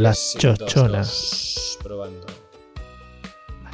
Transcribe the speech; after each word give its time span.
las 0.00 0.34
chochonas. 0.38 1.06
dos. 1.08 1.78
Probando. 1.82 2.26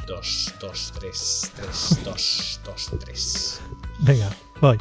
Dos, 0.05 0.53
dos, 0.61 0.93
tres, 0.97 1.51
tres, 1.55 1.99
dos, 2.05 2.61
dos, 2.63 2.91
tres. 2.99 3.61
Venga, 3.99 4.29
voy. 4.61 4.77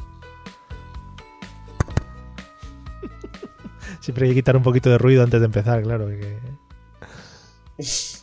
Siempre 4.00 4.26
hay 4.26 4.30
que 4.30 4.36
quitar 4.36 4.56
un 4.56 4.62
poquito 4.62 4.88
de 4.88 4.98
ruido 4.98 5.24
antes 5.24 5.40
de 5.40 5.46
empezar, 5.46 5.82
claro. 5.82 6.06
que- 6.06 6.38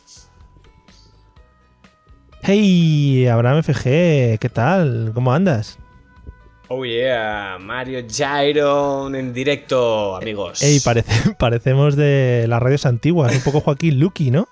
Hey, 2.46 3.26
Abraham 3.26 3.62
FG, 3.62 4.38
¿qué 4.38 4.50
tal? 4.52 5.12
¿Cómo 5.14 5.32
andas? 5.32 5.78
Oh 6.76 6.84
yeah, 6.84 7.56
Mario 7.60 8.00
Gyron 8.08 9.14
en 9.14 9.32
directo, 9.32 10.16
amigos. 10.16 10.60
Parece- 10.84 11.34
parecemos 11.38 11.94
de 11.94 12.46
las 12.48 12.60
radios 12.60 12.84
antiguas, 12.84 13.32
un 13.34 13.42
poco 13.42 13.60
Joaquín 13.60 14.00
Luqui, 14.00 14.32
¿no? 14.32 14.48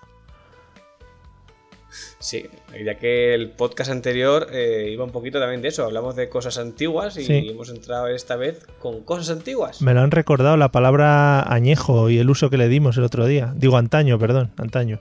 Sí, 2.20 2.46
ya 2.84 2.94
que 2.96 3.34
el 3.34 3.50
podcast 3.50 3.90
anterior 3.90 4.46
eh, 4.52 4.90
iba 4.92 5.04
un 5.04 5.10
poquito 5.10 5.40
también 5.40 5.60
de 5.62 5.68
eso, 5.68 5.84
hablamos 5.84 6.14
de 6.14 6.28
cosas 6.28 6.56
antiguas 6.58 7.16
y 7.16 7.24
Sí. 7.24 7.48
hemos 7.50 7.68
entrado 7.70 8.06
esta 8.06 8.36
vez 8.36 8.64
con 8.78 9.02
cosas 9.02 9.30
antiguas. 9.36 9.82
Me 9.82 9.92
lo 9.92 10.00
han 10.02 10.12
recordado 10.12 10.56
la 10.56 10.70
palabra 10.70 11.42
añejo 11.52 12.08
y 12.10 12.18
el 12.18 12.30
uso 12.30 12.48
que 12.48 12.56
le 12.58 12.68
dimos 12.68 12.96
el 12.96 13.02
otro 13.02 13.26
día. 13.26 13.52
Digo 13.56 13.76
antaño, 13.76 14.20
perdón, 14.20 14.52
antaño. 14.56 15.00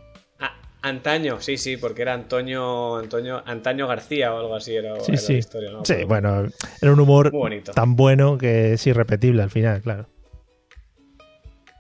Antaño, 0.84 1.40
sí, 1.42 1.58
sí, 1.58 1.78
porque 1.78 2.02
era 2.02 2.14
Antonio, 2.14 2.98
Antonio, 2.98 3.44
Antaño 3.46 3.88
García 3.88 4.34
o 4.34 4.40
algo 4.40 4.56
así 4.56 4.76
era, 4.76 5.00
Sí, 5.02 5.12
era 5.12 5.22
sí. 5.22 5.34
la 5.34 5.40
historia, 5.40 5.72
¿no? 5.72 5.86
Sí, 5.86 5.94
Pero- 5.94 6.08
bueno, 6.08 6.48
era 6.82 6.92
un 6.92 7.00
humor 7.00 7.32
tan 7.76 7.96
bueno 7.96 8.38
que 8.38 8.74
es 8.74 8.88
irrepetible 8.88 9.44
al 9.44 9.52
final, 9.52 9.82
claro. 9.82 10.08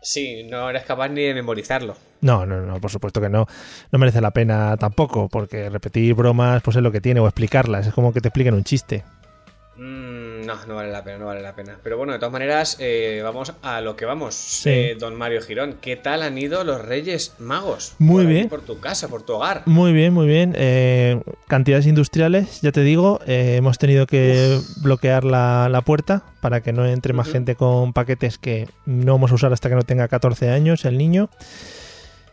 Sí, 0.04 0.44
no 0.50 0.70
eres 0.70 0.84
capaz 0.84 1.10
ni 1.10 1.22
de 1.24 1.34
memorizarlo. 1.34 1.96
No, 2.22 2.46
no, 2.46 2.62
no, 2.62 2.80
por 2.80 2.92
supuesto 2.92 3.22
que 3.22 3.30
no. 3.30 3.48
No 3.92 4.00
merece 4.00 4.22
la 4.22 4.32
pena 4.32 4.78
tampoco, 4.78 5.30
porque 5.30 5.70
repetir 5.70 6.14
bromas 6.14 6.62
pues 6.64 6.78
es 6.78 6.84
lo 6.84 6.92
que 6.92 7.02
tiene, 7.02 7.20
o 7.20 7.26
explicarlas. 7.28 7.88
Es 7.88 7.94
como 7.94 8.14
que 8.14 8.22
te 8.22 8.28
expliquen 8.30 8.54
un 8.54 8.64
chiste. 8.64 9.04
Mm, 9.78 10.21
no, 10.46 10.66
no 10.66 10.76
vale 10.76 10.92
la 10.92 11.04
pena, 11.04 11.18
no 11.20 11.26
vale 11.28 11.42
la 11.42 11.56
pena. 11.56 11.78
Pero 11.84 11.98
bueno, 11.98 12.14
de 12.14 12.20
todas 12.20 12.32
maneras, 12.34 12.78
eh, 12.80 13.22
vamos 13.24 13.54
a 13.62 13.82
lo 13.82 13.96
que 13.96 14.06
vamos. 14.06 14.36
Sí. 14.36 14.70
Eh, 14.70 14.98
don 15.00 15.16
Mario 15.16 15.42
Girón, 15.42 15.78
¿qué 15.82 15.96
tal 15.96 16.22
han 16.24 16.38
ido 16.38 16.64
los 16.64 16.82
Reyes 16.84 17.34
Magos? 17.40 17.96
Muy 18.00 18.24
Por 18.24 18.32
bien. 18.34 18.50
Por 18.50 18.62
tu 18.62 18.80
casa, 18.80 19.08
por 19.08 19.24
tu 19.24 19.34
hogar. 19.34 19.64
Muy 19.66 19.94
bien, 19.94 20.14
muy 20.14 20.28
bien. 20.28 20.54
Eh, 20.58 21.22
cantidades 21.48 21.86
industriales, 21.88 22.62
ya 22.62 22.72
te 22.72 22.82
digo. 22.82 23.20
eh, 23.26 23.56
hemos 23.58 23.78
tenido 23.78 24.08
que 24.08 24.60
bloquear 24.82 25.24
la, 25.24 25.68
la 25.70 25.82
puerta 25.82 26.24
para 26.42 26.62
que 26.62 26.74
no 26.74 26.86
entre 26.86 27.14
más 27.14 27.28
gente 27.30 27.56
con 27.56 27.94
paquetes 27.94 28.38
que 28.38 28.68
no 28.86 29.14
vamos 29.14 29.32
a 29.32 29.36
usar 29.36 29.54
hasta 29.54 29.70
que 29.70 29.76
no 29.76 29.84
tenga 29.84 30.08
14 30.08 30.50
años 30.50 30.86
el 30.86 30.98
niño. 30.98 31.30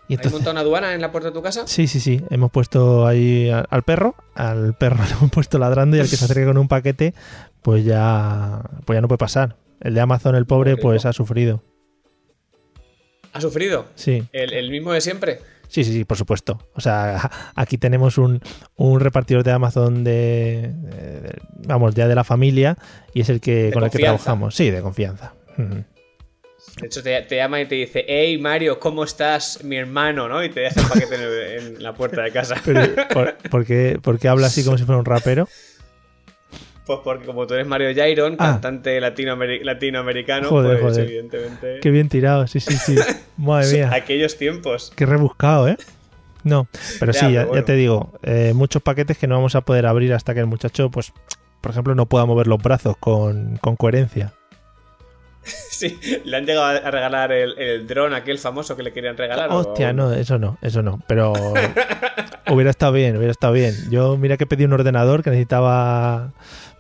Y 0.09 0.15
¿Has 0.17 0.33
montado 0.33 0.53
una 0.53 0.61
aduana 0.61 0.95
en 0.95 1.01
la 1.03 1.13
puerta 1.13 1.29
de 1.29 1.35
tu 1.35 1.43
casa? 1.43 1.67
Sí, 1.67 1.87
sí, 1.87 2.01
sí. 2.01 2.23
Hemos 2.31 2.51
puesto 2.51 3.07
ahí 3.07 3.51
al 3.51 3.83
perro, 3.83 4.15
al 4.35 4.75
perro 4.75 5.05
le 5.09 5.11
hemos 5.13 5.31
puesto 5.31 5.59
ladrando 5.59 5.97
y 5.97 6.01
al 6.01 6.09
que 6.09 6.17
se 6.17 6.25
acerque 6.25 6.47
con 6.47 6.57
un 6.59 6.67
paquete, 6.69 7.13
pues 7.63 7.85
ya, 7.85 8.63
pues 8.87 8.97
ya 8.97 9.01
no 9.03 9.09
puede 9.09 9.19
pasar. 9.19 9.57
El 9.81 9.95
de 9.95 10.01
Amazon, 10.01 10.35
el 10.35 10.47
pobre, 10.47 10.77
pues 10.77 11.05
ha 11.05 11.13
sufrido. 11.13 11.63
¿Ha 13.33 13.41
sufrido? 13.41 13.87
Sí, 13.95 14.27
¿El, 14.33 14.53
el 14.55 14.71
mismo 14.71 14.93
de 14.93 15.01
siempre? 15.01 15.41
sí, 15.69 15.85
sí, 15.85 15.93
sí, 15.93 16.05
por 16.07 16.17
supuesto. 16.17 16.59
O 16.75 16.81
sea, 16.81 17.31
aquí 17.55 17.77
tenemos 17.77 18.17
un, 18.17 18.41
un 18.77 19.01
repartidor 19.01 19.45
de 19.45 19.53
Amazon 19.53 20.03
de, 20.05 20.73
de- 20.75 21.39
vamos, 21.67 21.95
ya 21.95 22.09
de 22.09 22.15
la 22.15 22.25
familia 22.25 22.79
y 23.13 23.21
es 23.21 23.29
el 23.29 23.41
que 23.43 23.65
De 23.65 23.73
con 23.73 23.85
el 23.85 23.91
que 23.91 23.99
trabajamos. 23.99 24.55
Sí, 24.57 24.71
de 24.71 24.81
confianza. 24.81 25.35
De 26.81 26.87
hecho, 26.87 27.03
te, 27.03 27.21
te 27.23 27.37
llama 27.37 27.61
y 27.61 27.67
te 27.67 27.75
dice, 27.75 28.05
hey 28.07 28.39
Mario, 28.39 28.79
¿cómo 28.79 29.03
estás, 29.05 29.65
mi 29.65 29.77
hermano? 29.77 30.29
¿no? 30.29 30.43
Y 30.45 30.49
te 30.49 30.61
deja 30.61 30.81
el 30.81 30.87
paquete 30.87 31.57
en, 31.59 31.83
la 31.83 31.93
puerta 31.95 32.23
de 32.23 32.31
casa. 32.31 32.55
Pero, 32.65 32.81
¿por, 33.13 33.37
por 33.51 33.65
qué, 33.67 33.99
por 34.01 34.19
qué 34.19 34.29
habla 34.29 34.47
así 34.47 34.65
como 34.65 34.79
si 34.79 34.85
fuera 34.85 34.99
un 34.99 35.05
rapero? 35.05 35.49
Pues 36.87 37.01
porque 37.05 37.27
como 37.27 37.47
tú 37.47 37.55
eres 37.55 37.67
Mario 37.67 37.91
Jairon, 37.95 38.35
Ah. 38.39 38.53
cantante 38.53 38.99
latinoameri- 39.01 39.63
latinoamericano, 39.63 40.49
Joder, 40.49 40.81
pues 40.81 40.95
joder. 40.95 41.07
evidentemente... 41.09 41.81
Qué 41.83 41.91
bien 41.91 42.09
tirado, 42.09 42.47
sí, 42.47 42.61
sí, 42.61 42.75
sí. 42.77 42.97
Madre 43.37 43.73
mía. 43.75 43.91
Aquellos 43.93 44.39
tiempos. 44.39 44.93
Qué 44.97 45.05
rebuscado, 45.05 45.69
¿eh? 45.69 45.77
No, 46.45 46.67
pero 46.99 47.13
Ya, 47.13 47.21
sí, 47.21 47.27
ya, 47.27 47.41
pero 47.41 47.43
ya 47.43 47.49
bueno. 47.49 47.65
te 47.65 47.73
digo, 47.75 48.13
eh, 48.23 48.53
muchos 48.55 48.81
paquetes 48.81 49.19
que 49.19 49.27
no 49.27 49.35
vamos 49.35 49.55
a 49.55 49.61
poder 49.63 49.85
abrir 49.85 50.15
hasta 50.15 50.33
que 50.33 50.41
el 50.41 50.47
muchacho, 50.47 50.91
pues, 50.91 51.13
por 51.61 51.73
ejemplo, 51.73 51.95
no 51.95 52.07
pueda 52.07 52.25
mover 52.25 52.47
los 52.47 52.63
brazos 52.63 52.97
con, 52.99 53.57
con 53.59 53.77
coherencia. 53.77 54.33
Sí, 55.71 55.99
le 56.25 56.37
han 56.37 56.45
llegado 56.45 56.65
a 56.67 56.91
regalar 56.91 57.31
el, 57.33 57.57
el 57.59 57.87
dron 57.87 58.13
aquel 58.13 58.39
famoso 58.39 58.77
que 58.77 58.83
le 58.83 58.93
querían 58.93 59.17
regalar. 59.17 59.51
o- 59.51 59.57
Hostia, 59.59 59.93
no, 59.93 60.13
eso 60.13 60.39
no, 60.39 60.59
eso 60.63 60.83
no. 60.83 61.01
Pero 61.07 61.33
hubiera 62.51 62.71
estado 62.71 62.93
bien, 62.93 63.17
hubiera 63.17 63.31
estado 63.31 63.53
bien. 63.53 63.75
Yo, 63.91 64.17
mira 64.17 64.37
que 64.37 64.47
pedí 64.47 64.65
un 64.65 64.73
ordenador 64.73 65.23
que 65.23 65.31
necesitaba 65.31 66.33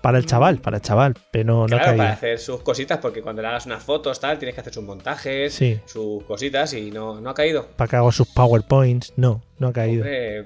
para 0.02 0.18
el 0.18 0.26
chaval, 0.26 0.58
para 0.60 0.76
el 0.78 0.82
chaval, 0.82 1.14
pero 1.30 1.44
no, 1.44 1.60
no 1.62 1.66
Claro, 1.68 1.84
caía. 1.84 1.96
para 1.96 2.12
hacer 2.12 2.38
sus 2.40 2.60
cositas, 2.62 2.98
porque 2.98 3.22
cuando 3.22 3.42
le 3.42 3.48
hagas 3.48 3.66
unas 3.66 3.82
fotos, 3.82 4.18
tal, 4.20 4.38
tienes 4.38 4.54
que 4.54 4.60
hacer 4.62 4.72
sus 4.74 4.84
montajes, 4.84 5.52
Sí. 5.54 5.80
sus 5.86 6.22
cositas, 6.24 6.72
y 6.74 6.90
no, 6.90 7.20
no 7.20 7.30
ha 7.30 7.34
caído. 7.34 7.66
Para 7.76 7.88
que 7.88 7.96
haga 7.96 8.10
sus 8.12 8.28
PowerPoints, 8.28 9.12
no, 9.16 9.42
no 9.58 9.68
ha 9.68 9.72
caído. 9.72 10.02
Hombre, 10.02 10.44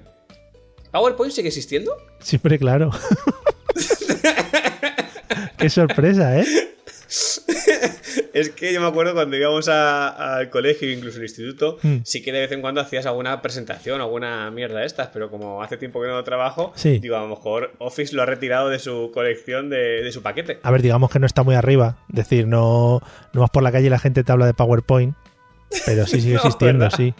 ¿PowerPoint 0.91 1.33
sigue 1.33 1.49
existiendo? 1.49 1.97
Siempre 2.21 2.59
claro. 2.59 2.91
Qué 5.59 5.71
sorpresa, 5.71 6.39
¿eh? 6.39 6.45
Es 8.33 8.51
que 8.51 8.73
yo 8.73 8.81
me 8.81 8.87
acuerdo 8.87 9.13
cuando 9.15 9.37
íbamos 9.37 9.69
al 9.69 10.49
colegio, 10.51 10.91
incluso 10.91 11.19
al 11.19 11.25
instituto, 11.25 11.79
Mm. 11.83 11.97
sí 12.05 12.23
que 12.23 12.33
de 12.33 12.41
vez 12.41 12.53
en 12.53 12.61
cuando 12.61 12.81
hacías 12.81 13.05
alguna 13.07 13.43
presentación, 13.43 14.01
alguna 14.01 14.51
mierda 14.51 14.81
de 14.81 14.87
estas, 14.87 15.09
pero 15.09 15.31
como 15.31 15.63
hace 15.63 15.77
tiempo 15.77 16.01
que 16.01 16.09
no 16.09 16.23
trabajo, 16.25 16.73
Sí. 16.75 16.99
digo, 16.99 17.17
a 17.17 17.21
lo 17.21 17.29
mejor 17.29 17.73
Office 17.79 18.15
lo 18.15 18.23
ha 18.23 18.27
retirado 18.27 18.69
de 18.69 18.79
su 18.79 19.11
colección 19.13 19.69
de, 19.71 20.03
de 20.03 20.13
su 20.13 20.23
paquete. 20.23 20.61
A 20.63 20.71
ver, 20.71 20.83
digamos 20.83 21.11
que 21.11 21.19
no 21.19 21.27
está 21.27 21.43
muy 21.43 21.55
arriba. 21.55 21.99
Es 22.09 22.17
decir, 22.17 22.47
no, 22.47 23.01
no 23.33 23.41
vas 23.43 23.51
por 23.51 23.63
la 23.63 23.73
calle 23.73 23.87
y 23.87 23.91
la 23.91 23.99
gente 23.99 24.25
te 24.25 24.33
habla 24.33 24.47
de 24.47 24.55
PowerPoint. 24.55 25.15
Pero 25.87 26.07
sí 26.07 26.21
sigue 26.21 26.35
No, 26.37 26.41
existiendo, 26.41 26.85
¿verdad? 26.85 26.97
sí. 26.97 27.15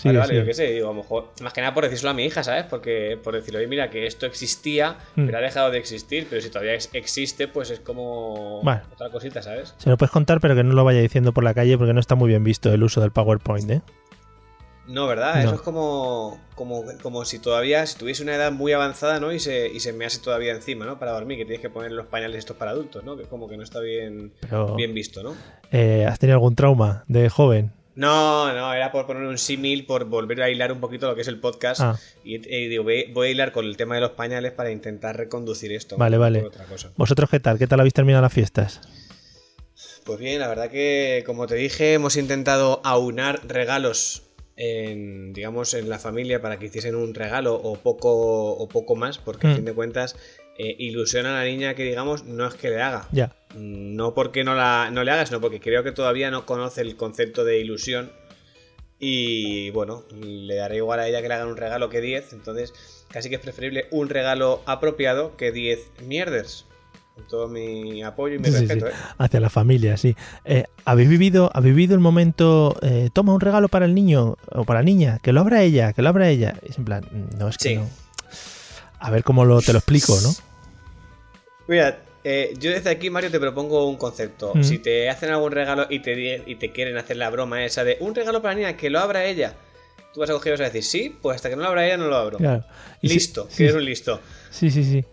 Sí, 0.00 0.08
vale, 0.08 0.18
vale, 0.18 0.32
sí. 0.32 0.38
yo 0.38 0.44
qué 0.46 0.54
sé, 0.54 0.66
digo, 0.68 0.88
a 0.88 0.92
lo 0.92 1.02
mejor, 1.02 1.28
más 1.42 1.52
que 1.52 1.60
nada 1.60 1.74
por 1.74 1.84
decírselo 1.84 2.10
a 2.10 2.14
mi 2.14 2.24
hija, 2.24 2.42
¿sabes? 2.42 2.64
Porque 2.64 3.18
por 3.22 3.34
decirle, 3.34 3.58
oye, 3.58 3.66
mira, 3.68 3.90
que 3.90 4.06
esto 4.06 4.24
existía, 4.26 4.96
Mm. 5.16 5.26
pero 5.26 5.38
ha 5.38 5.40
dejado 5.42 5.70
de 5.70 5.78
existir, 5.78 6.26
pero 6.30 6.40
si 6.40 6.48
todavía 6.48 6.74
ex- 6.74 6.88
existe, 6.94 7.48
pues 7.48 7.70
es 7.70 7.80
como 7.80 8.62
Vale. 8.62 8.82
otra 8.92 9.10
cosita, 9.10 9.42
¿sabes? 9.42 9.74
Se 9.78 9.90
lo 9.90 9.96
puedes 9.98 10.10
contar, 10.10 10.40
pero 10.40 10.54
que 10.54 10.64
no 10.64 10.72
lo 10.74 10.84
vaya 10.84 11.00
diciendo 11.00 11.32
por 11.32 11.44
la 11.44 11.52
calle 11.54 11.76
porque 11.76 11.92
no 11.92 12.00
está 12.00 12.14
muy 12.14 12.28
bien 12.28 12.42
visto 12.44 12.72
el 12.72 12.82
uso 12.82 13.00
del 13.00 13.10
PowerPoint, 13.10 13.70
¿eh? 13.70 13.82
No, 14.88 15.06
¿verdad? 15.06 15.36
No. 15.36 15.40
Eso 15.42 15.54
es 15.54 15.60
como, 15.60 16.40
como, 16.56 16.82
como 17.00 17.24
si 17.24 17.38
todavía, 17.38 17.86
si 17.86 17.96
tuviese 17.96 18.24
una 18.24 18.34
edad 18.34 18.50
muy 18.50 18.72
avanzada, 18.72 19.20
¿no? 19.20 19.30
Y 19.32 19.38
se, 19.38 19.68
y 19.68 19.78
se 19.78 19.92
me 19.92 20.04
hace 20.04 20.18
todavía 20.18 20.52
encima, 20.52 20.84
¿no? 20.84 20.98
Para 20.98 21.12
dormir, 21.12 21.38
que 21.38 21.44
tienes 21.44 21.60
que 21.60 21.70
poner 21.70 21.92
los 21.92 22.06
pañales 22.06 22.38
estos 22.38 22.56
para 22.56 22.72
adultos, 22.72 23.04
¿no? 23.04 23.16
Que 23.16 23.22
como 23.24 23.46
que 23.48 23.56
no 23.56 23.62
está 23.62 23.78
bien, 23.80 24.32
Pero, 24.40 24.74
bien 24.74 24.92
visto, 24.92 25.22
¿no? 25.22 25.34
eh, 25.70 26.06
¿has 26.08 26.18
tenido 26.18 26.34
algún 26.36 26.56
trauma 26.56 27.04
de 27.06 27.28
joven? 27.28 27.70
No, 27.96 28.52
no, 28.54 28.72
era 28.72 28.92
por 28.92 29.06
poner 29.06 29.24
un 29.24 29.36
símil, 29.36 29.84
por 29.84 30.04
volver 30.04 30.42
a 30.42 30.48
hilar 30.50 30.72
un 30.72 30.80
poquito 30.80 31.08
lo 31.08 31.14
que 31.14 31.22
es 31.22 31.28
el 31.28 31.40
podcast. 31.40 31.80
Ah. 31.80 31.98
Y, 32.24 32.36
y 32.36 32.68
digo, 32.68 32.84
voy, 32.84 33.10
voy 33.12 33.28
a 33.28 33.30
hilar 33.32 33.52
con 33.52 33.64
el 33.66 33.76
tema 33.76 33.96
de 33.96 34.00
los 34.00 34.12
pañales 34.12 34.52
para 34.52 34.70
intentar 34.70 35.16
reconducir 35.16 35.72
esto. 35.72 35.96
Vale, 35.96 36.16
vale. 36.16 36.42
otra 36.44 36.64
cosa. 36.66 36.92
¿Vosotros 36.96 37.28
qué 37.30 37.40
tal? 37.40 37.58
¿Qué 37.58 37.66
tal 37.66 37.80
habéis 37.80 37.94
terminado 37.94 38.22
las 38.22 38.32
fiestas? 38.32 38.80
Pues 40.04 40.18
bien, 40.18 40.40
la 40.40 40.48
verdad 40.48 40.70
que, 40.70 41.22
como 41.26 41.46
te 41.46 41.56
dije, 41.56 41.94
hemos 41.94 42.16
intentado 42.16 42.80
aunar 42.84 43.40
regalos 43.46 44.22
en, 44.56 45.32
digamos, 45.32 45.72
en 45.74 45.88
la 45.88 45.98
familia 45.98 46.40
para 46.42 46.58
que 46.58 46.66
hiciesen 46.66 46.94
un 46.94 47.14
regalo 47.14 47.54
o 47.54 47.76
poco, 47.76 48.52
o 48.56 48.68
poco 48.68 48.94
más, 48.94 49.18
porque 49.18 49.46
a 49.46 49.50
Mm. 49.50 49.56
fin 49.56 49.64
de 49.64 49.72
cuentas 49.72 50.16
eh, 50.62 50.76
ilusiona 50.78 51.30
a 51.30 51.44
la 51.44 51.50
niña 51.50 51.74
que, 51.74 51.84
digamos, 51.84 52.24
no 52.24 52.46
es 52.46 52.54
que 52.54 52.68
le 52.70 52.82
haga. 52.82 53.06
Ya. 53.12 53.32
No 53.56 54.12
porque 54.14 54.44
no, 54.44 54.54
la, 54.54 54.90
no 54.92 55.04
le 55.04 55.10
haga, 55.10 55.24
sino 55.26 55.40
porque 55.40 55.60
creo 55.60 55.82
que 55.82 55.92
todavía 55.92 56.30
no 56.30 56.44
conoce 56.46 56.82
el 56.82 56.96
concepto 56.96 57.44
de 57.44 57.58
ilusión. 57.60 58.12
Y 58.98 59.70
bueno, 59.70 60.04
le 60.20 60.54
dará 60.56 60.74
igual 60.76 61.00
a 61.00 61.08
ella 61.08 61.22
que 61.22 61.28
le 61.28 61.34
hagan 61.34 61.48
un 61.48 61.56
regalo 61.56 61.88
que 61.88 62.00
10. 62.00 62.34
Entonces, 62.34 62.74
casi 63.08 63.28
que 63.30 63.36
es 63.36 63.40
preferible 63.40 63.86
un 63.90 64.08
regalo 64.10 64.62
apropiado 64.66 65.36
que 65.36 65.52
10 65.52 65.78
mierders. 66.06 66.66
Con 67.14 67.26
todo 67.26 67.48
mi 67.48 68.02
apoyo 68.02 68.34
y 68.36 68.38
mi 68.38 68.46
Sí, 68.46 68.52
respeto, 68.52 68.86
sí. 68.86 68.92
¿eh? 68.92 68.96
Hacia 69.18 69.40
la 69.40 69.48
familia, 69.50 69.96
sí. 69.96 70.14
Eh, 70.44 70.64
¿habéis, 70.84 71.08
vivido, 71.08 71.50
¿Habéis 71.54 71.74
vivido 71.74 71.94
el 71.94 72.00
momento, 72.00 72.76
eh, 72.82 73.08
toma 73.12 73.32
un 73.34 73.40
regalo 73.40 73.68
para 73.68 73.86
el 73.86 73.94
niño 73.94 74.36
o 74.52 74.64
para 74.64 74.80
la 74.80 74.84
niña, 74.84 75.18
que 75.22 75.32
lo 75.32 75.40
abra 75.40 75.62
ella, 75.62 75.92
que 75.94 76.02
lo 76.02 76.08
abra 76.10 76.28
ella? 76.28 76.54
Es 76.62 76.76
en 76.78 76.84
plan, 76.84 77.04
no, 77.38 77.48
es 77.48 77.56
que 77.58 77.68
Sí. 77.70 77.74
no. 77.76 77.88
A 79.00 79.10
ver 79.10 79.24
cómo 79.24 79.46
lo, 79.46 79.62
te 79.62 79.72
lo 79.72 79.78
explico, 79.78 80.14
¿no? 80.22 80.30
Mira, 81.70 82.02
eh, 82.24 82.52
yo 82.58 82.70
desde 82.72 82.90
aquí, 82.90 83.10
Mario, 83.10 83.30
te 83.30 83.38
propongo 83.38 83.88
un 83.88 83.96
concepto. 83.96 84.52
Mm. 84.56 84.64
Si 84.64 84.78
te 84.78 85.08
hacen 85.08 85.30
algún 85.30 85.52
regalo 85.52 85.86
y 85.88 86.00
te, 86.00 86.42
y 86.44 86.56
te 86.56 86.72
quieren 86.72 86.96
hacer 86.98 87.16
la 87.16 87.30
broma 87.30 87.64
esa 87.64 87.84
de 87.84 87.96
un 88.00 88.12
regalo 88.14 88.42
para 88.42 88.54
la 88.54 88.60
niña, 88.60 88.76
que 88.76 88.90
lo 88.90 88.98
abra 88.98 89.24
ella, 89.24 89.54
tú 90.12 90.18
vas 90.18 90.28
a 90.30 90.32
coger 90.32 90.50
y 90.50 90.52
vas 90.54 90.60
a 90.62 90.64
decir, 90.64 90.82
sí, 90.82 91.16
pues 91.22 91.36
hasta 91.36 91.48
que 91.48 91.54
no 91.54 91.62
lo 91.62 91.68
abra 91.68 91.86
ella 91.86 91.96
no 91.96 92.08
lo 92.08 92.16
abro. 92.16 92.38
Claro. 92.38 92.64
Y 93.00 93.08
si- 93.08 93.14
Listo, 93.14 93.46
sí, 93.48 93.58
que 93.58 93.62
eres 93.64 93.76
un 93.76 93.84
listo. 93.84 94.20
Sí, 94.50 94.68
sí, 94.70 94.82
sí. 94.82 95.04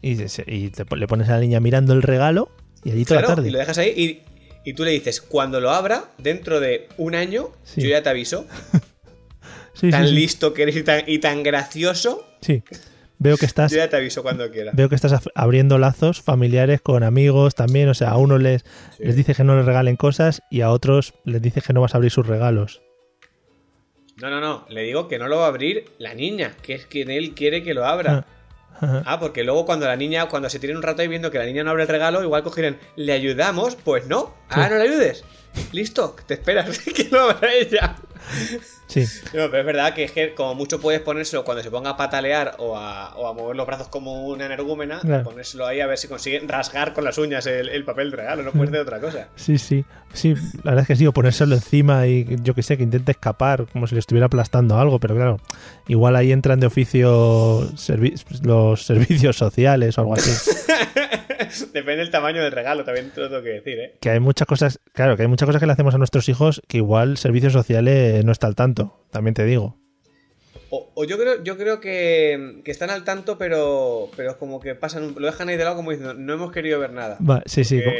Y, 0.00 0.68
te- 0.70 0.96
le 0.96 1.06
pones 1.08 1.28
a 1.28 1.32
la 1.32 1.40
niña 1.40 1.58
mirando 1.58 1.92
el 1.94 2.02
regalo 2.02 2.48
y 2.84 2.92
allí 2.92 3.04
toda 3.04 3.18
Claro, 3.20 3.30
la 3.32 3.34
tarde. 3.36 3.48
y 3.48 3.52
lo 3.52 3.58
dejas 3.58 3.78
ahí 3.78 3.88
y, 4.64 4.70
y 4.70 4.74
tú 4.74 4.84
le 4.84 4.92
dices, 4.92 5.20
cuando 5.20 5.60
lo 5.60 5.70
abra, 5.70 6.12
dentro 6.18 6.60
de 6.60 6.88
un 6.96 7.16
año, 7.16 7.50
Sí. 7.64 7.82
yo 7.82 7.88
ya 7.88 8.02
te 8.04 8.08
aviso. 8.10 8.46
Sí, 9.74 9.90
tan 9.90 10.04
sí, 10.04 10.10
sí. 10.10 10.14
listo 10.14 10.54
que 10.54 10.62
eres 10.62 10.76
y 10.76 10.84
tan, 10.84 11.02
y 11.04 11.18
tan 11.18 11.42
gracioso, 11.42 12.24
Sí. 12.40 12.62
Veo 13.18 13.36
que 13.36 13.46
estás 13.46 13.70
yo 13.70 13.78
ya 13.78 13.88
te 13.88 13.96
aviso 13.96 14.22
cuando 14.22 14.50
quiera. 14.50 14.72
veo 14.74 14.88
que 14.88 14.94
estás 14.96 15.14
abriendo 15.34 15.78
lazos 15.78 16.20
familiares 16.20 16.80
con 16.80 17.02
amigos 17.02 17.54
también, 17.54 17.88
o 17.88 17.94
sea, 17.94 18.10
a 18.10 18.16
unos 18.18 18.40
les, 18.42 18.62
Sí. 18.96 19.04
les 19.04 19.16
dices 19.16 19.36
que 19.36 19.44
no 19.44 19.56
les 19.56 19.64
regalen 19.64 19.96
cosas 19.96 20.42
y 20.50 20.60
a 20.62 20.70
otros 20.70 21.14
les 21.24 21.40
dices 21.40 21.64
que 21.64 21.72
no 21.72 21.80
vas 21.80 21.94
a 21.94 21.98
abrir 21.98 22.10
sus 22.10 22.26
regalos. 22.26 22.82
No, 24.20 24.30
no, 24.30 24.40
no. 24.40 24.64
Le 24.68 24.82
digo 24.82 25.08
que 25.08 25.18
no 25.18 25.26
lo 25.28 25.38
va 25.38 25.46
a 25.46 25.48
abrir 25.48 25.86
la 25.98 26.14
niña, 26.14 26.52
que 26.62 26.74
es 26.74 26.86
quien 26.86 27.10
él 27.10 27.34
quiere 27.34 27.62
que 27.62 27.74
lo 27.74 27.84
abra. 27.84 28.26
Ajá. 28.80 29.02
Ah, 29.06 29.18
porque 29.20 29.44
luego 29.44 29.64
cuando 29.66 29.86
la 29.86 29.96
niña, 29.96 30.26
cuando 30.28 30.50
se 30.50 30.58
tiren 30.58 30.76
un 30.76 30.82
rato 30.82 31.00
ahí 31.02 31.08
viendo 31.08 31.30
que 31.30 31.38
la 31.38 31.46
niña 31.46 31.64
no 31.64 31.70
abre 31.70 31.82
el 31.84 31.88
regalo, 31.88 32.22
igual 32.22 32.42
cogerán, 32.42 32.76
¿le 32.96 33.12
ayudamos? 33.12 33.76
Pues 33.76 34.06
no. 34.06 34.34
Ah, 34.50 34.68
no 34.68 34.76
le 34.76 34.82
ayudes. 34.82 35.24
Listo, 35.72 36.14
te 36.26 36.34
esperas 36.34 36.78
que 36.94 37.04
lo 37.10 37.30
abra 37.30 37.52
ella. 37.54 37.96
Sí, 38.86 39.04
No, 39.32 39.50
pero 39.50 39.60
es 39.60 39.66
verdad 39.66 39.94
que, 39.94 40.04
es 40.04 40.12
que 40.12 40.34
como 40.34 40.54
mucho 40.54 40.78
puedes 40.80 41.00
ponérselo 41.00 41.42
cuando 41.44 41.62
se 41.62 41.70
ponga 41.70 41.90
a 41.90 41.96
patalear 41.96 42.56
o 42.58 42.76
a, 42.76 43.14
o 43.16 43.26
a 43.28 43.32
mover 43.32 43.56
los 43.56 43.66
brazos 43.66 43.88
como 43.88 44.26
una 44.26 44.44
energúmena, 44.46 45.00
Claro. 45.00 45.24
ponérselo 45.24 45.66
ahí 45.66 45.80
a 45.80 45.86
ver 45.86 45.96
si 45.98 46.06
consigue 46.06 46.38
rasgar 46.46 46.92
con 46.92 47.02
las 47.04 47.16
uñas 47.18 47.46
el, 47.46 47.68
el 47.70 47.84
papel 47.84 48.10
de 48.10 48.18
regalo, 48.18 48.42
no 48.42 48.52
puedes 48.52 48.68
hacer 48.68 48.80
otra 48.82 49.00
cosa. 49.00 49.28
sí, 49.36 49.58
sí. 49.58 49.84
Sí, 50.12 50.32
la 50.62 50.70
verdad 50.70 50.82
es 50.82 50.86
que 50.86 50.94
sí, 50.94 51.06
o 51.08 51.12
ponérselo 51.12 51.56
encima 51.56 52.06
y 52.06 52.36
yo 52.44 52.54
que 52.54 52.62
sé, 52.62 52.76
que 52.76 52.84
intente 52.84 53.10
escapar, 53.10 53.66
como 53.72 53.88
si 53.88 53.96
le 53.96 53.98
estuviera 53.98 54.26
aplastando 54.26 54.78
algo, 54.78 55.00
pero 55.00 55.16
claro, 55.16 55.40
igual 55.88 56.14
ahí 56.14 56.30
entran 56.30 56.60
de 56.60 56.68
oficio 56.68 57.62
servi- 57.72 58.14
los 58.44 58.84
servicios 58.86 59.36
sociales 59.36 59.98
o 59.98 60.02
algo 60.02 60.14
así. 60.14 60.30
Depende 61.72 61.96
del 61.96 62.10
tamaño 62.10 62.42
del 62.42 62.52
regalo, 62.52 62.84
también 62.84 63.10
te 63.10 63.20
lo 63.20 63.28
tengo 63.28 63.42
que 63.42 63.48
decir, 63.50 63.78
¿eh? 63.78 63.94
que 64.00 64.10
hay 64.10 64.20
muchas 64.20 64.46
cosas, 64.46 64.80
claro, 64.92 65.16
que 65.16 65.22
hay 65.22 65.28
muchas 65.28 65.46
cosas 65.46 65.60
que 65.60 65.66
le 65.66 65.72
hacemos 65.72 65.94
a 65.94 65.98
nuestros 65.98 66.28
hijos 66.28 66.62
que 66.68 66.78
igual 66.78 67.16
servicios 67.18 67.52
sociales 67.52 68.24
no 68.24 68.32
está 68.32 68.46
al 68.46 68.54
tanto, 68.54 69.04
también 69.10 69.34
te 69.34 69.44
digo. 69.44 69.76
O, 70.70 70.90
o 70.94 71.04
yo 71.04 71.18
creo, 71.18 71.42
yo 71.44 71.56
creo 71.56 71.78
que, 71.80 72.60
que 72.64 72.70
están 72.70 72.90
al 72.90 73.04
tanto, 73.04 73.38
pero, 73.38 74.08
pero 74.16 74.38
como 74.38 74.58
que 74.60 74.74
pasan, 74.74 75.04
un- 75.04 75.14
lo 75.18 75.26
dejan 75.26 75.48
ahí 75.48 75.56
de 75.56 75.64
lado 75.64 75.76
como 75.76 75.90
diciendo, 75.90 76.14
no 76.14 76.32
hemos 76.34 76.50
querido 76.52 76.80
ver 76.80 76.92
nada. 76.92 77.16
Va, 77.20 77.42
sí, 77.46 77.62
sí. 77.64 77.80
como- 77.82 77.94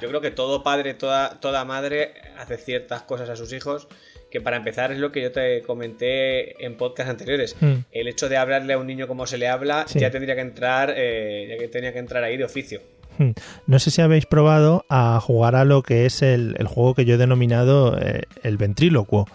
yo 0.00 0.08
creo 0.08 0.20
que 0.20 0.30
todo 0.30 0.62
padre, 0.62 0.94
toda, 0.94 1.40
toda 1.40 1.64
madre 1.64 2.12
hace 2.38 2.56
ciertas 2.58 3.02
cosas 3.02 3.28
a 3.30 3.36
sus 3.36 3.52
hijos 3.52 3.88
que 4.30 4.40
para 4.40 4.56
empezar 4.56 4.92
es 4.92 4.98
lo 4.98 5.10
que 5.12 5.22
yo 5.22 5.32
te 5.32 5.62
comenté 5.62 6.64
en 6.64 6.76
podcast 6.76 7.08
anteriores. 7.10 7.56
Mm. 7.60 7.74
El 7.92 8.08
hecho 8.08 8.28
de 8.28 8.36
hablarle 8.36 8.74
a 8.74 8.78
un 8.78 8.86
niño 8.86 9.06
como 9.08 9.26
se 9.26 9.38
le 9.38 9.48
habla 9.48 9.84
Sí. 9.88 9.98
ya 10.00 10.10
tendría 10.10 10.34
que 10.34 10.42
entrar, 10.42 10.92
eh, 10.96 11.46
ya 11.50 11.58
que 11.58 11.68
tenía 11.68 11.92
que 11.92 11.98
entrar 11.98 12.22
ahí 12.24 12.36
de 12.36 12.44
oficio. 12.44 12.80
Hmm. 13.18 13.30
No 13.66 13.78
sé 13.80 13.90
si 13.90 14.00
habéis 14.00 14.26
probado 14.26 14.84
a 14.88 15.18
jugar 15.20 15.56
a 15.56 15.64
lo 15.64 15.82
que 15.82 16.06
es 16.06 16.22
el, 16.22 16.54
el 16.58 16.66
juego 16.68 16.94
que 16.94 17.04
yo 17.04 17.14
he 17.14 17.18
denominado 17.18 17.98
eh, 18.00 18.22
el 18.44 18.56
ventrílocuo, 18.58 19.26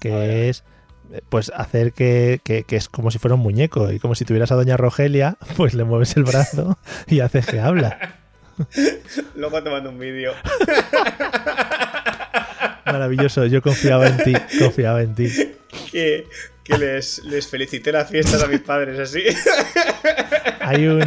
que 0.00 0.48
es 0.48 0.64
eh, 1.12 1.20
pues 1.28 1.52
hacer 1.54 1.92
que, 1.92 2.40
que- 2.42 2.64
que 2.64 2.76
es 2.76 2.88
como 2.88 3.10
si 3.10 3.18
fuera 3.18 3.34
un 3.34 3.40
muñeco 3.42 3.92
y 3.92 3.98
como 3.98 4.14
si 4.14 4.24
tuvieras 4.24 4.52
a 4.52 4.54
doña 4.54 4.76
Rogelia, 4.78 5.36
pues 5.56 5.74
le 5.74 5.84
mueves 5.84 6.16
el 6.16 6.24
brazo 6.24 6.78
y 7.08 7.20
haces 7.20 7.46
que 7.46 7.60
habla. 7.60 8.16
Luego 9.34 9.62
te 9.62 9.68
mando 9.68 9.90
un 9.90 9.98
vídeo. 9.98 10.32
Maravilloso, 12.86 13.46
yo 13.46 13.60
confiaba 13.62 14.06
en 14.08 14.16
ti, 14.18 14.32
confiaba 14.58 15.02
en 15.02 15.14
ti. 15.14 15.28
que, 15.92 16.24
que 16.64 16.78
les, 16.78 17.22
les 17.24 17.46
felicité 17.46 17.92
las 17.92 18.08
fiestas 18.10 18.42
a 18.42 18.46
mis 18.46 18.60
padres 18.60 18.98
así. 18.98 19.22
Hay 20.60 20.86
un, 20.86 21.02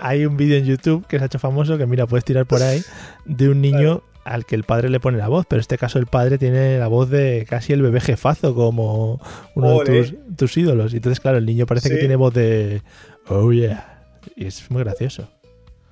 hay 0.00 0.24
un 0.26 0.36
vídeo 0.36 0.56
en 0.56 0.64
YouTube 0.64 1.06
que 1.06 1.18
se 1.18 1.24
ha 1.24 1.26
hecho 1.26 1.38
famoso, 1.38 1.76
que 1.78 1.86
mira, 1.86 2.06
puedes 2.06 2.24
tirar 2.24 2.46
por 2.46 2.62
ahí, 2.62 2.82
de 3.24 3.48
un 3.48 3.60
niño 3.60 4.02
al 4.24 4.44
que 4.44 4.54
el 4.56 4.64
padre 4.64 4.88
le 4.90 4.98
pone 4.98 5.18
la 5.18 5.28
voz, 5.28 5.46
pero 5.48 5.58
en 5.58 5.60
este 5.60 5.78
caso 5.78 5.98
el 5.98 6.06
padre 6.06 6.36
tiene 6.38 6.78
la 6.78 6.88
voz 6.88 7.08
de 7.10 7.46
casi 7.48 7.72
el 7.72 7.82
bebé 7.82 8.00
jefazo, 8.00 8.54
como 8.54 9.20
uno 9.54 9.76
Ole. 9.76 9.90
de 9.92 10.02
tus, 10.02 10.36
tus 10.36 10.56
ídolos. 10.56 10.92
Y 10.92 10.96
entonces, 10.96 11.20
claro, 11.20 11.38
el 11.38 11.46
niño 11.46 11.64
parece 11.66 11.88
que 11.90 11.96
tiene 11.96 12.16
voz 12.16 12.34
de 12.34 12.82
Oh 13.28 13.52
yeah. 13.52 14.04
Y 14.34 14.46
es 14.46 14.68
muy 14.70 14.82
gracioso. 14.82 15.30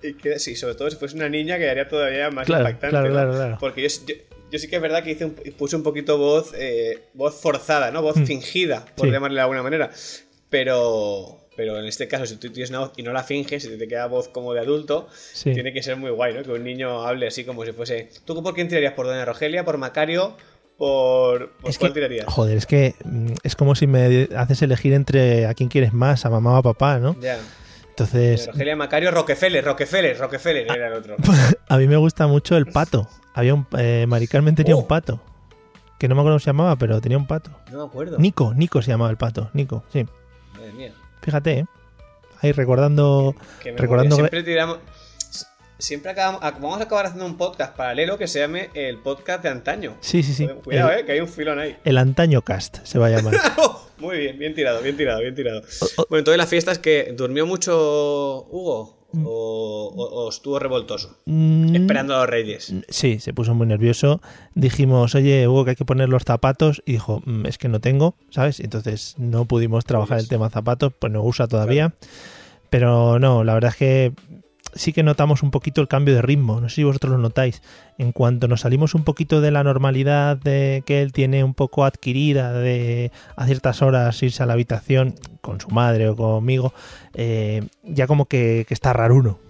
Y 0.03 0.15
que 0.15 0.38
sí, 0.38 0.56
sobre 0.56 0.75
todo 0.75 0.91
si 0.91 0.97
fuese 0.97 1.15
una 1.17 1.29
niña 1.29 1.59
quedaría 1.59 1.88
todavía 1.88 2.31
más 2.31 2.47
Claro, 2.47 2.62
impactante. 2.69 2.91
claro, 2.91 3.06
¿no? 3.09 3.12
claro, 3.15 3.32
claro. 3.35 3.56
Porque 3.61 3.82
yo, 3.82 3.88
yo, 4.06 4.15
yo 4.50 4.58
sí 4.58 4.69
que 4.69 4.76
es 4.76 4.82
verdad 4.82 5.02
que 5.02 5.11
hice 5.12 5.25
un- 5.25 5.35
puse 5.58 5.76
un 5.76 5.82
poquito 5.82 6.17
voz, 6.19 6.52
eh, 6.56 7.05
voz 7.14 7.41
forzada, 7.41 7.91
¿no? 7.91 8.02
Voz 8.02 8.17
Mm. 8.17 8.25
fingida, 8.26 8.85
por 8.96 9.06
Sí. 9.08 9.12
llamarle 9.12 9.37
de 9.37 9.41
alguna 9.43 9.62
manera. 9.62 9.91
Pero, 10.50 11.41
pero 11.56 11.79
en 11.79 11.87
este 11.87 12.06
caso, 12.08 12.26
si 12.26 12.37
tú 12.37 12.50
tienes 12.50 12.70
una 12.70 12.81
voz 12.81 12.93
y 12.96 13.02
no 13.02 13.12
la 13.12 13.23
finges, 13.25 13.64
y 13.64 13.76
te 13.76 13.88
queda 13.88 14.06
voz 14.06 14.29
como 14.29 14.52
de 14.55 14.61
adulto, 14.61 15.08
Sí. 15.32 15.52
tiene 15.52 15.73
que 15.73 15.82
ser 15.82 15.96
muy 15.96 16.11
guay, 16.11 16.35
¿no? 16.35 16.43
Que 16.43 16.50
un 16.50 16.62
niño 16.64 17.06
hable 17.06 17.26
así 17.26 17.44
como 17.44 17.64
si 17.64 17.73
fuese. 17.73 18.08
¿Tú 18.25 18.41
por 18.43 18.55
quién 18.55 18.69
tirarías? 18.69 18.93
¿Por 18.93 19.06
Doña 19.06 19.25
Rogelia? 19.25 19.64
¿Por 19.64 19.79
Macario? 19.79 20.37
¿Por, 20.76 21.50
por 21.61 21.70
Es 21.70 21.79
cuál 21.79 21.91
que, 21.93 21.94
tirarías? 22.00 22.26
joder, 22.26 22.56
es 22.58 22.67
que 22.67 22.94
mm, 23.05 23.32
es 23.44 23.55
como 23.56 23.75
si 23.76 23.87
me 23.87 24.29
haces 24.37 24.61
elegir 24.62 24.93
entre 24.93 25.46
a 25.46 25.55
quién 25.55 25.69
quieres 25.69 25.93
más, 25.93 26.25
a 26.26 26.31
mamá 26.31 26.55
o 26.55 26.56
a 26.56 26.62
papá, 26.62 26.99
¿no? 26.99 27.17
Ya. 27.20 27.38
Entonces, 27.94 28.49
Rogelia, 28.49 28.75
Macario, 28.75 29.11
Rockefeller, 29.12 29.64
Rockefeller, 29.64 30.19
Rockefeller 30.19 30.67
era 30.69 30.88
el 30.88 30.94
otro. 30.94 31.14
a 31.69 31.76
mí 31.79 31.87
me 31.87 31.96
gusta 31.96 32.26
mucho 32.26 32.56
el 32.56 32.67
pato. 32.67 33.08
Había 33.35 33.55
un, 33.55 33.67
eh, 33.79 34.05
Mari 34.08 34.26
Carmen 34.26 34.55
tenía 34.56 34.75
Oh. 34.75 34.81
un 34.81 34.88
pato. 34.88 35.20
Que 35.99 36.08
no 36.08 36.17
me 36.17 36.20
acuerdo 36.23 36.35
cómo 36.35 36.41
se 36.41 36.46
llamaba, 36.46 36.75
pero 36.76 37.00
tenía 37.00 37.17
un 37.19 37.26
pato. 37.29 37.52
No 37.70 37.79
me 37.79 37.85
acuerdo. 37.85 38.19
Nico, 38.19 38.52
Nico 38.52 38.82
se 38.82 38.91
llamaba 38.91 39.11
el 39.12 39.17
pato, 39.17 39.49
Nico, 39.52 39.85
sí. 39.93 40.05
Madre 40.55 40.73
mía. 40.73 40.93
Fíjate, 41.23 41.58
¿eh? 41.61 41.67
Ahí 42.43 42.50
recordando... 42.52 43.35
Que 43.62 43.70
me 43.73 43.79
Recordando- 43.79 44.17
Siempre 44.17 44.43
tiramos. 44.43 44.79
Siempre 45.85 46.11
acabamos. 46.13 46.41
ac- 46.41 46.61
Vamos 46.61 46.81
a 46.81 46.85
acabar 46.85 47.05
haciendo 47.05 47.27
un 47.27 47.37
podcast 47.37 47.77
paralelo 47.77 48.17
que 48.17 48.27
se 48.27 48.39
llame 48.41 48.71
el 48.73 48.97
podcast 48.99 49.43
de 49.43 49.51
antaño. 49.51 49.97
Sí, 50.01 50.23
sí, 50.23 50.33
sí. 50.33 50.49
Cuidado, 50.65 50.91
el, 50.91 51.01
eh, 51.01 51.05
que 51.05 51.13
hay 51.13 51.21
un 51.21 51.29
filón 51.29 51.59
ahí. 51.59 51.77
el 51.85 51.99
antaño 51.99 52.41
cast 52.43 52.79
se 52.85 52.99
va 52.99 53.09
a 53.09 53.11
llamar. 53.11 53.35
Oh, 53.59 53.87
Muy 53.99 54.19
bien, 54.19 54.39
bien 54.39 54.55
tirado, 54.55 54.81
bien 54.83 54.97
tirado, 54.97 55.21
bien 55.21 55.35
tirado. 55.35 55.61
Bueno, 56.08 56.20
entonces 56.20 56.39
la 56.39 56.47
fiesta 56.47 56.73
es 56.73 56.79
que 56.79 57.13
durmió 57.17 57.47
mucho 57.47 58.47
Hugo 58.51 58.99
o, 59.25 59.93
o- 59.94 60.25
o 60.25 60.29
estuvo 60.31 60.58
revoltoso, 60.58 61.19
Mm, 61.27 61.77
esperando 61.77 62.17
a 62.17 62.20
los 62.20 62.29
reyes. 62.31 62.73
Sí, 62.89 63.20
se 63.20 63.32
puso 63.35 63.55
muy 63.55 63.67
nervioso. 63.67 64.20
Dijimos, 64.55 65.15
oye, 65.15 65.47
Hugo, 65.47 65.65
que 65.65 65.70
hay 65.73 65.77
que 65.77 65.85
poner 65.85 66.08
los 66.08 66.25
zapatos. 66.25 66.82
Y 66.87 66.93
dijo, 66.93 67.23
"Mm, 67.27 67.47
es 67.47 67.58
que 67.58 67.69
no 67.69 67.81
tengo, 67.81 68.15
¿sabes? 68.31 68.58
Entonces 68.61 69.15
no 69.19 69.44
pudimos 69.44 69.85
trabajar 69.85 70.19
el 70.19 70.29
tema 70.29 70.49
zapatos, 70.51 70.93
pues 70.99 71.13
no 71.13 71.23
usa 71.23 71.47
todavía. 71.47 71.93
Pero 72.70 73.19
no, 73.20 73.44
la 73.44 73.55
verdad 73.55 73.70
es 73.70 73.77
que 73.77 74.13
sí 74.75 74.93
que 74.93 75.03
notamos 75.03 75.43
un 75.43 75.51
poquito 75.51 75.81
el 75.81 75.89
cambio 75.89 76.15
de 76.15 76.23
ritmo. 76.23 76.61
No 76.61 76.69
sé 76.69 76.77
si 76.77 76.85
vosotros 76.85 77.13
lo 77.13 77.19
notáis. 77.19 77.63
En 77.99 78.13
cuanto 78.13 78.49
nos 78.49 78.63
salimos 78.63 78.95
un 78.95 79.05
poquito 79.05 79.41
de 79.41 79.51
la 79.51 79.65
normalidad 79.65 80.37
de 80.37 80.83
que 80.87 81.03
él 81.03 81.13
tiene 81.13 81.45
un 81.45 81.55
poco 81.55 81.85
adquirida 81.85 82.53
de 82.53 83.13
a 83.37 83.47
ciertas 83.47 83.83
horas 83.83 84.23
irse 84.23 84.43
a 84.43 84.47
la 84.47 84.55
habitación 84.55 85.15
con 85.41 85.61
su 85.61 85.69
madre 85.69 86.09
o 86.09 86.17
conmigo, 86.17 86.73
eh, 87.15 87.67
ya 87.83 88.07
como 88.07 88.27
que, 88.27 88.65
que 88.67 88.75
está 88.75 88.93
raro 88.93 89.17
uno. 89.17 89.44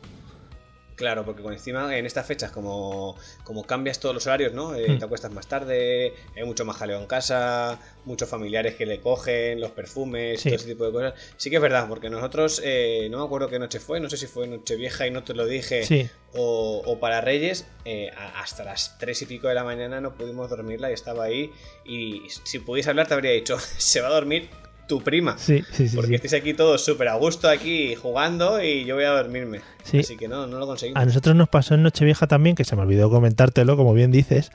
Claro, 0.96 1.24
porque 1.24 1.42
encima 1.42 1.96
en 1.96 2.06
estas 2.06 2.24
fechas, 2.26 2.52
como, 2.52 3.16
como 3.42 3.64
cambias 3.64 3.98
todos 3.98 4.14
los 4.14 4.26
horarios, 4.26 4.52
¿no? 4.52 4.74
Eh, 4.76 4.90
Hmm. 4.90 4.98
Te 4.98 5.04
acuestas 5.06 5.32
más 5.32 5.46
tarde, 5.48 6.14
hay 6.36 6.44
mucho 6.44 6.64
más 6.64 6.76
jaleo 6.76 7.00
en 7.00 7.06
casa, 7.06 7.80
muchos 8.04 8.28
familiares 8.28 8.76
que 8.76 8.86
le 8.86 9.00
cogen, 9.00 9.60
los 9.60 9.72
perfumes, 9.72 10.40
Sí. 10.40 10.50
todo 10.50 10.56
ese 10.56 10.66
tipo 10.68 10.84
de 10.86 10.92
cosas. 10.92 11.14
Sí 11.36 11.50
que 11.50 11.56
es 11.56 11.62
verdad, 11.62 11.88
porque 11.88 12.10
nosotros, 12.10 12.60
eh, 12.64 13.08
no 13.10 13.18
me 13.18 13.24
acuerdo 13.24 13.48
qué 13.48 13.58
noche 13.58 13.80
fue, 13.80 13.98
no 13.98 14.08
sé 14.08 14.16
si 14.16 14.26
fue 14.26 14.46
Nochevieja 14.46 15.06
y 15.06 15.10
no 15.10 15.24
te 15.24 15.34
lo 15.34 15.46
dije, 15.46 15.84
Sí, 15.84 16.08
o, 16.32 16.82
o 16.84 17.00
para 17.00 17.20
Reyes, 17.20 17.66
eh, 17.84 18.10
hasta 18.36 18.62
las 18.64 18.96
tres 18.98 19.20
y 19.22 19.26
pico 19.26 19.48
de 19.48 19.54
la 19.54 19.64
mañana 19.64 20.00
no 20.00 20.14
pudimos 20.14 20.48
dormirla 20.50 20.90
y 20.90 20.94
estaba 20.94 21.24
ahí. 21.24 21.50
Y 21.84 22.22
si 22.44 22.58
pudiese 22.60 22.90
hablar, 22.90 23.06
te 23.08 23.14
habría 23.14 23.32
dicho: 23.32 23.56
se 23.78 24.00
va 24.00 24.08
a 24.08 24.12
dormir 24.12 24.48
tu 24.86 25.02
prima. 25.02 25.36
sí, 25.38 25.62
sí, 25.72 25.88
sí. 25.88 25.96
Porque 25.96 26.10
sí. 26.10 26.14
estáis 26.14 26.34
aquí 26.34 26.54
todos 26.54 26.84
súper 26.84 27.08
a 27.08 27.14
gusto 27.14 27.48
aquí 27.48 27.94
jugando 27.94 28.62
y 28.62 28.84
yo 28.84 28.94
voy 28.94 29.04
a 29.04 29.10
dormirme. 29.10 29.60
Sí. 29.82 29.98
Así 29.98 30.16
que 30.16 30.28
no, 30.28 30.46
no 30.46 30.58
lo 30.58 30.66
conseguimos. 30.66 31.02
A 31.02 31.06
nosotros 31.06 31.34
nos 31.36 31.48
pasó 31.48 31.74
en 31.74 31.82
Nochevieja 31.82 32.26
también, 32.26 32.56
que 32.56 32.64
se 32.64 32.76
me 32.76 32.82
olvidó 32.82 33.10
comentártelo, 33.10 33.76
como 33.76 33.94
bien 33.94 34.10
dices, 34.10 34.50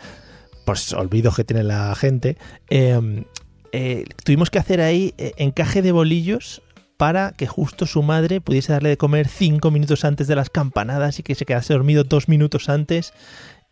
pues 0.65 0.93
olvidos 0.93 1.36
que 1.36 1.43
tiene 1.43 1.63
la 1.63 1.93
gente. 1.95 2.38
eh, 2.69 3.24
eh, 3.71 4.05
tuvimos 4.24 4.50
que 4.50 4.59
hacer 4.59 4.81
ahí 4.81 5.13
eh, 5.17 5.33
encaje 5.38 5.81
de 5.81 5.91
bolillos 5.91 6.62
para 6.98 7.31
que 7.31 7.48
justo 7.48 7.86
su 7.86 8.01
madre 8.03 8.41
pudiese 8.41 8.74
darle 8.74 8.89
de 8.89 8.98
comer 8.98 9.27
cinco 9.27 9.71
minutos 9.71 10.03
antes 10.03 10.27
de 10.27 10.36
las 10.36 10.50
campanadas 10.50 11.19
y 11.19 11.24
que 11.24 11.36
se 11.36 11.45
quedase 11.45 11.74
dormido 11.74 12.03
dos 12.03 12.27
minutos 12.27 12.67
antes 12.67 13.13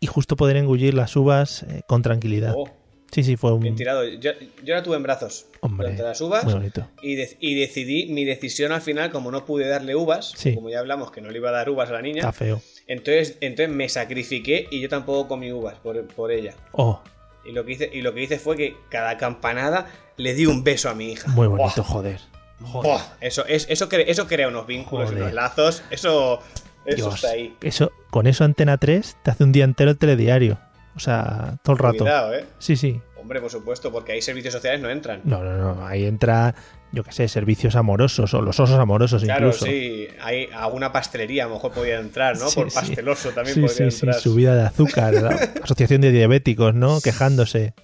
y 0.00 0.06
justo 0.06 0.36
poder 0.36 0.56
engullir 0.56 0.94
las 0.94 1.16
uvas 1.16 1.64
eh, 1.64 1.82
con 1.86 2.02
tranquilidad. 2.02 2.54
Oh, 2.56 2.70
Sí, 3.10 3.22
sí, 3.24 3.36
fue 3.36 3.52
un... 3.52 3.60
bien 3.60 3.74
tirado. 3.74 4.04
Yo, 4.04 4.32
yo 4.64 4.74
la 4.74 4.82
tuve 4.82 4.96
en 4.96 5.02
brazos 5.02 5.46
Hombre, 5.60 5.86
durante 5.86 6.02
las 6.02 6.20
uvas 6.20 6.44
Muy 6.44 6.52
bonito. 6.54 6.86
y, 7.02 7.14
de- 7.14 7.36
y 7.40 7.54
decidí 7.54 8.06
mi 8.12 8.24
decisión 8.24 8.70
al 8.72 8.82
final, 8.82 9.10
como 9.10 9.30
no 9.30 9.44
pude 9.46 9.66
darle 9.66 9.96
uvas, 9.96 10.32
Sí. 10.36 10.54
como 10.54 10.68
ya 10.70 10.78
hablamos 10.80 11.10
que 11.10 11.20
no 11.20 11.30
le 11.30 11.38
iba 11.38 11.48
a 11.48 11.52
dar 11.52 11.70
uvas 11.70 11.88
a 11.88 11.92
la 11.94 12.02
niña, 12.02 12.18
Está 12.20 12.32
feo. 12.32 12.60
entonces, 12.86 13.38
entonces 13.40 13.74
me 13.74 13.88
sacrifiqué 13.88 14.68
y 14.70 14.80
yo 14.80 14.88
tampoco 14.88 15.26
comí 15.28 15.50
uvas 15.52 15.76
por, 15.78 16.06
por 16.08 16.30
ella. 16.32 16.54
Oh, 16.72 17.00
Y 17.46 17.52
lo, 17.52 17.64
que 17.64 17.72
hice, 17.72 17.90
y 17.92 18.02
lo 18.02 18.12
que 18.12 18.22
hice 18.22 18.38
fue 18.38 18.56
que 18.56 18.76
cada 18.90 19.16
campanada 19.16 19.86
le 20.18 20.34
di 20.34 20.44
un 20.46 20.62
beso 20.62 20.90
a 20.90 20.94
mi 20.94 21.12
hija. 21.12 21.28
muy 21.30 21.46
bonito, 21.46 21.82
joder. 21.82 22.20
Joder. 22.60 23.00
eso, 23.20 23.46
es, 23.46 23.66
eso, 23.70 23.88
cre- 23.88 24.04
eso 24.08 24.26
crea 24.26 24.48
unos 24.48 24.66
vínculos 24.66 25.06
Joder. 25.10 25.22
unos 25.22 25.32
lazos. 25.34 25.82
Eso, 25.90 26.42
Eso 26.84 27.14
está 27.14 27.30
ahí. 27.30 27.54
Eso, 27.62 27.92
con 28.10 28.26
eso 28.26 28.44
Antena 28.44 28.76
3 28.78 29.16
te 29.22 29.30
hace 29.30 29.44
un 29.44 29.52
día 29.52 29.64
entero 29.64 29.90
el 29.92 29.96
telediario. 29.98 30.58
O 30.98 31.00
sea, 31.00 31.58
todo 31.62 31.74
el 31.74 31.78
rato. 31.78 31.98
Cuidado, 31.98 32.34
¿eh? 32.34 32.44
Sí, 32.58 32.76
sí. 32.76 33.00
Hombre, 33.16 33.40
por 33.40 33.50
supuesto, 33.50 33.92
porque 33.92 34.12
ahí 34.12 34.20
servicios 34.22 34.52
sociales 34.54 34.80
no 34.80 34.90
entran. 34.90 35.20
No, 35.24 35.42
no, 35.44 35.56
no. 35.56 35.86
Ahí 35.86 36.06
entra, 36.06 36.54
yo 36.92 37.04
qué 37.04 37.12
sé, 37.12 37.28
servicios 37.28 37.76
amorosos 37.76 38.34
o 38.34 38.42
los 38.42 38.58
osos 38.58 38.78
amorosos 38.78 39.22
Claro, 39.22 39.46
incluso. 39.48 39.66
sí. 39.66 40.08
Hay 40.20 40.48
alguna 40.52 40.90
pastelería 40.92 41.44
a 41.44 41.48
lo 41.48 41.54
mejor 41.54 41.72
podría 41.72 42.00
entrar, 42.00 42.36
¿no? 42.36 42.48
Sí, 42.48 42.60
Por 42.60 42.70
sí. 42.70 42.74
pasteloso 42.76 43.30
también 43.30 43.54
Sí, 43.54 43.60
podría 43.60 43.90
sí, 43.90 43.96
sí, 43.96 44.06
entrar. 44.06 44.20
subida 44.20 44.54
de 44.56 44.62
azúcar, 44.62 45.14
la 45.14 45.28
asociación 45.62 46.00
de 46.00 46.10
diabéticos, 46.10 46.74
¿no? 46.74 47.00
Quejándose. 47.00 47.74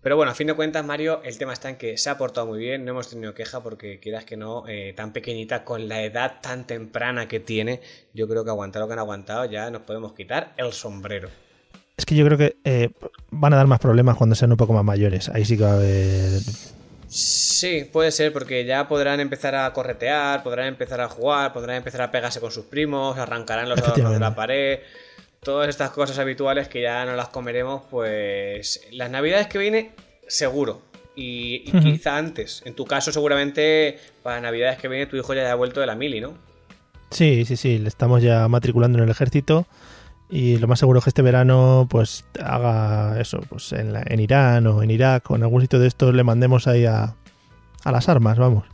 Pero 0.00 0.16
bueno, 0.16 0.32
a 0.32 0.34
fin 0.34 0.48
de 0.48 0.52
cuentas, 0.54 0.84
Mario, 0.84 1.22
el 1.24 1.38
tema 1.38 1.54
está 1.54 1.70
en 1.70 1.76
que 1.76 1.96
se 1.96 2.10
ha 2.10 2.18
portado 2.18 2.46
muy 2.46 2.58
bien, 2.58 2.84
no 2.84 2.90
hemos 2.90 3.08
tenido 3.08 3.32
queja 3.32 3.62
porque 3.62 4.00
quieras 4.00 4.26
que 4.26 4.36
no, 4.36 4.64
eh, 4.68 4.92
tan 4.94 5.14
pequeñita, 5.14 5.64
con 5.64 5.88
la 5.88 6.02
edad 6.02 6.40
tan 6.42 6.66
temprana 6.66 7.26
que 7.26 7.40
tiene, 7.40 7.80
yo 8.12 8.28
creo 8.28 8.44
que 8.44 8.50
aguantar 8.50 8.82
lo 8.82 8.86
que 8.86 8.92
han 8.92 8.98
aguantado 8.98 9.46
ya 9.46 9.70
nos 9.70 9.80
podemos 9.82 10.12
quitar 10.12 10.52
el 10.58 10.72
sombrero. 10.74 11.30
Es 11.96 12.06
que 12.06 12.14
yo 12.14 12.24
creo 12.24 12.36
que 12.36 12.56
eh, 12.64 12.90
van 13.30 13.52
a 13.52 13.56
dar 13.56 13.66
más 13.66 13.78
problemas 13.78 14.16
cuando 14.16 14.34
sean 14.34 14.50
un 14.50 14.56
poco 14.56 14.72
más 14.72 14.84
mayores. 14.84 15.28
Ahí 15.28 15.44
sí 15.44 15.56
que 15.56 15.62
va 15.62 15.72
a 15.72 15.74
haber. 15.74 16.40
Sí, 17.08 17.88
puede 17.92 18.10
ser, 18.10 18.32
porque 18.32 18.64
ya 18.64 18.88
podrán 18.88 19.20
empezar 19.20 19.54
a 19.54 19.72
corretear, 19.72 20.42
podrán 20.42 20.66
empezar 20.66 21.00
a 21.00 21.08
jugar, 21.08 21.52
podrán 21.52 21.76
empezar 21.76 22.02
a 22.02 22.10
pegarse 22.10 22.40
con 22.40 22.50
sus 22.50 22.64
primos, 22.64 23.16
arrancarán 23.16 23.68
los 23.68 23.78
adornos 23.78 24.12
de 24.12 24.18
la 24.18 24.34
pared. 24.34 24.80
Todas 25.40 25.68
estas 25.68 25.90
cosas 25.90 26.18
habituales 26.18 26.68
que 26.68 26.82
ya 26.82 27.04
no 27.04 27.14
las 27.14 27.28
comeremos, 27.28 27.82
pues 27.90 28.80
las 28.90 29.10
navidades 29.10 29.46
que 29.46 29.58
viene, 29.58 29.92
seguro. 30.26 30.82
Y, 31.14 31.70
quizá 31.80 32.16
antes. 32.16 32.62
En 32.64 32.74
tu 32.74 32.86
caso, 32.86 33.12
seguramente 33.12 34.00
para 34.24 34.40
navidades 34.40 34.78
que 34.78 34.88
viene 34.88 35.06
tu 35.06 35.16
hijo 35.16 35.32
ya 35.34 35.42
haya 35.42 35.54
vuelto 35.54 35.80
de 35.80 35.86
la 35.86 35.94
mili, 35.94 36.20
¿no? 36.20 36.36
Sí, 37.10 37.44
sí, 37.44 37.56
sí. 37.56 37.78
Le 37.78 37.86
estamos 37.86 38.20
ya 38.20 38.48
matriculando 38.48 38.98
en 38.98 39.04
el 39.04 39.10
ejército. 39.10 39.68
Y 40.36 40.56
lo 40.58 40.66
más 40.66 40.80
seguro 40.80 40.98
es 40.98 41.04
que 41.04 41.10
este 41.10 41.22
verano, 41.22 41.86
pues, 41.88 42.24
haga 42.42 43.20
eso, 43.20 43.38
pues 43.48 43.70
en, 43.72 43.92
la- 43.92 44.02
en 44.04 44.18
Irán 44.18 44.66
o 44.66 44.82
en 44.82 44.90
Irak 44.90 45.30
o 45.30 45.36
en 45.36 45.42
algún 45.44 45.60
sitio 45.62 45.78
de 45.78 45.86
estos 45.86 46.12
le 46.12 46.24
mandemos 46.24 46.66
ahí 46.66 46.86
a, 46.86 47.14
a 47.84 47.92
las 47.92 48.08
armas, 48.08 48.36
vamos. 48.36 48.64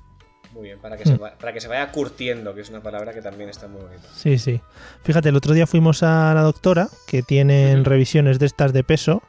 Muy 0.54 0.62
bien, 0.68 0.78
para 0.78 0.96
que, 0.96 1.04
se, 1.04 1.16
va- 1.18 1.34
para 1.38 1.52
que 1.52 1.60
se 1.60 1.68
vaya 1.68 1.92
curtiendo, 1.92 2.54
que 2.54 2.62
es 2.62 2.70
una 2.70 2.80
palabra 2.80 3.12
que 3.12 3.20
también 3.20 3.50
está 3.50 3.68
muy 3.68 3.82
bonita. 3.82 4.08
Sí, 4.14 4.38
sí. 4.38 4.62
Fíjate, 5.04 5.28
el 5.28 5.36
otro 5.36 5.52
día 5.52 5.66
fuimos 5.66 6.02
a 6.02 6.32
la 6.32 6.40
doctora, 6.42 6.88
que 7.06 7.22
tienen 7.22 7.84
revisiones 7.84 8.38
de 8.38 8.46
estas 8.46 8.72
de 8.72 8.82
peso, 8.82 9.22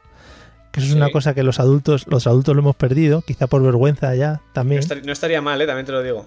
que 0.72 0.80
eso 0.80 0.88
es 0.88 0.94
una 0.94 1.10
cosa 1.10 1.34
que 1.34 1.42
los 1.42 1.60
adultos, 1.60 2.06
los 2.06 2.26
adultos 2.26 2.54
lo 2.56 2.62
hemos 2.62 2.76
perdido, 2.76 3.20
quizá 3.20 3.46
por 3.46 3.62
vergüenza 3.62 4.14
ya 4.14 4.32
No, 4.32 4.40
también. 4.54 4.80
estar- 4.80 5.04
no 5.04 5.12
estaría 5.12 5.42
mal, 5.42 5.60
¿eh? 5.60 5.66
También 5.66 5.84
te 5.84 5.92
lo 5.92 6.02
digo. 6.02 6.26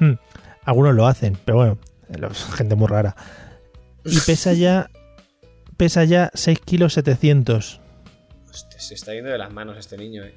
Hmm. 0.00 0.14
Algunos 0.64 0.96
lo 0.96 1.06
hacen, 1.06 1.38
pero 1.44 1.58
bueno, 1.58 1.78
los- 2.18 2.44
gente 2.54 2.74
muy 2.74 2.88
rara. 2.88 3.14
Y 4.04 4.18
pesa 4.20 4.52
ya, 4.52 4.90
pesa 5.82 6.04
ya 6.04 6.30
6 6.32 6.60
kilos 6.60 6.92
700. 6.92 7.80
Hostia, 8.48 8.78
se 8.80 8.94
está 8.94 9.14
yendo 9.14 9.32
de 9.32 9.38
las 9.38 9.52
manos 9.52 9.76
este 9.76 9.98
niño, 9.98 10.22
¿eh? 10.22 10.32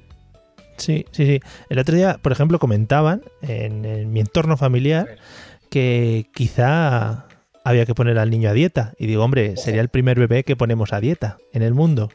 Sí, 0.76 1.06
sí, 1.12 1.24
sí. 1.24 1.40
El 1.70 1.78
otro 1.78 1.94
día, 1.94 2.18
por 2.20 2.32
ejemplo, 2.32 2.58
comentaban 2.58 3.22
en, 3.42 3.84
en 3.84 4.12
mi 4.12 4.18
entorno 4.18 4.56
familiar 4.56 5.18
que 5.70 6.26
quizá 6.34 7.28
había 7.62 7.86
que 7.86 7.94
poner 7.94 8.18
al 8.18 8.28
niño 8.28 8.50
a 8.50 8.54
dieta. 8.54 8.94
Y 8.98 9.06
digo, 9.06 9.22
hombre, 9.22 9.52
Ojo. 9.52 9.62
sería 9.62 9.82
el 9.82 9.88
primer 9.88 10.18
bebé 10.18 10.42
que 10.42 10.56
ponemos 10.56 10.92
a 10.92 10.98
dieta 10.98 11.36
en 11.52 11.62
el 11.62 11.74
mundo. 11.74 12.10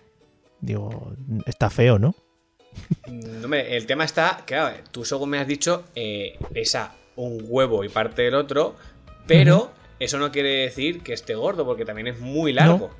Digo, 0.59 1.13
está 1.45 1.69
feo, 1.69 1.99
¿no? 1.99 2.13
No, 3.07 3.45
hombre, 3.45 3.77
el 3.77 3.85
tema 3.85 4.03
está, 4.03 4.43
claro, 4.45 4.75
tú 4.91 5.05
según 5.05 5.29
me 5.29 5.37
has 5.37 5.47
dicho, 5.47 5.85
eh, 5.95 6.37
pesa 6.53 6.95
un 7.15 7.45
huevo 7.47 7.85
y 7.85 7.87
parte 7.87 8.23
del 8.23 8.35
otro, 8.35 8.75
pero 9.25 9.71
eso 9.99 10.19
no 10.19 10.33
quiere 10.33 10.63
decir 10.63 11.01
que 11.01 11.13
esté 11.13 11.33
gordo, 11.33 11.63
porque 11.63 11.85
también 11.85 12.07
es 12.07 12.19
muy 12.19 12.51
largo. 12.51 12.91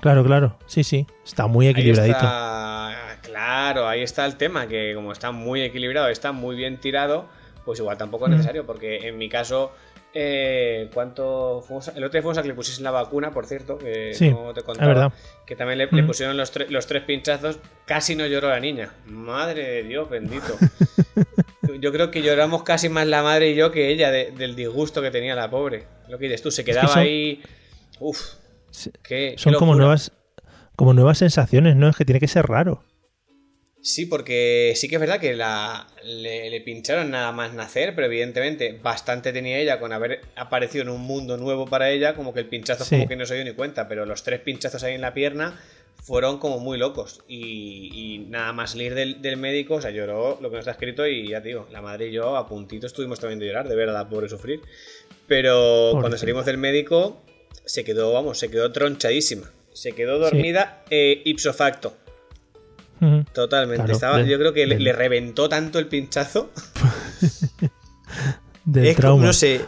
Claro, 0.00 0.24
claro. 0.24 0.56
Sí, 0.66 0.82
sí. 0.84 1.06
Está 1.24 1.46
muy 1.46 1.66
Ahí 1.66 1.72
equilibradito. 1.72 2.16
está, 2.16 3.18
claro, 3.22 3.86
ahí 3.88 4.02
está 4.02 4.24
el 4.26 4.36
tema, 4.36 4.66
que 4.66 4.92
como 4.94 5.12
está 5.12 5.30
muy 5.30 5.62
equilibrado, 5.62 6.08
está 6.08 6.32
muy 6.32 6.56
bien 6.56 6.78
tirado, 6.78 7.28
pues 7.64 7.78
igual 7.78 7.96
tampoco 7.98 8.24
es 8.26 8.32
necesario, 8.32 8.66
porque 8.66 9.06
en 9.06 9.18
mi 9.18 9.28
caso, 9.28 9.72
eh, 10.14 10.90
¿cuánto 10.92 11.62
fuimos 11.66 11.88
a- 11.88 11.92
El 11.92 11.98
otro 12.04 12.12
día 12.12 12.22
fuimos 12.22 12.38
a 12.38 12.42
que 12.42 12.48
le 12.48 12.54
pusiesen 12.54 12.84
la 12.84 12.90
vacuna, 12.90 13.30
por 13.30 13.46
cierto, 13.46 13.78
que 13.78 14.12
Sí, 14.14 14.30
no 14.30 14.52
te 14.54 14.62
contaba, 14.62 14.88
verdad. 14.88 15.12
que 15.46 15.54
también 15.56 15.78
le, 15.78 15.88
le 15.90 16.02
pusieron 16.02 16.36
los, 16.36 16.52
tre- 16.54 16.68
los 16.68 16.86
tres 16.86 17.02
pinchazos, 17.04 17.58
casi 17.86 18.16
no 18.16 18.26
lloró 18.26 18.48
la 18.48 18.60
niña. 18.60 18.92
Madre 19.06 19.62
de 19.62 19.82
Dios, 19.84 20.08
bendito. 20.10 20.56
Yo 21.80 21.92
creo 21.92 22.10
que 22.10 22.22
lloramos 22.22 22.64
casi 22.64 22.88
más 22.88 23.06
la 23.06 23.22
madre 23.22 23.50
y 23.50 23.54
yo 23.54 23.70
que 23.70 23.88
ella 23.90 24.10
de- 24.10 24.32
del 24.32 24.56
disgusto 24.56 25.00
que 25.00 25.10
tenía 25.10 25.34
la 25.34 25.48
pobre. 25.48 25.84
Lo 26.08 26.18
que 26.18 26.24
dices 26.24 26.42
tú, 26.42 26.50
se 26.50 26.64
quedaba 26.64 26.96
ahí... 26.96 27.40
Uf, 28.00 28.18
Qué 29.02 29.34
Son 29.38 29.54
como 29.54 29.74
nuevas, 29.74 30.12
como 30.76 30.92
nuevas 30.94 31.18
sensaciones, 31.18 31.76
¿no? 31.76 31.88
Es 31.88 31.96
que 31.96 32.04
tiene 32.04 32.20
que 32.20 32.28
ser 32.28 32.46
raro. 32.46 32.82
Sí, 33.84 34.06
porque 34.06 34.74
sí 34.76 34.88
que 34.88 34.94
es 34.94 35.00
verdad 35.00 35.18
que 35.18 35.34
la, 35.34 35.88
le, 36.04 36.48
le 36.50 36.60
pincharon 36.60 37.10
nada 37.10 37.32
más 37.32 37.52
nacer, 37.52 37.96
pero 37.96 38.06
evidentemente 38.06 38.78
bastante 38.80 39.32
tenía 39.32 39.58
ella 39.58 39.80
con 39.80 39.92
haber 39.92 40.20
aparecido 40.36 40.82
en 40.82 40.88
un 40.90 41.00
mundo 41.00 41.36
nuevo 41.36 41.66
para 41.66 41.90
ella, 41.90 42.14
como 42.14 42.32
que 42.32 42.40
el 42.40 42.46
pinchazo 42.46 42.84
Sí. 42.84 42.94
como 42.94 43.08
que 43.08 43.16
no 43.16 43.26
se 43.26 43.34
dio 43.34 43.44
ni 43.44 43.52
cuenta, 43.54 43.88
pero 43.88 44.06
los 44.06 44.22
tres 44.22 44.38
pinchazos 44.38 44.84
ahí 44.84 44.94
en 44.94 45.00
la 45.00 45.12
pierna 45.14 45.58
fueron 46.00 46.38
como 46.38 46.60
muy 46.60 46.78
locos 46.78 47.22
y, 47.26 47.90
y 47.92 48.18
nada 48.30 48.52
más 48.52 48.70
salir 48.72 48.94
del, 48.94 49.20
del 49.20 49.36
médico, 49.36 49.74
o 49.74 49.80
sea, 49.80 49.90
lloró 49.90 50.38
lo 50.40 50.48
que 50.48 50.56
nos 50.56 50.60
está 50.62 50.70
escrito 50.72 51.04
y 51.06 51.28
ya 51.30 51.42
te 51.42 51.48
digo, 51.48 51.66
la 51.72 51.82
madre 51.82 52.06
y 52.06 52.12
yo 52.12 52.36
a 52.36 52.46
puntito 52.48 52.86
estuvimos 52.86 53.18
también 53.18 53.40
de 53.40 53.46
llorar, 53.46 53.68
de 53.68 53.74
ver 53.74 53.88
a 53.88 53.92
la 53.92 54.08
pobre 54.08 54.28
sufrir, 54.28 54.60
pero 55.26 55.90
cuando 55.98 56.16
salimos 56.16 56.44
del 56.46 56.58
médico 56.58 57.20
se 57.64 57.84
quedó, 57.84 58.12
vamos, 58.12 58.38
se 58.38 58.50
quedó 58.50 58.72
tronchadísima, 58.72 59.50
se 59.72 59.92
quedó 59.92 60.18
dormida 60.18 60.82
eh, 60.90 61.22
ipso 61.24 61.52
facto. 61.52 61.96
Totalmente. 63.32 63.82
Claro, 63.82 63.92
Estaba, 63.92 64.22
yo 64.22 64.38
creo 64.38 64.52
que 64.52 64.64
le, 64.64 64.92
reventó 64.92 65.48
tanto 65.48 65.80
el 65.80 65.88
pinchazo. 65.88 66.52
Del 68.64 68.86
es 68.86 68.94
como, 68.94 69.02
trauma. 69.02 69.26
no 69.26 69.32
sé. 69.32 69.60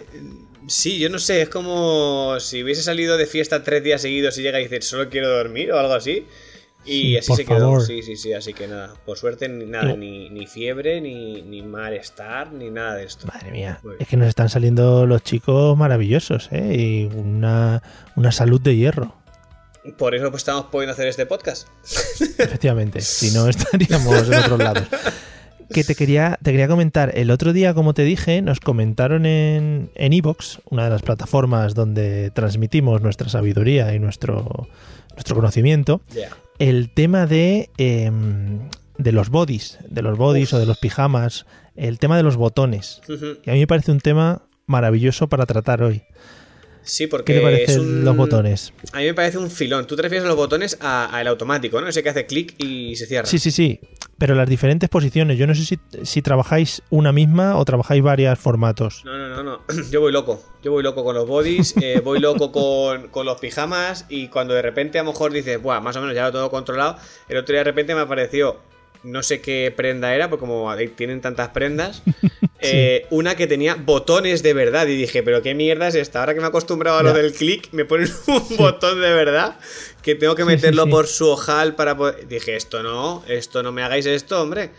Sí, 0.69 1.01
yo 1.01 1.09
no 1.09 1.19
sé. 1.19 1.43
Es 1.43 1.49
como 1.49 2.39
si 2.39 2.63
hubiese 2.63 2.83
salido 2.83 3.17
de 3.17 3.27
fiesta 3.27 3.65
tres 3.65 3.83
días 3.83 4.03
seguidos 4.03 4.39
y 4.39 4.43
llega 4.43 4.61
y 4.61 4.69
dice 4.69 4.83
solo 4.83 5.11
quiero 5.11 5.29
dormir 5.29 5.73
o 5.73 5.81
algo 5.81 5.95
así. 5.95 6.27
Y 6.87 7.01
Sí, 7.13 7.17
así 7.17 7.29
por 7.29 7.37
se 7.39 7.45
quedó. 7.45 7.59
favor. 7.59 7.83
Sí, 7.83 8.03
sí, 8.03 8.17
sí. 8.17 8.33
Así 8.33 8.53
que 8.53 8.67
nada. 8.69 8.95
Por 9.07 9.17
suerte, 9.19 9.49
ni 9.49 9.65
nada. 9.65 9.85
No. 9.87 9.97
Ni, 9.97 10.29
ni 10.31 10.47
fiebre, 10.47 11.01
ni, 11.01 11.43
ni 11.43 11.63
malestar, 11.63 12.53
ni 12.53 12.71
nada 12.71 12.97
de 12.97 13.05
esto. 13.05 13.27
Madre 13.27 13.51
mía, 13.51 13.81
es 13.99 14.07
que 14.09 14.17
nos 14.17 14.29
están 14.29 14.49
saliendo 14.49 15.07
los 15.07 15.23
chicos 15.23 15.77
maravillosos, 15.79 16.49
¿eh? 16.53 16.77
Y 16.77 17.05
una, 17.17 17.83
una 18.17 18.33
salud 18.33 18.61
de 18.61 18.77
hierro. 18.77 19.15
Por 19.99 20.15
eso 20.15 20.31
pues, 20.31 20.41
estamos 20.43 20.67
pudiendo 20.73 20.93
hacer 20.93 21.07
este 21.09 21.27
podcast. 21.27 21.69
Efectivamente, 22.39 23.01
si 23.03 23.31
no 23.33 23.49
estaríamos 23.49 24.29
en 24.29 24.35
otros 24.35 24.59
lados. 24.59 24.85
Que 25.73 25.83
te 25.83 25.95
quería, 25.95 26.39
te 26.43 26.51
quería 26.53 26.69
comentar, 26.69 27.13
el 27.17 27.31
otro 27.31 27.53
día, 27.53 27.75
como 27.75 27.95
te 27.95 28.03
dije, 28.03 28.43
nos 28.43 28.61
comentaron 28.61 29.27
en 29.27 29.91
en 29.95 30.13
Evox, 30.13 30.61
una 30.71 30.85
de 30.85 30.91
las 30.91 31.03
plataformas 31.03 31.75
donde 31.75 32.31
transmitimos 32.31 33.01
nuestra 33.01 33.29
sabiduría 33.29 33.95
y 33.95 33.99
nuestro, 33.99 34.69
nuestro 35.15 35.35
conocimiento, 35.37 36.01
Ya. 36.15 36.31
el 36.59 36.91
tema 36.93 37.27
de, 37.27 37.71
em, 37.79 38.69
de 38.99 39.13
los 39.13 39.29
bodies, 39.31 39.79
de 39.89 40.03
los 40.03 40.17
bodies 40.19 40.53
o 40.53 40.59
de 40.59 40.67
los 40.67 40.79
pijamas, 40.79 41.47
el 41.77 41.99
tema 41.99 42.17
de 42.17 42.23
los 42.23 42.37
botones. 42.37 43.01
Y 43.45 43.51
a 43.51 43.53
mí 43.55 43.61
me 43.61 43.67
parece 43.67 43.91
un 43.93 44.01
tema 44.01 44.43
maravilloso 44.67 45.29
para 45.29 45.47
tratar 45.47 45.83
hoy. 45.83 46.03
Sí, 46.87 47.07
porque 47.07 47.33
¿Qué 47.33 47.41
te 47.41 47.47
es 47.47 47.51
parecen 47.67 47.81
un- 47.81 48.05
los 48.05 48.15
botones? 48.17 48.73
A 48.93 48.99
mí 48.99 49.05
me 49.07 49.15
parece 49.15 49.39
un 49.39 49.51
filón. 49.51 49.87
Tú 49.87 49.97
te 49.97 50.03
refieres 50.03 50.27
a 50.27 50.29
los 50.29 50.37
botones 50.37 50.77
a- 50.83 51.07
al 51.07 51.27
automático, 51.29 51.81
¿no? 51.81 51.89
Ese 51.89 52.03
que 52.03 52.11
hace 52.11 52.27
clic 52.27 52.55
y 52.63 52.95
se 52.97 53.07
cierra. 53.07 53.27
Sí, 53.27 53.39
sí, 53.39 53.51
sí. 53.51 53.81
Pero 54.19 54.35
las 54.35 54.49
diferentes 54.49 54.89
posiciones. 54.89 55.39
Yo 55.39 55.47
no 55.47 55.55
sé 55.55 55.65
si, 55.65 55.79
si 56.03 56.23
trabajáis 56.23 56.83
una 56.91 57.13
misma 57.13 57.57
o 57.57 57.65
trabajáis 57.65 58.03
varios 58.03 58.39
formatos. 58.39 59.03
No, 59.05 59.17
no, 59.19 59.29
no, 59.29 59.43
no. 59.43 59.61
Yo 59.91 60.01
voy 60.01 60.13
loco. 60.13 60.43
Yo 60.63 60.71
voy 60.73 60.83
loco 60.83 61.05
con 61.05 61.15
los 61.15 61.27
bodies, 61.27 61.75
eh, 61.83 62.01
voy 62.03 62.21
loco 62.21 62.51
con, 62.51 63.09
con 63.09 63.27
los 63.27 63.39
pijamas 63.39 64.07
y 64.09 64.29
cuando 64.29 64.55
de 64.55 64.63
repente 64.63 64.99
a 64.99 65.03
lo 65.03 65.11
mejor 65.13 65.31
dices, 65.33 65.61
Buah, 65.61 65.81
más 65.81 65.95
o 65.97 66.01
menos 66.01 66.15
ya 66.15 66.25
lo 66.25 66.33
tengo 66.33 66.51
controlado, 66.51 66.97
el 67.29 67.37
otro 67.37 67.53
día 67.53 67.61
de 67.61 67.65
repente 67.65 67.95
me 67.95 68.01
apareció, 68.01 68.61
no 69.03 69.23
sé 69.23 69.43
qué 69.43 69.71
prenda 69.77 70.15
era, 70.15 70.31
porque 70.31 70.41
como 70.47 70.75
tienen 70.97 71.21
tantas 71.21 71.51
prendas, 71.51 72.03
eh, 72.61 73.07
una 73.11 73.35
que 73.35 73.47
tenía 73.47 73.75
botones 73.75 74.43
de 74.43 74.55
verdad 74.55 74.87
y 74.87 74.97
dije, 74.97 75.23
pero 75.23 75.43
qué 75.43 75.55
mierda 75.55 75.89
es 75.89 75.97
esta, 75.97 76.21
ahora 76.21 76.33
que 76.33 76.41
me 76.41 76.47
he 76.47 76.49
acostumbrado 76.49 76.97
a 76.97 77.03
lo 77.03 77.11
Ya. 77.15 77.19
del 77.21 77.35
clic, 77.35 77.69
me 77.73 77.85
ponen 77.85 78.09
un 78.27 78.57
botón 78.57 79.03
de 79.03 79.13
verdad 79.13 79.57
que 80.05 80.15
tengo 80.15 80.35
que 80.35 80.43
sí, 80.43 80.47
meterlo 80.47 80.85
sí. 80.85 80.91
por 80.91 81.07
su 81.07 81.29
ojal 81.29 81.75
para 81.75 81.97
poder... 81.97 82.29
Dije, 82.29 82.55
esto 82.55 82.83
no, 82.83 83.25
esto 83.27 83.63
no 83.63 83.73
me 83.73 83.83
hagáis 83.83 84.05
esto, 84.05 84.41
hombre. 84.41 84.71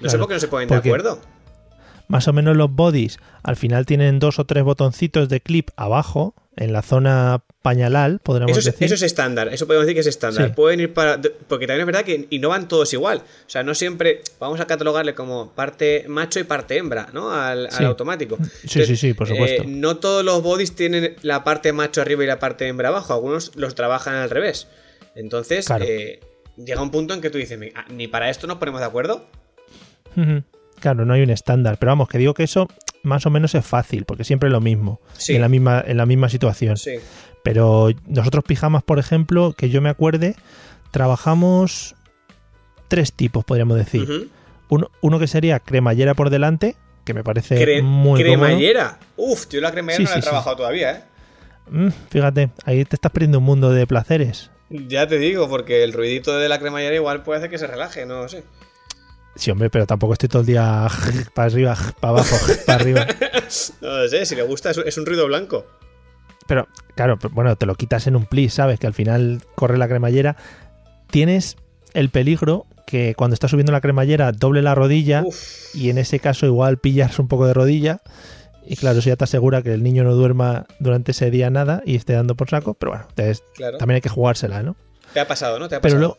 No 0.00 0.08
sé 0.08 0.18
por 0.18 0.26
qué 0.26 0.34
no 0.34 0.40
se 0.40 0.48
ponen 0.48 0.68
de 0.68 0.76
acuerdo. 0.76 1.20
Más 2.08 2.26
o 2.26 2.32
menos 2.32 2.56
los 2.56 2.72
bodies 2.72 3.18
al 3.42 3.56
final 3.56 3.84
tienen 3.84 4.18
dos 4.18 4.38
o 4.38 4.46
tres 4.46 4.64
botoncitos 4.64 5.28
de 5.28 5.40
clip 5.40 5.68
abajo 5.76 6.34
en 6.56 6.72
la 6.72 6.82
zona 6.82 7.42
pañalal, 7.62 8.18
podríamos 8.22 8.50
Eso 8.52 8.58
es, 8.60 8.74
decir. 8.74 8.86
eso 8.86 8.94
es 8.96 9.02
estándar, 9.02 9.48
eso 9.48 9.66
podemos 9.66 9.86
decir 9.86 9.94
que 9.94 10.00
es 10.00 10.06
estándar. 10.06 10.48
Sí. 10.48 10.52
Pueden 10.54 10.80
ir 10.80 10.92
para. 10.92 11.20
Porque 11.48 11.66
también 11.66 11.80
es 11.80 11.86
verdad 11.86 12.04
que 12.04 12.26
y 12.28 12.38
no 12.38 12.48
van 12.48 12.68
todos 12.68 12.92
igual. 12.92 13.18
O 13.18 13.50
sea, 13.50 13.62
no 13.62 13.74
siempre. 13.74 14.22
Vamos 14.40 14.60
a 14.60 14.66
catalogarle 14.66 15.14
como 15.14 15.52
parte 15.52 16.04
macho 16.08 16.40
y 16.40 16.44
parte 16.44 16.76
hembra, 16.76 17.08
¿no? 17.12 17.32
Al, 17.32 17.68
al 17.70 17.84
automático. 17.86 18.36
Sí, 18.66 18.84
sí, 18.84 18.96
sí, 18.96 19.14
por 19.14 19.28
supuesto. 19.28 19.62
eh, 19.62 19.66
no 19.66 19.96
todos 19.98 20.24
los 20.24 20.42
bodies 20.42 20.74
tienen 20.74 21.16
la 21.22 21.44
parte 21.44 21.72
macho 21.72 22.00
arriba 22.02 22.24
y 22.24 22.26
la 22.26 22.38
parte 22.38 22.66
hembra 22.66 22.88
abajo. 22.88 23.14
Algunos 23.14 23.52
los 23.56 23.74
trabajan 23.74 24.16
al 24.16 24.30
revés. 24.30 24.66
Entonces, 25.14 25.66
Claro. 25.66 25.84
eh, 25.86 26.20
llega 26.56 26.82
un 26.82 26.90
punto 26.90 27.14
en 27.14 27.20
que 27.20 27.30
tú 27.30 27.38
dices, 27.38 27.58
"Ah, 27.74 27.84
ni 27.90 28.08
para 28.08 28.28
esto 28.30 28.46
nos 28.46 28.58
ponemos 28.58 28.80
de 28.80 28.86
acuerdo. 28.86 29.26
Claro, 30.80 31.04
no 31.04 31.12
hay 31.14 31.22
un 31.22 31.30
estándar, 31.30 31.78
pero 31.78 31.90
vamos, 31.90 32.08
que 32.08 32.18
digo 32.18 32.34
que 32.34 32.42
eso 32.44 32.68
más 33.02 33.24
o 33.26 33.30
menos 33.30 33.54
es 33.54 33.64
fácil, 33.64 34.04
porque 34.04 34.24
siempre 34.24 34.48
es 34.48 34.52
lo 34.52 34.60
mismo, 34.60 35.00
Sí. 35.16 35.34
en 35.34 35.40
la 35.40 35.48
misma 35.48 35.82
en 35.86 35.96
la 35.96 36.06
misma 36.06 36.28
situación. 36.28 36.76
Sí. 36.76 36.96
Pero 37.42 37.88
nosotros 38.06 38.44
pijamas, 38.44 38.82
por 38.82 38.98
ejemplo, 38.98 39.54
que 39.56 39.70
yo 39.70 39.80
me 39.80 39.88
acuerde, 39.88 40.36
trabajamos 40.90 41.94
tres 42.88 43.12
tipos, 43.12 43.44
podríamos 43.44 43.76
decir. 43.76 44.30
Uno, 44.68 44.90
uno 45.00 45.18
que 45.18 45.26
sería 45.26 45.58
cremallera 45.60 46.14
por 46.14 46.30
delante, 46.30 46.76
que 47.04 47.14
me 47.14 47.24
parece 47.24 47.56
Cre- 47.56 47.82
muy 47.82 48.22
cómodo. 48.22 48.44
cremallera. 48.46 48.98
Uf, 49.16 49.48
yo 49.48 49.60
la 49.60 49.70
cremallera 49.72 49.98
Sí, 49.98 50.04
no 50.04 50.10
la 50.10 50.18
he 50.18 50.22
trabajado 50.22 50.56
todavía, 50.56 50.92
¿eh? 50.92 51.04
Mm, 51.70 51.88
fíjate, 52.10 52.50
ahí 52.64 52.84
te 52.84 52.96
estás 52.96 53.10
perdiendo 53.12 53.38
un 53.38 53.44
mundo 53.44 53.70
de 53.72 53.86
placeres. 53.86 54.50
Ya 54.68 55.06
te 55.06 55.18
digo, 55.18 55.48
porque 55.48 55.82
el 55.82 55.92
ruidito 55.92 56.36
de 56.38 56.48
la 56.48 56.58
cremallera 56.60 56.94
igual 56.94 57.22
puede 57.22 57.38
hacer 57.38 57.50
que 57.50 57.58
se 57.58 57.66
relaje, 57.66 58.06
no 58.06 58.28
sé. 58.28 58.44
Sí, 59.36 59.50
hombre, 59.50 59.70
pero 59.70 59.86
tampoco 59.86 60.14
estoy 60.14 60.28
todo 60.28 60.40
el 60.40 60.46
día 60.46 60.86
para 61.34 61.46
arriba, 61.46 61.76
para 62.00 62.14
abajo, 62.14 62.36
para 62.66 62.80
arriba. 62.80 63.06
No 63.80 63.98
lo 63.98 64.08
sé, 64.08 64.26
si 64.26 64.36
le 64.36 64.42
gusta 64.42 64.70
es, 64.70 64.96
un 64.96 65.06
ruido 65.06 65.26
blanco. 65.26 65.66
Pero, 66.46 66.68
claro, 66.94 67.18
pero, 67.18 67.34
bueno, 67.34 67.56
te 67.56 67.66
lo 67.66 67.74
quitas 67.74 68.06
en 68.06 68.14
un 68.14 68.26
plis, 68.26 68.54
¿sabes? 68.54 68.78
Que 68.78 68.86
al 68.86 68.94
final 68.94 69.42
corre 69.56 69.76
la 69.76 69.88
cremallera. 69.88 70.36
Tienes 71.10 71.56
el 71.92 72.10
peligro 72.10 72.66
que 72.86 73.14
cuando 73.16 73.34
estás 73.34 73.50
subiendo 73.50 73.72
la 73.72 73.80
cremallera 73.80 74.30
doble 74.30 74.62
la 74.62 74.76
rodilla 74.76 75.22
Uf, 75.24 75.74
y 75.74 75.90
en 75.90 75.98
ese 75.98 76.20
caso 76.20 76.46
igual 76.46 76.78
pillas 76.78 77.18
un 77.18 77.26
poco 77.26 77.46
de 77.46 77.54
rodilla. 77.54 78.02
Y 78.64 78.76
claro, 78.76 79.00
eso 79.00 79.08
ya 79.08 79.16
te 79.16 79.24
asegura 79.24 79.62
que 79.62 79.72
el 79.74 79.82
niño 79.82 80.04
no 80.04 80.14
duerma 80.14 80.66
durante 80.78 81.10
ese 81.10 81.32
día 81.32 81.50
nada 81.50 81.82
y 81.84 81.96
esté 81.96 82.12
dando 82.12 82.36
por 82.36 82.50
saco. 82.50 82.74
Pero 82.74 82.92
bueno, 82.92 83.06
entonces 83.08 83.42
claro. 83.54 83.78
también 83.78 83.96
hay 83.96 84.00
que 84.00 84.08
jugársela, 84.08 84.62
¿no? 84.62 84.76
Te 85.12 85.18
ha 85.18 85.26
pasado, 85.26 85.58
¿no? 85.58 85.68
Te 85.68 85.74
ha 85.74 85.80
Pero 85.80 85.96
pasado. 85.96 86.18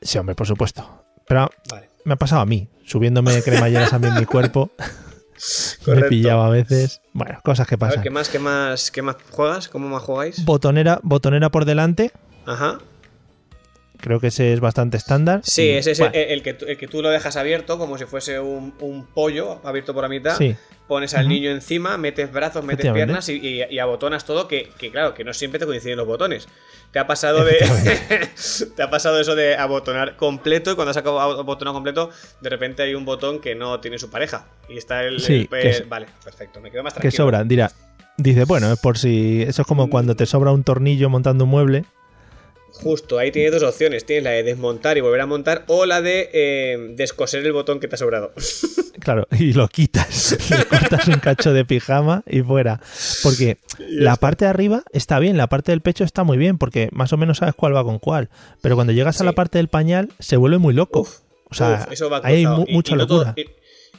Sí, 0.00 0.16
hombre, 0.16 0.34
por 0.34 0.46
supuesto. 0.46 1.04
Pero 1.26 1.50
Vale. 1.70 1.90
Me 2.04 2.14
ha 2.14 2.16
pasado 2.16 2.42
a 2.42 2.46
mí, 2.46 2.68
subiéndome 2.84 3.42
cremalleras 3.44 3.92
a 3.92 3.98
mí 3.98 4.08
en 4.08 4.14
mi 4.14 4.26
cuerpo. 4.26 4.70
me 5.86 6.02
pillado 6.04 6.42
a 6.42 6.48
veces. 6.50 7.00
Bueno, 7.12 7.38
cosas 7.44 7.66
que 7.66 7.74
A 7.74 7.78
ver, 7.78 7.88
pasan. 7.88 8.02
¿qué 8.02 8.10
más, 8.10 8.28
qué 8.28 8.38
más, 8.38 8.90
qué 8.90 9.02
más 9.02 9.16
juegas? 9.30 9.68
¿Cómo 9.68 9.88
más 9.88 10.02
jugáis? 10.02 10.44
Botonera, 10.44 11.00
botonera 11.02 11.50
por 11.50 11.64
delante. 11.64 12.12
Ajá. 12.46 12.78
Creo 13.98 14.20
que 14.20 14.26
ese 14.26 14.52
es 14.52 14.60
bastante 14.60 14.96
estándar. 14.96 15.40
Sí, 15.44 15.70
ese 15.70 15.92
es 15.92 15.98
bueno, 15.98 16.14
el, 16.14 16.30
el 16.30 16.42
que, 16.42 16.56
el 16.66 16.76
que 16.76 16.88
tú 16.88 17.00
lo 17.00 17.08
dejas 17.10 17.36
abierto, 17.36 17.78
como 17.78 17.96
si 17.96 18.04
fuese 18.04 18.38
un, 18.40 18.74
un 18.80 19.06
pollo 19.06 19.60
abierto 19.64 19.94
por 19.94 20.02
la 20.02 20.08
mitad. 20.08 20.36
Sí, 20.36 20.56
Pones 20.88 21.14
al 21.14 21.28
niño 21.28 21.50
encima, 21.50 21.96
metes 21.96 22.30
brazos, 22.30 22.62
metes 22.62 22.84
piernas 22.92 23.28
y, 23.30 23.36
y- 23.36 23.64
y 23.70 23.78
abotonas 23.78 24.26
todo, 24.26 24.46
que, 24.48 24.68
que 24.76 24.90
claro, 24.90 25.14
que 25.14 25.24
no 25.24 25.32
siempre 25.32 25.58
te 25.58 25.64
coinciden 25.64 25.96
los 25.96 26.06
botones. 26.06 26.46
Te 26.92 26.98
ha 26.98 27.06
pasado 27.06 27.42
de. 27.42 27.56
te 28.76 28.82
ha 28.82 28.90
pasado 28.90 29.18
eso 29.18 29.34
de 29.34 29.56
abotonar 29.56 30.16
completo 30.16 30.70
y 30.70 30.74
cuando 30.74 30.90
has 30.90 30.96
acabado 30.98 31.40
abotonado 31.40 31.74
completo, 31.74 32.10
de 32.42 32.50
repente 32.50 32.82
hay 32.82 32.94
un 32.94 33.06
botón 33.06 33.40
que 33.40 33.54
no 33.54 33.80
tiene 33.80 33.98
su 33.98 34.10
pareja. 34.10 34.46
Y 34.68 34.76
está 34.76 35.02
el. 35.04 35.20
Sí, 35.20 35.48
el- 35.50 35.62
que 35.80 35.84
vale, 35.88 36.06
perfecto. 36.22 36.60
Me 36.60 36.70
quedo 36.70 36.82
más 36.82 36.92
que 36.92 37.00
tranquilo. 37.00 37.24
sobra. 37.24 37.44
Dirá, 37.44 37.70
dice, 38.18 38.44
bueno, 38.44 38.70
es 38.72 38.78
por 38.78 38.98
si. 38.98 39.42
Eso 39.42 39.62
es 39.62 39.68
como 39.68 39.88
cuando 39.88 40.14
te 40.16 40.26
sobra 40.26 40.52
un 40.52 40.64
tornillo 40.64 41.08
montando 41.08 41.44
un 41.44 41.50
mueble. 41.50 41.84
Justo, 42.82 43.18
ahí 43.18 43.30
tienes 43.30 43.52
dos 43.52 43.62
opciones. 43.62 44.04
Tienes 44.04 44.24
la 44.24 44.30
de 44.30 44.42
desmontar 44.42 44.98
y 44.98 45.00
volver 45.00 45.20
a 45.20 45.26
montar 45.26 45.64
o 45.68 45.86
la 45.86 46.02
de 46.02 46.28
eh, 46.32 46.76
descoser 46.96 47.44
el 47.46 47.52
botón 47.52 47.80
que 47.80 47.88
te 47.88 47.94
ha 47.94 47.98
sobrado. 47.98 48.32
Claro, 49.00 49.26
y 49.38 49.52
lo 49.52 49.68
quitas. 49.68 50.34
Le 50.50 50.64
cortas 50.64 51.08
un 51.08 51.18
cacho 51.18 51.52
de 51.52 51.66
pijama 51.66 52.22
y 52.26 52.40
fuera. 52.40 52.80
Porque 53.22 53.58
la 53.78 54.16
parte 54.16 54.46
de 54.46 54.50
arriba 54.50 54.82
está 54.92 55.18
bien, 55.18 55.36
la 55.36 55.48
parte 55.48 55.72
del 55.72 55.82
pecho 55.82 56.04
está 56.04 56.24
muy 56.24 56.38
bien, 56.38 56.56
porque 56.56 56.88
más 56.90 57.12
o 57.12 57.18
menos 57.18 57.38
sabes 57.38 57.54
cuál 57.54 57.76
va 57.76 57.84
con 57.84 57.98
cuál. 57.98 58.30
Pero 58.62 58.76
cuando 58.76 58.94
llegas 58.94 59.20
a 59.20 59.24
la 59.24 59.32
parte 59.32 59.58
del 59.58 59.68
pañal, 59.68 60.10
se 60.20 60.38
vuelve 60.38 60.56
muy 60.56 60.72
loco. 60.72 61.00
Uf, 61.00 61.18
o 61.50 61.54
sea, 61.54 61.84
uf, 61.86 61.92
eso 61.92 62.08
va 62.08 62.20
ahí 62.24 62.36
hay 62.36 62.46
mu- 62.46 62.64
Y- 62.66 62.72
mucha 62.72 62.94
y 62.94 62.96
no 62.98 63.06
todo- 63.06 63.24
locura. 63.24 63.34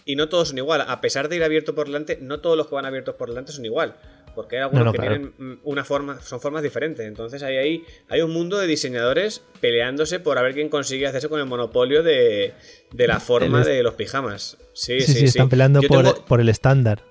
y, 0.06 0.12
y 0.14 0.16
no 0.16 0.28
todos 0.28 0.48
son 0.48 0.58
igual. 0.58 0.82
A 0.88 1.02
pesar 1.02 1.30
de 1.30 1.36
ir 1.36 1.44
abierto 1.44 1.76
por 1.76 1.86
delante, 1.86 2.18
no 2.22 2.40
todos 2.40 2.58
los 2.58 2.66
que 2.68 2.74
van 2.74 2.86
abiertos 2.86 3.14
por 3.14 3.30
delante 3.30 3.52
son 3.52 3.66
igual. 3.66 3.98
Porque 4.36 4.58
hay 4.58 4.63
algunos 4.63 4.82
No, 4.82 4.86
no, 4.86 4.91
que 4.91 4.98
claro. 5.00 5.15
tienen 5.15 5.34
mm, 5.38 5.60
una 5.63 5.84
forma, 5.86 6.21
son 6.21 6.39
formas 6.41 6.62
diferentes. 6.62 7.06
Entonces 7.08 7.41
hay 7.41 7.58
ahí 7.58 7.84
hay 8.10 8.21
un 8.21 8.32
mundo 8.32 8.58
de 8.60 8.67
diseñadores 8.67 9.41
peleándose 9.62 10.19
por 10.19 10.38
a 10.38 10.41
ver 10.41 10.54
quién 10.54 10.69
consigue 10.69 11.08
hacerse 11.08 11.30
con 11.30 11.39
el 11.39 11.45
monopolio 11.45 12.04
de, 12.04 12.54
de 12.91 13.08
la 13.08 13.19
forma 13.19 13.60
El- 13.62 13.65
de 13.67 13.84
los 13.84 13.93
pijamas. 13.95 14.58
Sí, 14.74 15.00
sí, 15.00 15.08
sí, 15.08 15.13
sí, 15.13 15.19
sí. 15.19 15.26
están 15.26 15.50
peleando 15.50 15.82
por, 15.82 16.04
tengo- 16.04 16.26
por 16.26 16.41
el 16.41 16.50
estándar. 16.50 17.02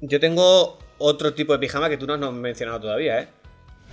Yo 0.00 0.18
tengo 0.20 0.78
otro 0.98 1.34
tipo 1.34 1.52
de 1.52 1.58
pijama 1.58 1.88
que 1.88 1.96
tú 1.96 2.06
no 2.06 2.14
has 2.14 2.32
mencionado 2.32 2.80
todavía, 2.80 3.20
¿eh? 3.20 3.28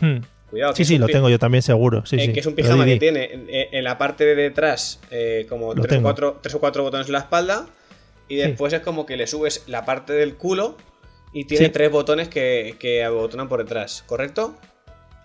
Hmm. 0.02 0.18
Cuidado. 0.50 0.76
Sí, 0.76 0.86
sí, 0.86 0.98
lo 1.00 1.08
tengo 1.08 1.28
yo 1.30 1.40
también 1.40 1.62
seguro. 1.64 2.06
Sí, 2.06 2.18
eh, 2.18 2.26
sí. 2.28 2.34
que 2.34 2.40
es 2.40 2.46
un 2.46 2.54
pijama 2.56 2.86
que 2.86 2.98
tiene 2.98 3.34
en, 3.34 3.48
en 3.50 3.84
la 3.84 3.98
parte 3.98 4.26
de 4.26 4.36
detrás 4.36 5.00
eh, 5.12 5.46
como 5.50 5.74
tres 5.74 6.00
o, 6.00 6.02
cuatro, 6.04 6.40
tres 6.42 6.54
o 6.56 6.60
cuatro 6.60 6.84
botones 6.84 7.08
en 7.08 7.14
la 7.14 7.20
espalda 7.20 7.68
y 8.28 8.36
Sí. 8.36 8.42
después 8.42 8.72
es 8.74 8.82
como 8.82 9.06
que 9.06 9.18
le 9.18 9.28
subes 9.28 9.64
la 9.68 9.86
parte 9.86 10.14
del 10.14 10.36
culo 10.36 10.78
y 11.36 11.46
tiene 11.46 11.66
Sí. 11.68 11.72
tres 11.72 11.92
botones 11.92 12.30
que, 12.30 12.76
que 12.80 13.04
abotonan 13.04 13.48
por 13.48 13.60
detrás, 13.60 14.04
¿correcto? 14.08 14.56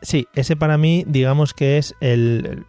Sí, 0.03 0.27
ese 0.35 0.57
para 0.57 0.77
mí, 0.77 1.05
digamos 1.07 1.55
que 1.55 1.79
es 1.79 1.95
el, 2.01 2.65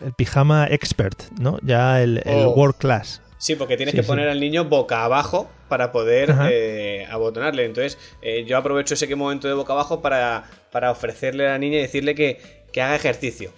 el, 0.00 0.06
el 0.06 0.12
pijama 0.12 0.66
expert, 0.70 1.20
¿no? 1.40 1.58
Ya 1.62 2.02
el, 2.02 2.18
el 2.18 2.46
Oh. 2.46 2.50
world 2.50 2.76
class. 2.76 3.20
Sí, 3.38 3.54
porque 3.56 3.76
tienes 3.76 3.92
Sí, 3.92 3.98
que 3.98 4.02
sí. 4.02 4.08
poner 4.08 4.28
al 4.28 4.40
niño 4.40 4.64
boca 4.64 5.04
abajo 5.04 5.50
para 5.68 5.92
poder 5.92 6.34
eh, 6.50 7.06
abotonarle. 7.10 7.64
Entonces, 7.64 7.98
eh, 8.22 8.44
yo 8.46 8.56
aprovecho 8.56 8.94
ese 8.94 9.14
momento 9.14 9.48
de 9.48 9.54
boca 9.54 9.72
abajo 9.72 10.00
para, 10.02 10.44
para 10.72 10.90
ofrecerle 10.90 11.46
a 11.46 11.50
la 11.52 11.58
niña 11.58 11.78
y 11.78 11.82
decirle 11.82 12.14
que, 12.14 12.38
que 12.72 12.80
haga 12.82 12.96
ejercicio. 12.96 13.50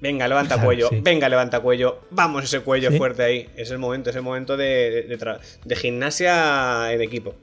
Venga, 0.00 0.26
levanta 0.26 0.60
cuello, 0.62 0.88
sí. 0.88 1.00
venga, 1.02 1.28
levanta 1.28 1.60
cuello, 1.60 2.00
vamos 2.10 2.42
ese 2.44 2.60
cuello 2.60 2.90
fuerte 2.92 3.22
ahí. 3.22 3.48
Es 3.56 3.70
el 3.70 3.78
momento, 3.78 4.10
es 4.10 4.16
el 4.16 4.22
momento 4.22 4.56
de, 4.56 5.04
de- 5.08 5.16
de 5.16 5.38
de 5.64 5.76
gimnasia 5.76 6.92
en 6.92 7.00
equipo. 7.02 7.34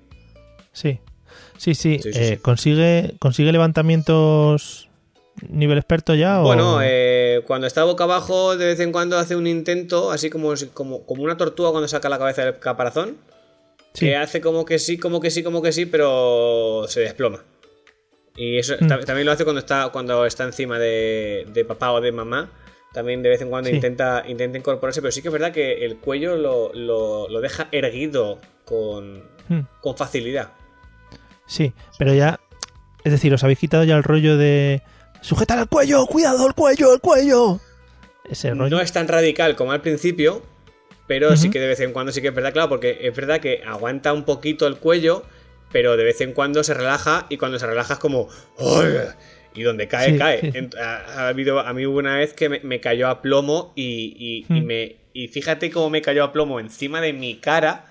Sí, 0.74 1.00
sí, 1.60 1.76
sí. 1.76 2.00
Sí, 2.02 2.14
sí, 2.14 2.20
eh, 2.20 2.30
sí. 2.36 2.38
¿Consigue, 2.38 3.14
¿Consigue 3.20 3.52
levantamientos 3.52 4.88
nivel 5.50 5.78
experto 5.78 6.16
ya? 6.16 6.40
o- 6.42 6.44
Bueno, 6.44 6.80
eh, 6.82 7.42
cuando 7.48 7.68
está 7.68 7.84
boca 7.84 8.04
abajo, 8.06 8.58
de 8.58 8.66
vez 8.66 8.80
en 8.80 8.92
cuando 8.92 9.18
hace 9.18 9.36
un 9.36 9.48
intento, 9.48 10.12
así 10.12 10.30
como, 10.30 10.54
como, 10.74 11.06
como 11.06 11.24
una 11.24 11.38
tortuga 11.38 11.72
cuando 11.72 11.88
saca 11.88 12.10
la 12.10 12.18
cabeza 12.18 12.44
del 12.46 12.60
caparazón, 12.60 13.18
que 13.94 14.16
hace 14.16 14.40
como 14.42 14.66
que 14.66 14.80
sí, 14.80 14.98
como 14.98 15.20
que 15.20 15.32
sí, 15.32 15.44
como 15.44 15.62
que 15.62 15.72
sí, 15.72 15.86
pero 15.86 16.86
se 16.88 17.02
desploma. 17.02 17.44
Y 18.36 18.58
eso 18.58 18.76
Mm. 18.80 18.88
ta- 18.88 19.00
también 19.02 19.26
lo 19.26 19.32
hace 19.34 19.44
cuando 19.44 19.60
está, 19.60 19.90
cuando 19.92 20.26
está 20.26 20.44
encima 20.46 20.80
de, 20.80 21.46
de 21.52 21.66
papá 21.66 21.92
o 21.92 22.00
de 22.02 22.12
mamá. 22.12 22.50
También 22.94 23.22
de 23.22 23.30
vez 23.30 23.42
en 23.42 23.50
cuando 23.50 23.70
intenta, 23.70 24.24
intenta 24.28 24.58
incorporarse, 24.58 25.02
pero 25.02 25.12
sí 25.12 25.22
que 25.22 25.28
es 25.28 25.32
verdad 25.34 25.52
que 25.52 25.86
el 25.86 25.98
cuello 25.98 26.36
lo, 26.38 26.72
lo- 26.74 27.28
lo 27.30 27.42
deja 27.42 27.68
erguido 27.72 28.40
con, 28.66 29.24
Hmm, 29.48 29.62
con 29.82 29.96
facilidad. 29.98 30.52
Sí, 31.50 31.74
pero 31.98 32.14
ya. 32.14 32.40
Es 33.04 33.12
decir, 33.12 33.34
os 33.34 33.44
habéis 33.44 33.60
quitado 33.60 33.84
ya 33.84 33.98
el 33.98 34.04
rollo 34.04 34.38
de. 34.38 34.82
¡Sujetar 35.22 35.60
el 35.60 35.68
cuello! 35.68 36.06
¡Cuidado, 36.06 36.48
el 36.48 36.54
cuello, 36.54 36.94
el 36.94 37.02
cuello! 37.02 37.60
Ese 38.30 38.52
rollo. 38.54 38.70
No 38.70 38.80
es 38.82 38.92
tan 38.94 39.08
radical 39.08 39.56
como 39.56 39.72
al 39.72 39.82
principio, 39.82 40.44
pero 41.08 41.36
sí 41.36 41.50
que 41.50 41.60
de 41.60 41.68
vez 41.68 41.80
en 41.80 41.92
cuando 41.92 42.12
sí 42.12 42.22
que 42.22 42.28
es 42.30 42.36
verdad, 42.36 42.54
claro, 42.54 42.70
porque 42.70 43.00
es 43.02 43.16
verdad 43.16 43.40
que 43.42 43.62
aguanta 43.66 44.14
un 44.14 44.24
poquito 44.24 44.68
el 44.68 44.78
cuello, 44.78 45.24
pero 45.72 45.98
de 45.98 46.04
vez 46.04 46.22
en 46.22 46.34
cuando 46.34 46.64
se 46.64 46.74
relaja 46.74 47.26
y 47.30 47.38
cuando 47.38 47.58
se 47.60 47.66
relaja 47.66 47.96
es 47.96 48.00
como 48.00 48.28
¡ay! 48.60 48.94
y 49.56 49.64
donde 49.64 49.88
cae, 49.88 50.12
Sí, 50.14 50.18
cae. 50.20 50.52
sí. 50.52 50.70
Ha, 50.80 51.24
ha 51.24 51.28
habido, 51.30 51.60
a 51.60 51.74
mí 51.74 51.86
hubo 51.88 51.98
una 51.98 52.18
vez 52.18 52.34
que 52.34 52.48
me, 52.50 52.60
me 52.60 52.80
cayó 52.80 53.08
a 53.10 53.22
plomo 53.22 53.74
y, 53.76 54.46
y- 54.48 54.56
y 54.56 54.62
Mm. 54.62 54.66
me, 54.66 54.96
y 55.14 55.28
fíjate 55.30 55.72
cómo 55.72 55.90
me 55.90 56.02
cayó 56.04 56.24
a 56.24 56.32
plomo 56.32 56.60
encima 56.60 57.02
de 57.02 57.14
mi 57.14 57.36
cara 57.40 57.86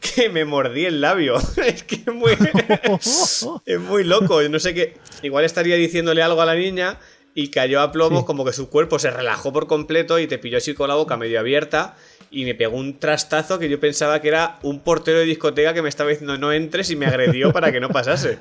que 0.00 0.28
me 0.28 0.44
mordí 0.44 0.86
el 0.86 1.00
labio. 1.00 1.36
es 1.64 1.82
que 1.84 1.96
es 1.96 2.06
muy, 2.12 2.32
es 3.66 3.80
muy 3.80 4.04
loco. 4.04 4.42
Yo 4.42 4.48
no 4.48 4.58
sé 4.58 4.74
qué. 4.74 4.96
Igual 5.22 5.44
estaría 5.44 5.76
diciéndole 5.76 6.22
algo 6.22 6.40
a 6.42 6.46
la 6.46 6.54
niña 6.54 6.98
y 7.34 7.48
cayó 7.48 7.80
a 7.80 7.92
plomo, 7.92 8.20
Sí. 8.20 8.26
como 8.26 8.44
que 8.44 8.52
su 8.52 8.68
cuerpo 8.68 8.98
se 8.98 9.10
relajó 9.10 9.52
por 9.52 9.66
completo 9.66 10.18
y 10.18 10.26
te 10.26 10.38
pilló 10.38 10.58
así 10.58 10.74
con 10.74 10.88
la 10.88 10.94
boca 10.94 11.16
medio 11.16 11.38
abierta. 11.40 11.96
Y 12.32 12.44
me 12.44 12.54
pegó 12.54 12.76
un 12.76 12.98
trastazo 12.98 13.58
que 13.58 13.68
yo 13.68 13.80
pensaba 13.80 14.20
que 14.20 14.28
era 14.28 14.58
un 14.62 14.80
portero 14.80 15.18
de 15.18 15.24
discoteca 15.24 15.74
que 15.74 15.82
me 15.82 15.88
estaba 15.88 16.10
diciendo 16.10 16.38
no 16.38 16.52
entres 16.52 16.90
y 16.90 16.96
me 16.96 17.06
agredió 17.06 17.52
para 17.52 17.72
que 17.72 17.80
no 17.80 17.88
pasase. 17.88 18.38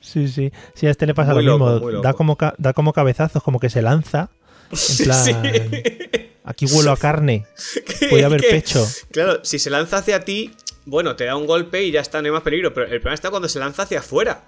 Sí, 0.00 0.28
sí. 0.28 0.52
Sí, 0.74 0.86
a 0.86 0.90
este 0.90 1.06
le 1.06 1.14
pasa 1.14 1.34
Muy 1.34 1.44
lo 1.44 1.58
loco, 1.58 1.86
mismo. 1.86 2.00
Da, 2.02 2.14
como 2.14 2.38
da 2.56 2.72
como 2.72 2.92
cabezazos, 2.92 3.42
como 3.42 3.60
que 3.60 3.68
se 3.68 3.82
lanza. 3.82 4.30
En 4.70 5.04
plan. 5.04 5.24
Sí. 5.24 5.32
Aquí 6.44 6.64
huelo 6.66 6.92
a 6.92 6.96
carne. 6.96 7.44
Puede 8.08 8.24
haber 8.24 8.40
pecho. 8.40 8.86
Claro, 9.10 9.40
si 9.44 9.58
se 9.58 9.68
lanza 9.68 9.98
hacia 9.98 10.20
ti, 10.24 10.52
bueno, 10.88 11.16
te 11.16 11.24
da 11.24 11.36
un 11.36 11.46
golpe 11.46 11.84
y 11.84 11.90
ya 11.90 12.00
está, 12.00 12.20
no 12.20 12.26
hay 12.26 12.32
más 12.32 12.42
peligro. 12.42 12.72
Pero 12.74 12.86
el 12.86 12.92
problema 13.00 13.14
está 13.14 13.30
cuando 13.30 13.48
se 13.48 13.58
lanza 13.58 13.82
hacia 13.82 13.98
afuera. 14.00 14.44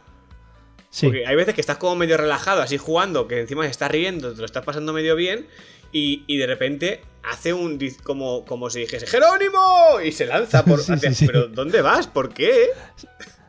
Sí. 0.90 1.06
Porque 1.06 1.26
hay 1.26 1.36
veces 1.36 1.54
que 1.54 1.60
estás 1.60 1.76
como 1.76 1.94
medio 1.96 2.16
relajado, 2.16 2.62
así 2.62 2.76
jugando, 2.78 3.28
que 3.28 3.40
encima 3.40 3.66
estás 3.66 3.90
riendo, 3.90 4.32
te 4.32 4.38
lo 4.40 4.44
estás 4.46 4.64
pasando 4.64 4.92
medio 4.92 5.14
bien, 5.14 5.46
y, 5.92 6.24
y 6.26 6.36
de 6.38 6.46
repente 6.46 7.02
hace 7.22 7.52
un. 7.52 7.78
como, 8.02 8.44
como 8.44 8.70
si 8.70 8.80
dijese 8.80 9.06
¡Jerónimo! 9.06 10.00
Y 10.04 10.10
se 10.12 10.26
lanza 10.26 10.64
por. 10.64 10.80
Sí, 10.82 10.92
hacia- 10.92 11.14
sí. 11.14 11.26
Pero 11.26 11.46
¿dónde 11.48 11.80
vas? 11.82 12.06
¿Por 12.08 12.30
qué? 12.34 12.70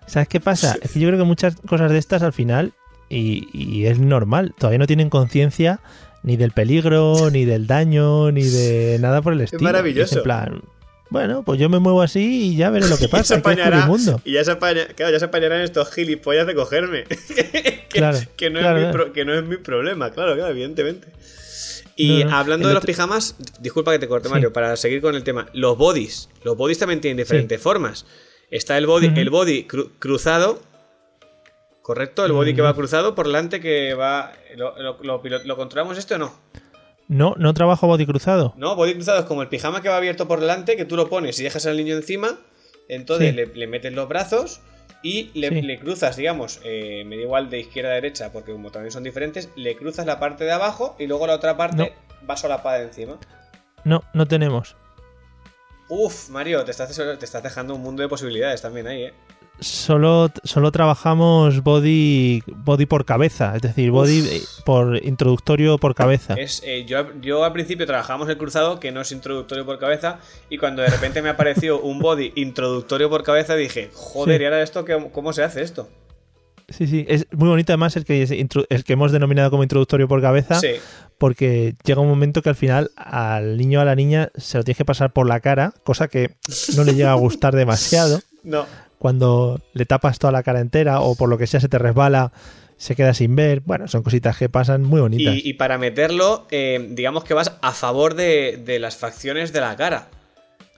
¿Sabes 0.06 0.28
qué 0.28 0.40
pasa? 0.40 0.78
Es 0.82 0.92
que 0.92 1.00
yo 1.00 1.08
creo 1.08 1.18
que 1.20 1.26
muchas 1.26 1.56
cosas 1.68 1.90
de 1.92 1.98
estas 1.98 2.22
al 2.22 2.34
final, 2.34 2.74
y, 3.10 3.48
y 3.54 3.86
es 3.88 3.98
normal, 4.00 4.54
todavía 4.58 4.80
no 4.80 4.88
tienen 4.88 5.10
conciencia 5.10 5.80
ni 6.24 6.38
del 6.38 6.52
peligro, 6.52 7.32
ni 7.32 7.46
del 7.46 7.66
daño, 7.66 8.32
ni 8.32 8.44
de 8.44 8.98
nada 9.00 9.22
por 9.24 9.34
el 9.34 9.42
estilo. 9.42 9.64
maravilloso. 9.64 10.12
Es 10.12 10.18
en 10.18 10.24
plan, 10.24 10.62
bueno, 11.12 11.44
pues 11.44 11.60
yo 11.60 11.70
me 11.70 11.78
muevo 11.78 12.02
así 12.02 12.54
y 12.54 12.56
ya 12.56 12.70
veré 12.72 12.88
lo 12.88 12.98
que 12.98 13.06
Y 13.06 13.08
pasa. 13.10 13.36
apañará. 13.36 13.86
mundo. 13.86 14.20
Y 14.26 14.32
ya 14.34 14.44
se, 14.44 14.52
apaña- 14.52 14.88
claro, 14.96 15.12
ya 15.12 15.20
se 15.20 15.26
apañarán 15.26 15.62
estos 15.62 15.92
gilipollas 15.94 16.48
de 16.48 16.56
cogerme. 16.56 17.04
que, 17.28 17.86
Claro, 17.90 18.18
que 18.36 18.50
no 18.50 18.60
claro, 18.60 18.78
es 18.80 18.86
mi 18.86 18.92
claro. 18.92 19.04
pro- 19.06 19.14
que 19.14 19.26
no 19.26 19.34
es 19.36 19.44
mi 19.44 19.58
problema, 19.58 20.10
claro, 20.12 20.34
claro, 20.36 20.50
evidentemente. 20.52 21.10
Y 21.98 22.24
No, 22.24 22.30
no, 22.32 22.38
hablando 22.38 22.68
de 22.70 22.74
los 22.74 22.86
pijamas, 22.86 23.36
disculpa 23.60 23.92
que 23.92 24.00
te 24.00 24.08
corte, 24.08 24.30
Sí. 24.30 24.34
Mario, 24.34 24.52
para 24.54 24.76
seguir 24.78 25.02
con 25.02 25.14
el 25.16 25.24
tema. 25.24 25.48
Los 25.54 25.78
bodies. 25.78 26.30
Los 26.44 26.56
bodies 26.58 26.80
también 26.80 27.02
tienen 27.02 27.18
diferentes 27.18 27.62
formas. 27.62 28.06
Está 28.50 28.78
el 28.78 28.88
body, 28.88 29.12
el 29.16 29.30
body 29.30 29.68
cru- 29.68 29.92
cruzado. 30.00 30.62
¿Correcto? 31.82 32.26
El 32.26 32.32
body 32.32 32.54
que 32.54 32.62
va 32.62 32.74
cruzado 32.76 33.16
por 33.16 33.26
delante 33.28 33.60
que 33.60 33.94
va. 33.96 34.32
¿Lo, 34.56 34.78
lo, 34.82 34.98
lo 35.04 35.22
pilo- 35.22 35.42
lo 35.44 35.58
controlamos 35.58 35.98
esto 35.98 36.16
o 36.16 36.18
no? 36.20 36.34
No, 37.12 37.36
no 37.38 37.54
trabajo 37.54 37.88
body 37.88 38.06
cruzado. 38.06 38.54
No, 38.56 38.78
body 38.78 38.94
cruzado 38.94 39.20
es 39.20 39.26
como 39.26 39.42
el 39.42 39.50
pijama 39.50 39.82
que 39.82 39.90
va 39.90 39.98
abierto 39.98 40.30
por 40.30 40.40
delante, 40.40 40.78
que 40.78 40.86
tú 40.86 40.96
lo 40.96 41.10
pones 41.10 41.38
y 41.42 41.44
dejas 41.44 41.66
al 41.66 41.76
niño 41.76 41.94
encima, 41.96 42.40
entonces 42.88 43.32
Sí. 43.32 43.36
le, 43.36 43.48
le 43.48 43.68
metes 43.68 43.92
los 43.92 44.08
brazos 44.08 44.62
y 45.04 45.30
le, 45.38 45.50
Sí. 45.50 45.62
le 45.62 45.78
cruzas, 45.78 46.16
digamos, 46.16 46.62
eh, 46.64 47.04
me 47.06 47.18
da 47.18 47.24
igual 47.24 47.50
de 47.50 47.60
izquierda 47.60 47.92
a 47.92 47.96
derecha, 47.96 48.32
porque 48.32 48.54
como 48.54 48.72
también 48.72 48.92
son 48.94 49.04
diferentes, 49.04 49.50
le 49.58 49.76
cruzas 49.76 50.06
la 50.06 50.20
parte 50.22 50.46
de 50.46 50.54
abajo 50.54 50.96
y 51.00 51.08
luego 51.08 51.28
la 51.28 51.36
otra 51.36 51.58
parte 51.58 51.94
va 52.30 52.38
solapada 52.38 52.82
encima. 52.82 53.18
No, 53.84 54.04
no 54.14 54.26
tenemos. 54.26 54.78
Uf, 55.90 56.30
Mario, 56.30 56.64
te 56.64 56.72
estás, 56.72 56.96
te 56.96 57.26
estás 57.26 57.44
dejando 57.44 57.76
un 57.76 57.82
mundo 57.82 58.04
de 58.04 58.08
posibilidades 58.08 58.62
también 58.62 58.88
ahí, 58.88 59.04
¿eh? 59.04 59.14
Solo, 59.62 60.32
solo 60.44 60.72
trabajamos 60.72 61.62
body, 61.62 62.42
body 62.48 62.88
por 62.88 63.06
cabeza, 63.06 63.56
es 63.56 63.62
decir, 63.62 63.92
body 63.92 64.42
por 64.66 64.98
introductorio 65.06 65.78
por 65.78 65.94
cabeza. 65.94 66.34
Es, 66.34 66.64
eh, 66.66 66.84
yo, 66.88 67.06
yo 67.22 67.44
al 67.46 67.54
principio 67.54 67.86
trabajábamos 67.86 68.28
el 68.30 68.40
cruzado, 68.40 68.80
que 68.80 68.92
no 68.92 69.02
es 69.02 69.12
introductorio 69.12 69.64
por 69.64 69.78
cabeza, 69.78 70.18
y 70.50 70.58
cuando 70.58 70.82
de 70.82 70.90
repente 70.90 71.22
me 71.22 71.30
apareció 71.30 71.80
un 71.80 72.00
body 72.00 72.34
introductorio 72.38 73.08
por 73.12 73.22
cabeza, 73.22 73.56
dije, 73.56 73.92
joder, 73.94 74.38
Sí. 74.38 74.42
¿y 74.42 74.46
ahora 74.46 74.64
esto 74.64 74.84
qué- 74.84 75.10
cómo 75.14 75.32
se 75.32 75.44
hace 75.44 75.62
esto? 75.62 75.88
Sí, 76.68 76.88
sí, 76.88 77.06
es 77.08 77.28
muy 77.32 77.50
bonito 77.50 77.72
además 77.72 77.96
el 77.98 78.06
que, 78.06 78.24
es 78.24 78.32
intro- 78.32 78.66
el 78.70 78.84
que 78.84 78.94
hemos 78.94 79.12
denominado 79.12 79.52
como 79.52 79.62
introductorio 79.62 80.08
por 80.08 80.22
cabeza, 80.22 80.60
Sí. 80.60 80.72
porque 81.20 81.76
llega 81.84 82.02
un 82.02 82.08
momento 82.10 82.42
que 82.42 82.50
al 82.50 82.56
final 82.56 82.90
al 82.96 83.58
niño 83.58 83.78
o 83.78 83.82
a 83.84 83.86
la 83.86 83.94
niña 83.96 84.32
se 84.38 84.58
lo 84.58 84.64
tienes 84.64 84.78
que 84.78 84.86
pasar 84.86 85.14
por 85.14 85.28
la 85.28 85.40
cara, 85.40 85.72
cosa 85.84 86.08
que 86.08 86.32
no 86.76 86.84
le 86.84 86.96
llega 86.96 87.12
a 87.12 87.16
gustar 87.16 87.54
demasiado. 87.56 88.22
No. 88.44 88.66
Cuando 89.02 89.60
le 89.74 89.86
tapas 89.88 90.20
toda 90.20 90.32
la 90.32 90.44
cara 90.44 90.60
entera 90.60 91.02
o 91.02 91.16
por 91.16 91.28
lo 91.28 91.40
que 91.40 91.48
sea 91.48 91.60
se 91.60 91.68
te 91.68 91.80
resbala, 91.80 92.32
se 92.78 92.96
queda 92.96 93.16
sin 93.16 93.36
ver. 93.36 93.62
Bueno, 93.62 93.88
son 93.88 94.04
cositas 94.04 94.38
que 94.38 94.48
pasan 94.48 94.84
muy 94.84 95.02
bonitas. 95.02 95.34
Y, 95.36 95.50
y 95.50 95.54
para 95.54 95.80
meterlo, 95.80 96.46
eh, 96.52 96.86
digamos 96.92 97.24
que 97.24 97.34
vas 97.34 97.54
a 97.64 97.72
favor 97.72 98.14
de, 98.14 98.62
de 98.64 98.78
las 98.78 98.98
facciones 98.98 99.54
de 99.54 99.60
la 99.62 99.76
cara. 99.76 100.10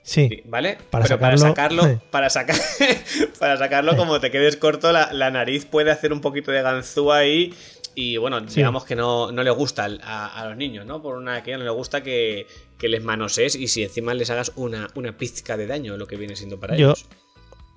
sí, 0.02 0.42
¿Vale? 0.46 0.78
Para 0.90 1.04
Pero 1.04 1.18
para 1.20 1.36
sacarlo- 1.36 1.48
sacarlo, 1.82 2.00
para 2.10 2.30
sacar, 2.30 2.56
para 3.38 3.58
sacarlo, 3.58 3.94
como 3.96 4.18
te 4.20 4.30
quedes 4.30 4.56
corto, 4.56 4.90
la, 4.90 5.12
la 5.12 5.30
nariz 5.30 5.66
puede 5.66 5.90
hacer 5.90 6.10
un 6.12 6.22
poquito 6.22 6.50
de 6.50 6.62
ganzúa 6.62 7.18
ahí. 7.18 7.52
Y 7.96 8.16
bueno, 8.16 8.40
Sí. 8.48 8.56
digamos 8.56 8.84
que 8.86 8.96
no, 8.96 9.30
no 9.32 9.42
le 9.44 9.50
gusta 9.50 9.86
a, 10.02 10.26
a 10.40 10.48
los 10.48 10.56
niños, 10.56 10.84
¿no? 10.86 11.00
Por 11.00 11.16
una 11.16 11.42
que 11.42 11.56
no 11.56 11.62
le 11.62 11.70
gusta 11.70 12.02
que, 12.02 12.46
que 12.76 12.88
les 12.88 13.04
manosees 13.04 13.54
y 13.54 13.68
si 13.68 13.82
encima 13.84 14.14
les 14.14 14.30
hagas 14.30 14.50
una, 14.56 14.88
una 14.96 15.16
pizca 15.16 15.56
de 15.56 15.66
daño, 15.68 15.96
lo 15.96 16.06
que 16.06 16.16
viene 16.16 16.34
siendo 16.36 16.58
para 16.58 16.74
Yo- 16.76 16.88
ellos. 16.92 17.06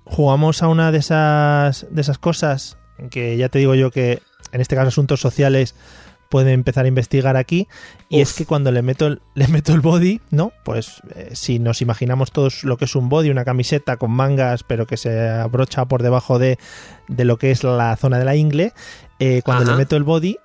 Jugamos 0.08 0.62
a 0.62 0.68
una 0.68 0.90
de 0.92 0.98
esas, 0.98 1.86
de 1.90 2.00
esas 2.00 2.18
cosas 2.18 2.76
que 3.10 3.36
ya 3.36 3.48
te 3.48 3.58
digo 3.60 3.74
yo 3.74 3.90
que 3.90 4.20
en 4.52 4.60
este 4.60 4.74
caso 4.74 4.88
asuntos 4.88 5.20
sociales 5.20 5.74
puede 6.28 6.52
empezar 6.52 6.84
a 6.84 6.88
investigar 6.88 7.36
aquí 7.36 7.68
y 8.10 8.16
Uf. 8.16 8.22
es 8.22 8.34
que 8.34 8.44
cuando 8.44 8.70
le 8.70 8.82
meto 8.82 9.06
el, 9.06 9.20
le 9.34 9.48
meto 9.48 9.72
el 9.72 9.80
body, 9.80 10.20
¿no? 10.30 10.52
Pues 10.64 11.00
eh, 11.14 11.30
si 11.32 11.58
nos 11.58 11.80
imaginamos 11.80 12.32
todos 12.32 12.64
lo 12.64 12.76
que 12.76 12.84
es 12.86 12.94
un 12.96 13.08
body, 13.08 13.30
una 13.30 13.44
camiseta 13.44 13.96
con 13.96 14.10
mangas 14.10 14.62
pero 14.64 14.86
que 14.86 14.96
se 14.96 15.28
abrocha 15.28 15.84
por 15.86 16.02
debajo 16.02 16.38
de, 16.38 16.58
de 17.08 17.24
lo 17.24 17.38
que 17.38 17.50
es 17.50 17.64
la 17.64 17.96
zona 17.96 18.18
de 18.18 18.24
la 18.24 18.36
ingle, 18.36 18.72
eh, 19.20 19.42
cuando 19.44 19.62
Ajá. 19.64 19.72
le 19.72 19.78
meto 19.78 19.96
el 19.96 20.02
body, 20.04 20.38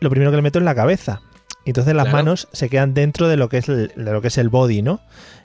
lo 0.00 0.10
primero 0.10 0.30
que 0.30 0.36
le 0.36 0.42
meto 0.42 0.58
es 0.58 0.64
la 0.64 0.74
cabeza. 0.74 1.22
Y 1.64 1.70
Entonces 1.70 1.94
las 1.94 2.04
Claro. 2.04 2.18
manos 2.18 2.48
se 2.52 2.68
quedan 2.68 2.92
dentro 2.92 3.26
de 3.28 3.38
lo 3.38 3.48
que 3.48 3.58
es 3.58 3.68
el, 3.70 3.88
de 3.96 4.12
lo 4.12 4.20
que 4.20 4.28
es 4.28 4.36
el 4.36 4.50
body, 4.50 4.82
¿no? 4.82 5.00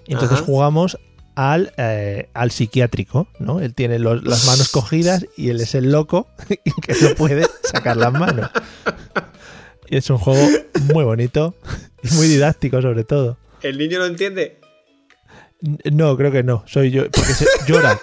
Entonces 0.08 0.40
Ajá. 0.40 0.46
jugamos 0.46 1.00
al, 1.42 1.72
eh, 1.78 2.28
al 2.34 2.52
psiquiátrico, 2.52 3.28
¿no? 3.40 3.62
Él 3.62 3.74
tiene 3.74 3.98
los- 3.98 4.24
las 4.26 4.46
manos 4.46 4.68
cogidas 4.70 5.26
y 5.38 5.50
él 5.50 5.62
es 5.62 5.74
el 5.74 5.90
loco 5.92 6.28
que 6.50 6.94
no 7.02 7.16
puede 7.16 7.48
sacar 7.64 7.96
las 7.96 8.12
manos. 8.12 8.50
Y 9.88 9.96
es 9.96 10.10
un 10.10 10.18
juego 10.18 10.46
muy 10.94 11.06
bonito 11.06 11.56
y 12.04 12.14
muy 12.16 12.28
didáctico 12.28 12.82
sobre 12.82 13.06
todo. 13.06 13.38
¿El 13.62 13.78
niño 13.78 14.00
lo 14.00 14.06
entiende? 14.08 14.60
No, 15.92 16.18
creo 16.18 16.32
que 16.32 16.44
no, 16.44 16.64
soy 16.68 16.92
yo, 16.92 17.10
porque 17.10 17.34
se, 17.34 17.46
llora. 17.68 17.98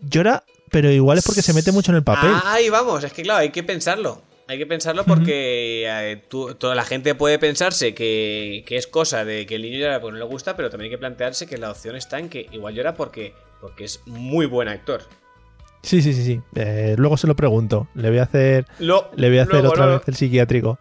Llora, 0.00 0.44
pero 0.70 0.90
igual 0.90 1.18
es 1.18 1.24
porque 1.24 1.42
se 1.42 1.52
mete 1.54 1.72
mucho 1.72 1.90
en 1.92 1.96
el 1.96 2.04
papel. 2.04 2.30
Ah, 2.32 2.52
ahí 2.54 2.68
vamos, 2.68 3.02
es 3.04 3.12
que 3.14 3.22
claro, 3.22 3.40
hay 3.40 3.50
que 3.50 3.62
pensarlo. 3.62 4.22
Hay 4.50 4.58
que 4.58 4.66
pensarlo 4.66 5.04
porque 5.04 5.84
eh, 5.86 6.22
tú- 6.28 6.54
toda 6.56 6.74
la 6.74 6.84
gente 6.84 7.14
puede 7.14 7.38
pensarse 7.38 7.94
que, 7.94 8.64
que 8.66 8.76
es 8.76 8.86
cosa 8.88 9.24
de 9.24 9.46
que 9.46 9.54
el 9.54 9.62
niño 9.62 9.78
llora 9.78 10.00
porque 10.00 10.14
no 10.14 10.18
le 10.18 10.24
gusta, 10.24 10.56
pero 10.56 10.70
también 10.70 10.86
hay 10.90 10.96
que 10.96 10.98
plantearse 10.98 11.46
que 11.46 11.56
la 11.56 11.70
opción 11.70 11.94
está 11.94 12.18
en 12.18 12.28
que 12.28 12.48
igual 12.50 12.74
llora 12.74 12.94
porque, 12.96 13.32
porque 13.60 13.84
es 13.84 14.00
muy 14.06 14.46
buen 14.46 14.66
actor. 14.68 15.02
Sí, 15.82 16.02
sí, 16.02 16.12
sí, 16.12 16.24
sí. 16.24 16.40
Eh, 16.56 16.94
luego 16.98 17.16
se 17.16 17.26
lo 17.28 17.36
pregunto. 17.36 17.86
Le 17.94 18.10
voy 18.10 18.18
a 18.18 18.24
hacer, 18.24 18.66
Lo- 18.80 19.08
le 19.16 19.28
voy 19.28 19.38
a 19.38 19.42
hacer 19.42 19.52
luego, 19.54 19.68
otra 19.70 19.86
no, 19.86 19.92
vez 19.98 20.08
el 20.08 20.14
psiquiátrico. 20.16 20.78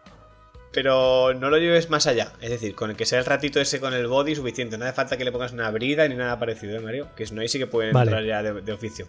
Pero 0.72 1.34
no 1.34 1.50
lo 1.50 1.58
lleves 1.58 1.90
más 1.90 2.06
allá. 2.08 2.34
Es 2.42 2.50
decir, 2.50 2.76
con 2.76 2.90
el 2.90 2.96
que 2.96 3.06
sea 3.06 3.20
el 3.20 3.26
ratito 3.26 3.60
ese 3.62 3.80
con 3.80 3.94
el 3.94 4.08
body 4.08 4.36
suficiente. 4.36 4.78
No 4.78 4.86
hace 4.86 4.94
falta 4.94 5.16
que 5.18 5.24
le 5.26 5.32
pongas 5.32 5.52
una 5.54 5.70
brida 5.72 6.08
ni 6.08 6.16
nada 6.16 6.38
parecido, 6.38 6.76
¿eh, 6.76 6.80
Mario? 6.80 7.08
Que 7.16 7.26
no, 7.32 7.42
ahí 7.42 7.48
sí 7.48 7.58
que 7.60 7.68
pueden 7.68 7.94
Vale. 7.94 8.12
entrar 8.12 8.26
ya 8.26 8.44
de, 8.44 8.62
de 8.62 8.72
oficio. 8.74 9.08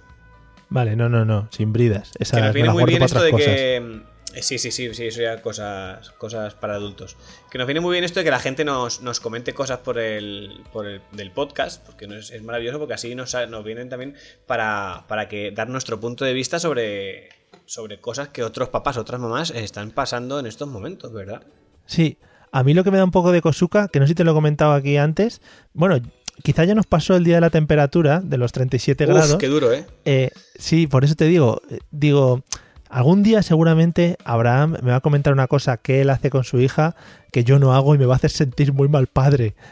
Vale, 0.69 0.95
no, 0.97 1.09
no, 1.09 1.25
no, 1.25 1.49
sin 1.51 1.73
bridas. 1.73 2.13
Esa 2.19 2.37
que 2.37 2.43
nos 2.45 2.55
viene 2.55 2.71
muy 2.71 2.85
bien 2.85 3.03
esto 3.03 3.21
de 3.23 3.31
cosas. 3.33 3.47
que. 3.47 4.01
Eh, 4.35 4.43
Sí, 4.43 4.59
sí, 4.59 4.71
sí, 4.71 4.93
sí, 4.95 5.07
eso 5.07 5.21
ya 5.23 5.41
cosas, 5.43 6.11
cosas 6.11 6.55
para 6.55 6.75
adultos. 6.75 7.17
Que 7.51 7.59
nos 7.59 7.67
viene 7.67 7.81
muy 7.81 7.93
bien 7.93 8.05
esto 8.05 8.21
de 8.21 8.25
que 8.25 8.31
la 8.31 8.41
gente 8.41 8.65
nos, 8.65 9.03
nos 9.03 9.21
comente 9.21 9.53
cosas 9.55 9.79
por 9.79 9.99
el, 9.99 10.63
por 10.73 10.87
el 10.87 11.01
del 11.13 11.31
podcast, 11.31 11.85
porque 11.85 12.07
es, 12.07 12.31
es 12.31 12.43
maravilloso, 12.43 12.79
porque 12.79 12.95
así 12.95 13.15
nos, 13.15 13.35
nos 13.49 13.65
vienen 13.65 13.89
también 13.89 14.15
para, 14.47 15.05
para 15.09 15.29
que 15.29 15.51
dar 15.51 15.69
nuestro 15.69 16.01
punto 16.01 16.25
de 16.25 16.33
vista 16.33 16.59
sobre, 16.59 17.29
sobre 17.67 18.01
cosas 18.01 18.29
que 18.29 18.43
otros 18.43 18.69
papás, 18.69 18.97
otras 18.97 19.21
mamás 19.21 19.51
están 19.51 19.91
pasando 19.91 20.39
en 20.41 20.47
estos 20.47 20.69
momentos, 20.69 21.13
¿verdad? 21.13 21.43
Sí, 21.87 22.19
a 22.53 22.63
mí 22.65 22.75
lo 22.75 22.85
que 22.85 22.91
me 22.91 22.99
da 22.99 23.05
un 23.05 23.11
poco 23.11 23.33
de 23.33 23.41
cosuca, 23.41 23.89
que 23.89 24.01
no 24.01 24.07
sé 24.07 24.11
si 24.11 24.15
te 24.17 24.25
lo 24.25 24.33
he 24.33 24.35
comentado 24.35 24.73
aquí 24.73 24.97
antes, 24.97 25.41
bueno, 25.73 26.01
quizá 26.43 26.65
ya 26.65 26.75
nos 26.75 26.87
pasó 26.87 27.17
el 27.17 27.25
día 27.25 27.37
de 27.37 27.41
la 27.43 27.51
temperatura, 27.51 28.21
de 28.21 28.39
los 28.39 28.53
37 28.53 29.05
Uf, 29.05 29.11
grados. 29.11 29.37
qué 29.37 29.49
duro, 29.49 29.73
¿eh? 29.73 29.87
Eh, 30.05 30.31
sí, 30.59 30.87
por 30.87 31.05
eso 31.05 31.15
te 31.15 31.27
digo, 31.27 31.63
digo, 31.91 32.43
algún 32.91 33.23
día 33.23 33.43
seguramente 33.43 34.17
Abraham 34.25 34.77
me 34.83 34.91
va 34.91 34.97
a 34.97 35.01
comentar 35.01 35.33
una 35.33 35.47
cosa 35.47 35.77
que 35.77 36.01
él 36.01 36.11
hace 36.11 36.29
con 36.31 36.45
su 36.45 36.61
hija 36.61 36.95
que 37.33 37.45
yo 37.45 37.59
no 37.59 37.75
hago 37.75 37.95
y 37.95 37.99
me 37.99 38.07
va 38.07 38.15
a 38.15 38.17
hacer 38.17 38.31
sentir 38.31 38.73
muy 38.73 38.89
mal 38.89 39.07
padre. 39.07 39.55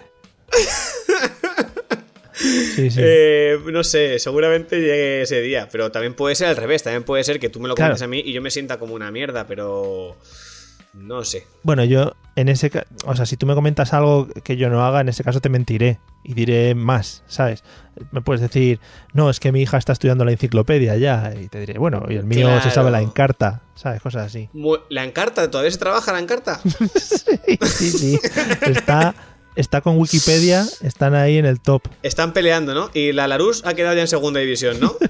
Sí, 2.41 2.91
sí. 2.93 3.01
Eh, 3.03 3.59
no 3.73 3.83
sé, 3.83 4.21
seguramente 4.21 4.77
llegue 4.79 5.23
ese 5.23 5.41
día, 5.41 5.69
pero 5.73 5.91
también 5.91 6.15
puede 6.15 6.37
ser 6.37 6.47
al 6.47 6.57
revés, 6.57 6.85
también 6.85 7.03
puede 7.03 7.25
ser 7.25 7.41
que 7.41 7.49
tú 7.49 7.59
me 7.59 7.67
lo 7.67 7.75
Claro. 7.75 7.89
comentes 7.91 8.03
a 8.03 8.07
mí 8.07 8.23
y 8.25 8.33
yo 8.33 8.41
me 8.41 8.53
sienta 8.53 8.79
como 8.79 8.95
una 8.95 9.11
mierda, 9.11 9.49
pero 9.49 10.17
no 10.93 11.25
sé. 11.25 11.47
Bueno, 11.63 11.85
yo 11.85 12.13
en 12.39 12.49
ese 12.49 12.71
caso, 12.71 12.87
o 13.05 13.17
sea, 13.17 13.27
si 13.27 13.37
tú 13.37 13.47
me 13.47 13.55
comentas 13.55 13.93
algo 13.93 14.29
que 14.45 14.57
yo 14.57 14.71
no 14.71 14.85
haga, 14.85 15.01
en 15.01 15.09
ese 15.09 15.25
caso 15.25 15.41
te 15.41 15.49
mentiré 15.49 15.99
y 16.23 16.35
diré 16.35 16.75
más, 16.75 17.25
¿sabes? 17.27 17.65
Me 18.13 18.21
puedes 18.21 18.41
decir, 18.41 18.79
no, 19.13 19.29
es 19.29 19.41
que 19.41 19.51
mi 19.51 19.63
hija 19.63 19.77
está 19.77 19.93
estudiando 19.93 20.25
la 20.25 20.31
enciclopedia 20.31 20.97
ya, 20.97 21.35
y 21.35 21.49
te 21.49 21.59
diré, 21.59 21.79
bueno, 21.79 22.07
y 22.09 22.15
el 22.15 22.25
mío 22.25 22.61
se 22.63 22.71
sabe 22.71 22.93
la 22.93 23.01
encarta, 23.01 23.63
¿sabes? 23.75 24.01
Cosas 24.01 24.27
así. 24.27 24.49
¿La 24.89 25.05
encarta? 25.05 25.51
¿Todavía 25.51 25.73
se 25.73 25.79
trabaja 25.79 26.13
la 26.13 26.21
encarta? 26.21 26.61
sí, 26.95 27.59
sí, 27.67 27.91
sí. 27.91 28.21
Está, 28.67 29.17
está 29.57 29.81
con 29.81 29.99
Wikipedia, 29.99 30.65
están 30.83 31.17
ahí 31.17 31.39
en 31.39 31.45
el 31.45 31.61
top. 31.61 31.89
Están 32.05 32.33
peleando, 32.33 32.73
¿no? 32.73 32.91
Y 32.95 33.13
la 33.13 33.27
Larus 33.27 33.65
ha 33.67 33.75
quedado 33.75 33.97
ya 33.97 34.03
en 34.03 34.09
segunda 34.09 34.39
división, 34.39 34.79
¿no? 34.81 34.95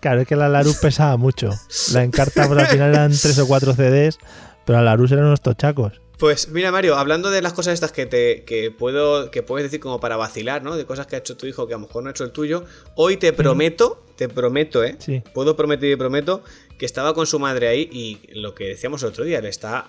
Claro, 0.00 0.20
es 0.20 0.28
que 0.28 0.36
la 0.36 0.50
Larus 0.50 0.76
pesaba 0.76 1.16
mucho. 1.16 1.48
La 1.92 2.04
encarta, 2.04 2.46
pues 2.46 2.60
al 2.60 2.66
final 2.66 2.90
eran 2.90 3.10
tres 3.10 3.38
o 3.38 3.46
cuatro 3.46 3.72
CDs, 3.72 4.18
pero 4.64 4.78
la 4.78 4.84
Larus 4.84 5.12
eran 5.12 5.26
unos 5.26 5.40
tochacos. 5.40 6.00
Pues 6.18 6.48
mira, 6.50 6.70
Mario, 6.70 6.96
hablando 6.96 7.30
de 7.30 7.42
las 7.42 7.52
cosas 7.52 7.74
estas 7.74 7.90
que 7.90 8.06
te 8.06 8.44
que 8.44 8.70
puedo 8.70 9.30
que 9.32 9.42
puedes 9.42 9.64
decir 9.64 9.80
como 9.80 9.98
para 9.98 10.16
vacilar, 10.16 10.62
¿no? 10.62 10.76
De 10.76 10.84
cosas 10.86 11.06
que 11.06 11.16
ha 11.16 11.18
hecho 11.18 11.36
tu 11.36 11.46
hijo 11.46 11.66
que 11.66 11.74
a 11.74 11.78
lo 11.78 11.86
mejor 11.86 12.02
no 12.04 12.08
ha 12.08 12.12
hecho 12.12 12.22
el 12.24 12.30
tuyo. 12.30 12.64
Hoy 12.94 13.16
te 13.16 13.32
prometo, 13.32 14.04
te 14.16 14.28
prometo, 14.28 14.84
¿eh? 14.84 14.94
Sí. 15.00 15.22
Puedo 15.34 15.56
prometer 15.56 15.90
y 15.90 15.96
prometo 15.96 16.44
que 16.78 16.86
estaba 16.86 17.12
con 17.14 17.26
su 17.26 17.38
madre 17.40 17.66
ahí 17.68 17.88
y 17.90 18.20
lo 18.38 18.54
que 18.54 18.64
decíamos 18.68 19.02
el 19.02 19.08
otro 19.08 19.24
día, 19.24 19.40
le 19.40 19.48
está 19.48 19.86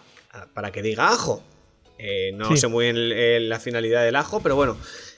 para 0.56 0.72
que 0.72 0.82
diga 0.82 1.10
ajo. 1.10 1.44
Eh, 2.00 2.32
no 2.34 2.48
Sí. 2.50 2.58
sé 2.58 2.68
muy 2.68 2.86
bien 2.86 2.96
el- 2.98 3.12
el- 3.12 3.50
la 3.50 3.60
finalidad 3.60 4.04
del 4.04 4.16
ajo, 4.16 4.42
pero 4.42 4.56
bueno. 4.56 4.76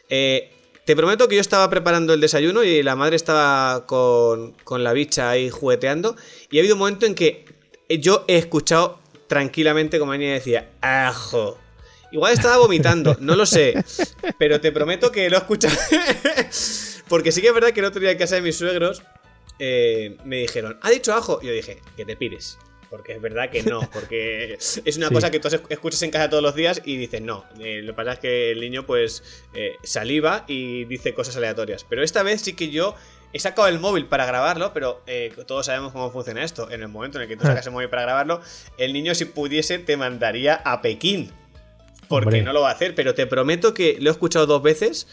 Eh, 0.09 0.51
te 0.85 0.95
prometo 0.97 1.29
que 1.29 1.35
yo 1.35 1.41
estaba 1.41 1.69
preparando 1.69 2.13
el 2.13 2.19
desayuno 2.19 2.61
y 2.63 2.83
la 2.83 2.95
madre 2.97 3.15
estaba 3.15 3.85
con, 3.87 4.51
con 4.65 4.83
la 4.83 4.91
bicha 4.91 5.29
ahí 5.29 5.49
jugueteando. 5.49 6.17
Y 6.51 6.57
ha 6.57 6.61
habido 6.61 6.75
un 6.75 6.79
momento 6.79 7.05
en 7.05 7.15
que 7.15 7.45
yo 7.89 8.25
he 8.27 8.37
escuchado 8.37 8.99
tranquilamente 9.27 9.99
como 9.99 10.11
la 10.13 10.17
niña 10.17 10.33
decía, 10.33 10.71
ajo. 10.81 11.57
Igual 12.11 12.33
estaba 12.33 12.57
vomitando, 12.57 13.17
no 13.19 13.35
lo 13.35 13.45
sé. 13.45 13.73
Pero 14.37 14.61
te 14.61 14.71
prometo 14.71 15.11
que 15.11 15.29
lo 15.29 15.37
escuchado. 15.37 15.75
Porque 17.07 17.31
sí 17.31 17.41
que 17.41 17.47
es 17.47 17.53
verdad 17.53 17.71
que 17.71 17.79
el 17.81 17.85
otro 17.85 17.99
día 18.01 18.11
en 18.11 18.17
casa 18.17 18.35
de 18.35 18.41
mis 18.41 18.57
suegros 18.57 19.03
eh, 19.59 20.17
me 20.23 20.37
dijeron, 20.37 20.77
¿ha 20.81 20.89
dicho 20.89 21.13
ajo? 21.13 21.39
Y 21.41 21.47
yo 21.47 21.53
dije, 21.53 21.81
que 21.95 22.05
te 22.05 22.15
pires. 22.15 22.57
Porque 22.89 23.13
es 23.13 23.21
verdad 23.21 23.49
que 23.49 23.63
no, 23.63 23.81
porque 23.91 24.53
es 24.53 24.97
una 24.97 25.07
Sí. 25.09 25.13
cosa 25.13 25.29
que 25.31 25.39
tú 25.39 25.49
escuchas 25.69 26.01
en 26.03 26.11
casa 26.11 26.29
todos 26.29 26.43
los 26.43 26.55
días 26.55 26.81
y 26.85 26.95
dices 26.97 27.21
no. 27.21 27.43
Eh, 27.59 27.81
lo 27.81 27.91
que 27.93 27.95
pasa 27.97 28.13
es 28.13 28.19
que 28.19 28.51
el 28.51 28.61
niño 28.61 28.85
pues 28.85 29.23
eh, 29.53 29.73
saliva 29.83 30.45
y 30.47 30.85
dice 30.85 31.13
cosas 31.13 31.35
aleatorias. 31.35 31.83
Pero 31.89 32.03
esta 32.03 32.23
vez 32.23 32.41
sí 32.41 32.53
que 32.53 32.69
yo 32.69 32.95
he 33.35 33.39
sacado 33.39 33.67
el 33.67 33.79
móvil 33.79 34.05
para 34.05 34.25
grabarlo, 34.25 34.71
pero 34.73 35.01
eh, 35.07 35.33
todos 35.45 35.65
sabemos 35.65 35.91
cómo 35.91 36.09
funciona 36.09 36.41
esto. 36.43 36.71
En 36.71 36.81
el 36.81 36.87
momento 36.87 37.17
en 37.17 37.23
el 37.23 37.27
que 37.27 37.35
tú 37.35 37.43
sacas 37.43 37.65
el 37.67 37.73
móvil 37.73 37.89
para 37.89 38.03
grabarlo, 38.03 38.39
el 38.77 38.93
niño 38.93 39.13
si 39.13 39.25
pudiese 39.25 39.77
te 39.77 39.97
mandaría 39.97 40.55
a 40.55 40.81
Pekín. 40.81 41.31
Porque 42.07 42.27
Hombre. 42.27 42.43
no 42.43 42.53
lo 42.53 42.61
va 42.61 42.69
a 42.69 42.73
hacer, 42.73 42.95
pero 42.95 43.13
te 43.13 43.25
prometo 43.27 43.73
que 43.73 43.97
lo 43.99 44.09
he 44.09 44.13
escuchado 44.13 44.45
dos 44.45 44.61
veces 44.63 45.07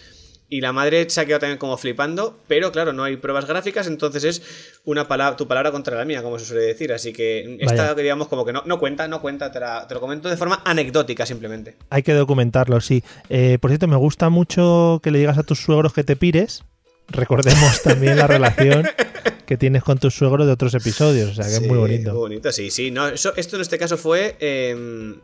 y 0.49 0.61
la 0.61 0.73
madre 0.73 1.09
se 1.09 1.21
ha 1.21 1.25
quedado 1.25 1.41
también 1.41 1.59
como 1.59 1.79
flipando, 1.79 2.39
pero 2.47 2.71
claro, 2.71 2.93
no 2.93 3.03
hay 3.05 3.17
pruebas 3.17 3.47
gráficas, 3.47 3.87
entonces 3.87 4.23
es 4.23 4.43
una 4.85 5.09
palabra, 5.09 5.35
tu 5.37 5.49
palabra 5.49 5.73
contra 5.73 5.97
la 5.97 6.05
mía, 6.05 6.23
como 6.23 6.39
se 6.39 6.45
suele 6.45 6.63
decir. 6.63 6.93
Así 6.93 7.13
que 7.15 7.57
esta, 7.59 7.75
Vaya. 7.75 7.95
digamos, 7.95 8.29
como 8.29 8.45
que 8.45 8.53
no, 8.53 8.63
no 8.67 8.79
cuenta, 8.79 9.09
no 9.09 9.23
cuenta, 9.23 9.51
te, 9.51 9.59
la- 9.59 9.89
te 9.89 9.95
lo 9.95 10.01
comento 10.01 10.29
de 10.29 10.37
forma 10.37 10.61
anecdótica 10.67 11.25
simplemente. 11.27 11.77
Hay 11.91 12.03
que 12.03 12.13
documentarlo, 12.13 12.81
sí. 12.83 13.03
Eh, 13.31 13.57
por 13.61 13.71
cierto, 13.71 13.89
me 13.89 13.97
gusta 13.97 14.29
mucho 14.29 15.01
que 15.03 15.11
le 15.11 15.19
digas 15.19 15.39
a 15.39 15.43
tus 15.43 15.59
suegros 15.61 15.95
que 15.95 16.05
te 16.05 16.15
pires. 16.17 16.63
Recordemos 17.13 17.83
también 17.83 18.17
la 18.17 18.27
relación 18.27 18.87
que 19.47 19.57
tienes 19.57 19.83
con 19.83 19.99
tus 19.99 20.15
suegros 20.15 20.47
de 20.47 20.53
otros 20.53 20.75
episodios. 20.75 21.31
O 21.31 21.35
sea, 21.35 21.45
que 21.45 21.51
Sí, 21.51 21.63
es 21.65 21.69
muy 21.69 21.79
bonito. 21.79 22.11
Muy 22.13 22.21
bonito, 22.21 22.51
sí, 22.53 22.71
sí. 22.71 22.91
No, 22.91 23.09
eso, 23.09 23.33
esto 23.37 23.57
en 23.57 23.63
este 23.63 23.79
caso 23.79 23.97
fue. 23.97 24.37
eh, 24.41 25.15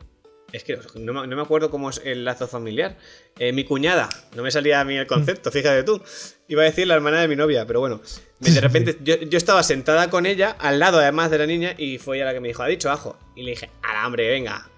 es 0.51 0.65
que 0.65 0.79
no, 0.95 1.13
me- 1.13 1.27
no 1.27 1.37
me 1.37 1.43
acuerdo 1.43 1.71
cómo 1.71 1.91
es 1.91 2.01
el 2.05 2.25
lazo 2.25 2.49
familiar. 2.49 2.97
Eh, 3.39 3.53
mi 3.53 3.65
cuñada, 3.65 4.09
no 4.35 4.43
me 4.43 4.51
salía 4.51 4.81
a 4.81 4.85
mí 4.85 4.97
el 4.97 5.07
concepto, 5.07 5.51
fíjate 5.51 5.83
tú. 5.83 6.01
Iba 6.49 6.63
a 6.63 6.65
decir 6.65 6.87
la 6.87 6.95
hermana 6.95 7.21
de 7.21 7.29
mi 7.29 7.37
novia, 7.37 7.67
pero 7.67 7.81
bueno. 7.81 8.01
De 8.41 8.59
repente 8.61 8.97
yo, 9.03 9.17
yo 9.17 9.37
estaba 9.37 9.63
sentada 9.63 10.09
con 10.09 10.25
ella, 10.25 10.57
al 10.59 10.79
lado 10.79 11.01
además 11.01 11.31
de 11.31 11.37
la 11.39 11.47
niña, 11.47 11.75
y 11.77 11.99
fue 11.99 12.17
ella 12.17 12.25
la 12.27 12.33
que 12.33 12.41
me 12.41 12.49
dijo, 12.49 12.63
ha 12.63 12.67
dicho 12.67 12.91
ajo. 12.91 13.19
Y 13.37 13.43
le 13.43 13.51
dije, 13.51 13.69
a 13.83 14.07
hombre, 14.07 14.27
venga. 14.31 14.71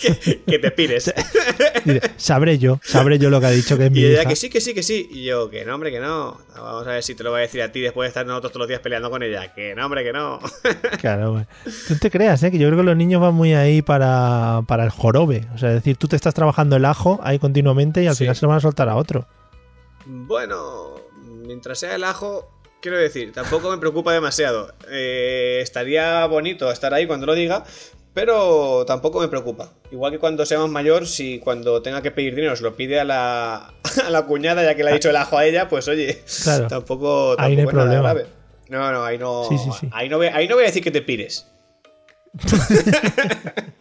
Que, 0.00 0.40
que 0.46 0.58
te 0.58 0.70
pires. 0.70 1.12
Sabré 2.16 2.58
yo, 2.58 2.80
sabré 2.82 3.18
yo 3.18 3.30
lo 3.30 3.40
que 3.40 3.46
ha 3.46 3.50
dicho 3.50 3.76
que 3.76 3.86
es 3.86 3.90
mi 3.90 4.00
Y 4.00 4.04
ella 4.06 4.20
hija. 4.22 4.28
que 4.30 4.36
sí, 4.36 4.48
que 4.50 4.60
sí, 4.60 4.74
que 4.74 4.82
sí. 4.82 5.08
Y 5.10 5.24
yo, 5.24 5.50
que 5.50 5.64
no, 5.64 5.74
hombre, 5.74 5.90
que 5.90 6.00
no. 6.00 6.38
Vamos 6.54 6.86
a 6.86 6.90
ver 6.92 7.02
si 7.02 7.14
te 7.14 7.22
lo 7.24 7.30
voy 7.30 7.38
a 7.38 7.42
decir 7.42 7.62
a 7.62 7.70
ti 7.72 7.80
después 7.80 8.06
de 8.06 8.08
estar 8.08 8.26
nosotros 8.26 8.52
todos 8.52 8.60
los 8.60 8.68
días 8.68 8.80
peleando 8.80 9.10
con 9.10 9.22
ella. 9.22 9.52
Que 9.54 9.74
no, 9.74 9.84
hombre, 9.86 10.04
que 10.04 10.12
no. 10.12 10.38
Claro, 11.00 11.32
güey. 11.32 11.46
Tú 11.86 11.96
te 11.98 12.10
creas, 12.10 12.42
¿eh? 12.42 12.50
que 12.50 12.58
yo 12.58 12.68
creo 12.68 12.78
que 12.78 12.84
los 12.84 12.96
niños 12.96 13.20
van 13.20 13.34
muy 13.34 13.54
ahí 13.54 13.82
para, 13.82 14.62
para 14.66 14.84
el 14.84 14.90
jorobe. 14.90 15.46
O 15.54 15.58
sea, 15.58 15.70
es 15.70 15.76
decir, 15.76 15.96
tú 15.96 16.08
te 16.08 16.16
estás 16.16 16.34
trabajando 16.34 16.76
el 16.76 16.84
ajo 16.84 17.20
ahí 17.22 17.38
continuamente 17.38 18.02
y 18.02 18.06
al 18.06 18.14
Sí. 18.14 18.24
final 18.24 18.36
se 18.36 18.42
lo 18.42 18.48
van 18.48 18.58
a 18.58 18.60
soltar 18.60 18.88
a 18.88 18.96
otro. 18.96 19.26
Bueno, 20.06 20.94
mientras 21.46 21.78
sea 21.78 21.94
el 21.94 22.04
ajo, 22.04 22.50
quiero 22.80 22.98
decir, 22.98 23.32
tampoco 23.32 23.70
me 23.70 23.78
preocupa 23.78 24.12
demasiado. 24.12 24.72
Eh, 24.90 25.60
estaría 25.62 26.24
bonito 26.26 26.70
estar 26.70 26.94
ahí 26.94 27.06
cuando 27.06 27.26
lo 27.26 27.34
diga, 27.34 27.64
pero 28.14 28.84
tampoco 28.86 29.20
me 29.20 29.28
preocupa. 29.28 29.72
Igual 29.92 30.12
que 30.12 30.18
cuando 30.18 30.44
sea 30.46 30.58
más 30.58 30.70
mayor, 30.70 31.06
si 31.06 31.38
cuando 31.38 31.82
tenga 31.82 32.02
que 32.02 32.10
pedir 32.10 32.34
dinero 32.34 32.56
se 32.56 32.62
lo 32.62 32.74
pide 32.76 32.98
a 33.00 33.04
la, 33.04 33.74
a 34.04 34.10
la 34.10 34.22
cuñada, 34.26 34.62
ya 34.64 34.74
que 34.74 34.82
le 34.84 34.90
ha 34.90 34.94
dicho 34.94 35.10
el 35.10 35.16
ajo 35.16 35.38
a 35.38 35.44
ella, 35.46 35.68
pues 35.68 35.86
oye, 35.88 36.22
Claro. 36.44 36.66
tampoco, 36.68 37.36
Ahí 37.38 37.54
no 37.56 37.60
hay 37.62 37.66
tampoco 37.66 37.70
problema. 37.84 38.02
grave. 38.02 38.26
No, 38.68 38.92
no, 38.92 39.04
ahí 39.04 39.16
no, 39.18 39.44
Sí, 39.48 39.56
sí, 39.58 39.70
sí. 39.80 39.88
Ahí, 39.92 40.08
no 40.08 40.18
voy, 40.18 40.26
ahí 40.26 40.46
no 40.48 40.54
voy 40.56 40.64
a 40.64 40.66
decir 40.66 40.82
que 40.82 40.90
te 40.90 41.00
pires. 41.02 41.46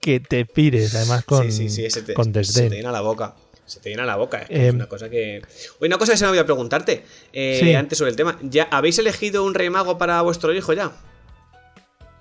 Que 0.00 0.20
te 0.20 0.44
pires, 0.44 0.94
además 0.94 1.24
con, 1.24 1.50
sí, 1.50 1.68
sí, 1.68 1.90
sí, 1.90 2.02
te, 2.02 2.14
con 2.14 2.26
se 2.26 2.32
te 2.32 2.38
desdén. 2.38 2.70
llena 2.70 2.92
la 2.92 3.00
boca. 3.00 3.34
Se 3.64 3.80
te 3.80 3.88
llena 3.90 4.04
la 4.04 4.14
boca. 4.14 4.42
Es, 4.42 4.48
que 4.48 4.54
Eh, 4.54 4.68
es 4.68 4.74
una 4.74 4.86
cosa 4.86 5.08
que. 5.10 5.42
Oye, 5.80 5.88
una 5.88 5.98
cosa 5.98 6.12
que 6.12 6.18
se 6.18 6.24
me 6.24 6.28
olvidó 6.30 6.44
preguntarte 6.44 7.04
eh, 7.32 7.74
antes 7.76 7.98
sobre 7.98 8.10
el 8.12 8.16
tema. 8.16 8.38
¿Ya 8.42 8.64
habéis 8.70 8.98
elegido 9.00 9.42
un 9.42 9.54
rey 9.54 9.68
mago 9.68 9.98
para 9.98 10.22
vuestro 10.22 10.52
hijo 10.54 10.72
ya? 10.74 10.92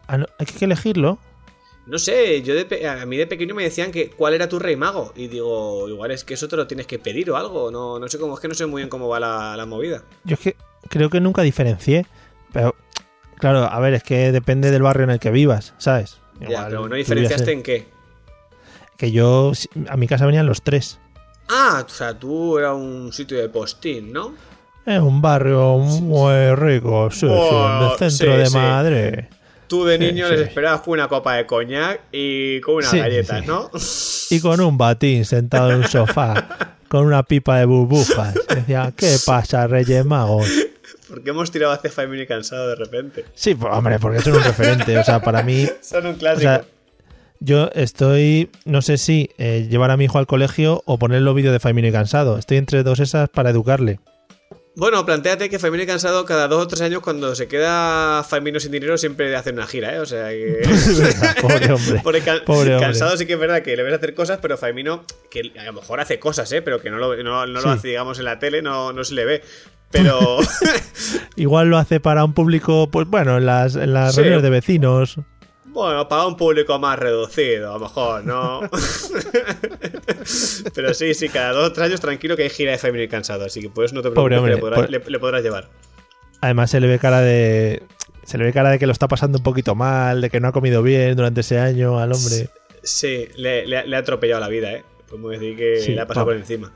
Ah, 0.07 0.25
hay 0.39 0.45
que 0.45 0.65
elegirlo. 0.65 1.17
No 1.87 1.99
sé, 1.99 2.41
yo 2.41 2.55
de 2.55 2.87
a 2.87 3.05
mí 3.05 3.15
de 3.15 3.27
pequeño 3.27 3.53
me 3.53 3.63
decían 3.63 3.91
que 3.91 4.09
cuál 4.09 4.33
era 4.33 4.49
tu 4.49 4.57
rey 4.57 4.75
mago. 4.75 5.13
Y 5.15 5.27
digo, 5.27 5.87
igual 5.87 6.09
es 6.11 6.23
que 6.23 6.33
eso 6.33 6.47
te 6.47 6.55
lo 6.55 6.65
tienes 6.65 6.87
que 6.87 6.97
pedir 6.97 7.29
o 7.29 7.37
algo. 7.37 7.69
No, 7.69 7.99
no 7.99 8.07
sé 8.07 8.17
cómo, 8.17 8.33
es 8.33 8.39
que 8.39 8.47
no 8.47 8.55
sé 8.55 8.65
muy 8.65 8.81
bien 8.81 8.89
cómo 8.89 9.07
va 9.07 9.19
la, 9.19 9.55
la 9.55 9.65
movida. 9.67 10.01
Yo 10.23 10.33
es 10.33 10.39
que 10.39 10.55
creo 10.89 11.09
que 11.11 11.19
nunca 11.19 11.43
diferencié. 11.43 12.07
Pero, 12.51 12.73
claro, 13.37 13.65
a 13.65 13.79
ver, 13.79 13.93
es 13.93 14.03
que 14.03 14.31
depende 14.31 14.71
del 14.71 14.81
barrio 14.81 15.03
en 15.03 15.11
el 15.11 15.19
que 15.19 15.29
vivas, 15.29 15.73
¿sabes? 15.77 16.17
ya, 16.39 16.47
Igual 16.49 16.65
pero 16.69 16.89
no 16.89 16.95
diferenciaste 16.95 17.51
en 17.51 17.61
qué. 17.63 17.85
Que 18.97 19.11
yo, 19.11 19.51
a 19.89 19.97
mi 19.97 20.07
casa 20.07 20.25
venían 20.25 20.47
los 20.47 20.63
tres. 20.63 20.99
Ah, 21.49 21.83
o 21.85 21.89
sea, 21.89 22.17
tú 22.17 22.57
era 22.57 22.73
un 22.73 23.13
sitio 23.13 23.37
de 23.37 23.49
postín, 23.49 24.11
¿no? 24.11 24.33
Es 24.85 24.99
un 24.99 25.21
barrio 25.21 25.77
muy 25.77 26.53
rico, 26.55 27.09
sí, 27.11 27.21
sí, 27.21 27.27
Oh, 27.29 27.79
del 27.99 28.09
centro 28.09 28.33
sí, 28.33 28.37
de 28.39 28.45
sí. 28.47 28.57
Madrid. 28.57 29.19
Tú 29.67 29.85
de 29.85 29.97
Sí, 29.97 30.03
niño 30.05 30.27
sí. 30.27 30.33
les 30.35 30.47
esperabas 30.47 30.81
con 30.81 30.93
una 30.93 31.07
copa 31.07 31.35
de 31.35 31.45
coñac 31.45 32.01
y 32.11 32.61
con 32.61 32.75
unas 32.75 32.89
Sí, 32.91 32.99
galletas, 32.99 33.41
sí. 33.41 33.47
¿no? 33.47 33.71
Y 34.29 34.39
con 34.41 34.61
un 34.61 34.77
batín 34.77 35.25
sentado 35.25 35.71
en 35.71 35.77
un 35.77 35.87
sofá, 35.87 36.47
con 36.87 37.05
una 37.05 37.23
pipa 37.23 37.57
de 37.59 37.65
burbujas. 37.65 38.35
Decía, 38.47 38.93
¿qué 38.95 39.15
pasa, 39.25 39.67
Reyes 39.67 40.05
Magos? 40.05 40.47
¿Por 41.07 41.23
qué 41.23 41.29
hemos 41.29 41.51
tirado 41.51 41.71
hacia 41.73 41.91
Family 41.91 42.25
cansado 42.25 42.69
de 42.69 42.75
repente? 42.75 43.25
Sí, 43.35 43.53
pues, 43.55 43.71
hombre, 43.73 43.99
porque 43.99 44.21
son 44.21 44.33
un 44.33 44.43
referente. 44.43 44.97
O 44.97 45.03
sea, 45.03 45.21
para 45.21 45.43
mí, 45.43 45.67
Son 45.81 46.05
un 46.05 46.15
o 46.15 46.17
clásico. 46.17 46.41
sea, 46.41 46.65
yo 47.39 47.69
estoy, 47.75 48.49
no 48.65 48.81
sé 48.81 48.97
si 48.97 49.29
eh, 49.37 49.67
llevar 49.69 49.91
a 49.91 49.97
mi 49.97 50.05
hijo 50.05 50.17
al 50.17 50.25
colegio 50.25 50.81
o 50.85 50.97
ponerlo 50.97 51.33
vídeo 51.35 51.51
de 51.51 51.59
Family 51.59 51.91
Cansado. 51.91 52.37
Estoy 52.39 52.57
entre 52.57 52.81
dos 52.83 52.99
esas 52.99 53.29
para 53.29 53.51
educarle. 53.51 53.99
Bueno, 54.77 55.05
planteate 55.05 55.49
que 55.49 55.57
Family 55.57 55.85
Cansado 55.85 56.25
cada 56.25 56.49
dos 56.49 56.63
o 56.63 56.67
tres 56.67 56.81
años 56.81 56.99
cuando 57.01 57.33
se 57.33 57.47
queda 57.47 58.23
Famino 58.27 58.59
sin 58.59 58.73
dinero 58.73 58.97
siempre 58.97 59.33
hace 59.33 59.51
una 59.51 59.65
gira, 59.67 59.95
¿eh? 59.95 59.99
O 59.99 60.05
sea 60.05 60.29
que... 60.29 60.61
Pobre 61.41 61.71
hombre. 61.71 62.01
Porque 62.03 62.19
can- 62.21 62.41
Pobre 62.45 62.73
hombre. 62.73 62.85
cansado 62.87 63.15
sí 63.15 63.25
que 63.25 63.33
es 63.33 63.39
verdad 63.39 63.61
que 63.61 63.75
le 63.77 63.83
ves 63.83 63.93
hacer 63.93 64.13
cosas, 64.13 64.39
pero 64.41 64.57
Famino, 64.57 65.05
que 65.31 65.53
a 65.57 65.63
lo 65.63 65.73
mejor 65.73 66.01
hace 66.01 66.19
cosas, 66.19 66.51
¿eh? 66.51 66.61
Pero 66.61 66.81
que 66.81 66.89
no 66.89 66.97
lo, 66.97 67.15
no, 67.23 67.45
no 67.47 67.59
Sí. 67.61 67.65
lo 67.65 67.71
hace, 67.71 67.87
digamos, 67.87 68.19
en 68.19 68.25
la 68.25 68.37
tele, 68.37 68.61
no, 68.61 68.91
no 68.91 69.03
se 69.05 69.13
le 69.13 69.23
ve. 69.23 69.41
Pero... 69.91 70.39
Igual 71.37 71.69
lo 71.69 71.77
hace 71.77 72.01
para 72.01 72.25
un 72.25 72.33
público, 72.33 72.89
pues 72.91 73.07
bueno, 73.07 73.37
en 73.37 73.45
las, 73.45 73.75
en 73.77 73.93
las 73.93 74.13
Sí. 74.15 74.21
reuniones 74.21 74.43
de 74.43 74.49
vecinos. 74.49 75.19
Bueno, 75.75 76.07
para 76.07 76.25
un 76.25 76.35
público 76.37 76.79
más 76.79 76.97
reducido, 76.97 77.69
a 77.69 77.73
lo 77.73 77.79
mejor, 77.81 78.23
¿no? 78.25 78.61
Pero 80.73 80.93
sí, 80.93 81.13
sí, 81.13 81.29
cada 81.29 81.51
dos 81.51 81.69
o 81.69 81.73
tres 81.73 81.87
años 81.87 82.01
tranquilo 82.01 82.35
que 82.35 82.43
hay 82.43 82.49
gira 82.49 82.71
de 82.71 82.77
Family 82.77 83.07
cansado, 83.07 83.45
así 83.45 83.61
que 83.61 83.69
pues 83.69 83.93
no 83.93 84.01
te 84.01 84.09
preocupes, 84.09 84.31
le, 84.31 84.37
hombre, 84.39 84.57
podrás, 84.57 84.89
le- 84.89 85.03
le 85.05 85.19
podrás 85.19 85.43
llevar. 85.43 85.69
Además 86.41 86.71
se 86.71 86.79
le 86.79 86.87
ve 86.87 86.99
cara 86.99 87.21
de... 87.21 87.83
Se 88.23 88.37
le 88.39 88.45
ve 88.45 88.53
cara 88.53 88.71
de 88.71 88.79
que 88.79 88.87
lo 88.87 88.91
está 88.91 89.07
pasando 89.07 89.37
un 89.37 89.43
poquito 89.43 89.75
mal, 89.75 90.21
de 90.21 90.29
que 90.29 90.39
no 90.39 90.47
ha 90.47 90.51
comido 90.51 90.81
bien 90.81 91.15
durante 91.15 91.41
ese 91.41 91.59
año 91.59 91.99
al 91.99 92.11
hombre. 92.13 92.49
Sí, 92.81 93.27
le, 93.35 93.67
le 93.67 93.77
ha- 93.77 93.85
le 93.85 93.95
ha 93.95 93.99
atropellado 93.99 94.39
la 94.41 94.47
vida, 94.47 94.71
¿eh? 94.73 94.83
Podemos 95.09 95.31
decir 95.31 95.55
que 95.57 95.79
Sí, 95.81 95.91
le 95.93 96.01
ha 96.01 96.07
pasado 96.07 96.25
pa- 96.25 96.31
por 96.31 96.37
encima. 96.37 96.71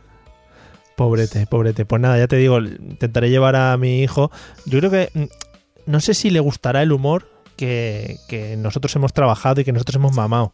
Pobrete, 0.96 1.48
pobrete. 1.48 1.86
Pues 1.86 2.02
nada, 2.02 2.18
ya 2.20 2.28
te 2.28 2.36
digo, 2.36 2.60
intentaré 2.60 3.30
llevar 3.30 3.56
a 3.56 3.76
mi 3.78 4.04
hijo. 4.04 4.30
Yo 4.66 4.80
creo 4.80 4.92
que... 4.92 5.10
mm, 5.14 5.24
No 5.88 6.00
sé 6.02 6.14
si 6.14 6.30
le 6.30 6.40
gustará 6.40 6.84
el 6.84 6.92
humor 6.92 7.28
que, 7.60 8.18
que 8.30 8.56
nosotros 8.56 8.96
hemos 8.96 9.12
trabajado 9.12 9.60
y 9.60 9.66
que 9.66 9.74
nosotros 9.74 9.98
hemos 9.98 10.16
mamado. 10.16 10.54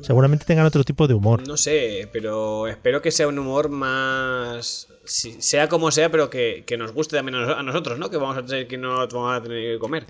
Seguramente 0.00 0.46
tengan 0.46 0.64
otro 0.64 0.82
tipo 0.84 1.06
de 1.06 1.12
humor. 1.14 1.46
No 1.46 1.56
sé, 1.58 2.08
pero 2.12 2.66
espero 2.66 3.02
que 3.02 3.10
sea 3.10 3.28
un 3.28 3.38
humor 3.38 3.68
más... 3.68 4.88
si- 5.04 5.40
sea 5.42 5.68
como 5.68 5.90
sea, 5.90 6.10
pero 6.10 6.30
que, 6.30 6.64
que 6.66 6.76
nos 6.78 6.92
guste 6.92 7.16
también 7.16 7.34
a 7.36 7.46
nos- 7.46 7.58
a 7.58 7.62
nosotros, 7.62 7.98
¿no? 7.98 8.08
Que 8.08 8.16
vamos 8.16 8.38
a 8.38 8.46
ser 8.48 8.66
que 8.66 8.78
no 8.78 9.06
vamos 9.06 9.36
a 9.36 9.42
tener 9.42 9.74
que 9.74 9.78
comer. 9.78 10.06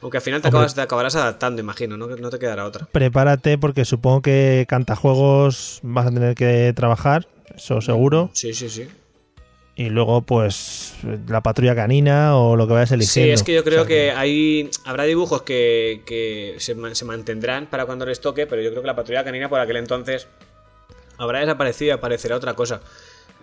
Aunque 0.00 0.18
al 0.18 0.22
final 0.22 0.40
te, 0.40 0.46
acabas, 0.48 0.74
te 0.76 0.80
acabarás 0.80 1.16
adaptando, 1.16 1.60
imagino, 1.60 1.96
¿no? 1.96 2.06
No 2.06 2.30
te 2.30 2.38
quedará 2.38 2.64
otra. 2.66 2.86
Prepárate 2.92 3.58
porque 3.58 3.84
supongo 3.84 4.22
que 4.22 4.64
cantajuegos 4.68 5.80
vas 5.82 6.06
a 6.06 6.10
tener 6.12 6.34
que 6.36 6.72
trabajar, 6.76 7.26
eso 7.56 7.80
seguro. 7.80 8.30
Sí, 8.32 8.54
sí, 8.54 8.68
sí. 8.70 8.86
Y 9.78 9.90
luego 9.90 10.22
pues 10.22 10.94
la 11.28 11.40
patrulla 11.40 11.72
canina 11.76 12.36
o 12.36 12.56
lo 12.56 12.66
que 12.66 12.72
vayas 12.72 12.90
eligiendo. 12.90 13.28
Sí, 13.28 13.30
es 13.30 13.44
que 13.44 13.54
yo 13.54 13.62
creo 13.62 13.86
que 13.86 14.10
hay 14.10 14.68
habrá 14.84 15.04
dibujos 15.04 15.42
que, 15.42 16.02
que 16.04 16.56
se, 16.58 16.74
se, 16.96 17.04
mantendrán 17.04 17.66
para 17.66 17.86
cuando 17.86 18.04
les 18.04 18.20
toque, 18.20 18.48
pero 18.48 18.60
yo 18.60 18.70
creo 18.70 18.82
que 18.82 18.88
la 18.88 18.96
patrulla 18.96 19.22
canina 19.22 19.48
por 19.48 19.60
aquel 19.60 19.76
entonces 19.76 20.26
habrá 21.16 21.38
desaparecido 21.38 21.90
y 21.90 21.92
aparecerá 21.92 22.34
otra 22.34 22.54
cosa. 22.54 22.80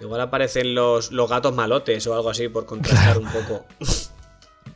Igual 0.01 0.19
aparecen 0.19 0.75
los, 0.75 1.13
los 1.13 1.29
gatos 1.29 1.55
malotes 1.55 2.05
o 2.05 2.13
algo 2.13 2.29
así 2.29 2.49
por 2.49 2.65
contrastar 2.65 3.17
un 3.17 3.29
poco. 3.31 3.65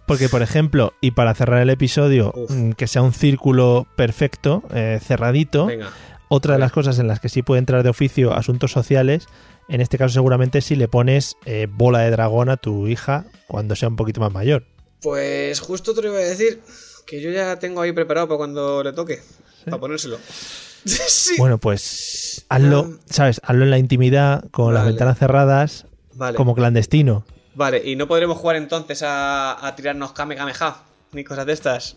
Porque, 0.06 0.30
por 0.30 0.42
ejemplo, 0.42 0.94
y 1.02 1.12
para 1.12 1.36
cerrar 1.36 1.62
el 1.62 1.70
episodio, 1.70 2.32
Uf. 2.34 2.50
Mm, 2.50 2.72
que 2.72 2.88
sea 2.88 3.02
un 3.02 3.14
círculo 3.14 3.86
perfecto, 3.96 4.64
eh, 4.74 5.00
cerradito, 5.04 5.66
Venga. 5.68 5.92
Otra 6.30 6.54
de 6.54 6.60
las 6.60 6.72
cosas 6.72 7.00
en 7.00 7.08
las 7.08 7.20
que 7.20 7.28
sí 7.28 7.42
puede 7.42 7.60
entrar 7.60 7.84
de 7.84 7.90
oficio 7.90 8.34
asuntos 8.34 8.72
sociales, 8.72 9.28
en 9.68 9.82
este 9.82 9.98
caso 9.98 10.14
seguramente 10.14 10.62
si 10.62 10.76
le 10.76 10.88
pones 10.88 11.36
eh, 11.46 11.68
bola 11.70 12.00
de 12.00 12.12
dragón 12.12 12.50
a 12.50 12.58
tu 12.58 12.88
hija 12.88 13.26
cuando 13.48 13.76
sea 13.76 13.90
un 13.90 13.96
poquito 13.96 14.22
más 14.22 14.32
mayor. 14.32 14.66
Pues 15.02 15.60
justo 15.60 15.94
te 15.94 16.02
lo 16.02 16.10
iba 16.10 16.18
a 16.20 16.22
decir, 16.22 16.62
que 17.06 17.22
yo 17.22 17.32
ya 17.32 17.58
tengo 17.60 17.82
ahí 17.82 17.92
preparado 17.92 18.28
para 18.28 18.38
cuando 18.38 18.84
le 18.84 18.94
toque, 18.94 19.16
¿Sí? 19.16 19.66
para 19.66 19.80
ponérselo. 19.80 20.20
sí. 20.86 21.36
Bueno, 21.38 21.58
pues 21.58 22.46
hazlo, 22.50 23.00
¿sabes? 23.10 23.42
Hazlo 23.44 23.64
en 23.64 23.72
la 23.72 23.78
intimidad, 23.78 24.46
con 24.52 24.68
vale. 24.68 24.78
las 24.78 24.86
ventanas 24.86 25.18
cerradas, 25.18 25.86
vale. 26.14 26.38
como 26.38 26.56
clandestino. 26.56 27.26
Vale, 27.56 27.82
y 27.84 27.96
no 27.96 28.08
podremos 28.08 28.38
jugar 28.38 28.56
entonces 28.56 29.02
a, 29.04 29.66
a 29.66 29.76
tirarnos 29.76 30.14
Kame 30.14 30.36
Kameha, 30.36 30.84
ni 31.12 31.24
cosas 31.24 31.46
de 31.46 31.54
estas. 31.54 31.96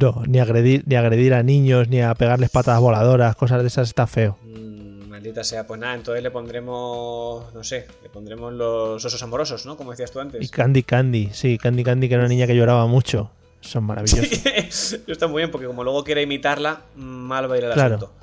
No, 0.00 0.22
ni 0.26 0.38
agredir, 0.38 0.82
ni 0.86 0.96
agredir 0.96 1.34
a 1.34 1.42
niños, 1.42 1.88
ni 1.88 2.00
a 2.02 2.14
pegarles 2.14 2.50
patadas 2.50 2.80
voladoras, 2.80 3.34
cosas 3.36 3.62
de 3.62 3.68
esas 3.68 3.88
está 3.88 4.06
feo. 4.06 4.36
Mm, 4.44 5.08
maldita 5.08 5.42
sea, 5.44 5.66
pues 5.66 5.80
nada, 5.80 5.94
entonces 5.94 6.22
le 6.22 6.30
pondremos, 6.30 7.54
no 7.54 7.64
sé, 7.64 7.86
le 8.02 8.08
pondremos 8.10 8.52
los 8.52 9.02
osos 9.04 9.22
amorosos, 9.22 9.64
¿no? 9.66 9.76
Como 9.76 9.90
decías 9.92 10.10
tú 10.10 10.20
antes. 10.20 10.44
Y 10.44 10.48
Candy 10.48 10.82
Candy, 10.82 11.30
sí, 11.32 11.56
Candy 11.58 11.84
Candy, 11.84 12.08
que 12.08 12.14
era 12.14 12.22
una 12.24 12.28
niña 12.28 12.46
que 12.46 12.54
lloraba 12.54 12.86
mucho. 12.86 13.30
Son 13.60 13.84
maravillosos. 13.84 14.28
Sí, 14.70 15.02
está 15.06 15.26
muy 15.26 15.40
bien, 15.40 15.50
porque 15.50 15.66
como 15.66 15.82
luego 15.82 16.04
quiere 16.04 16.20
imitarla, 16.22 16.82
mal 16.94 17.50
va 17.50 17.54
a 17.54 17.58
ir 17.58 17.64
el 17.64 17.72
claro. 17.72 17.96
asunto. 17.96 18.14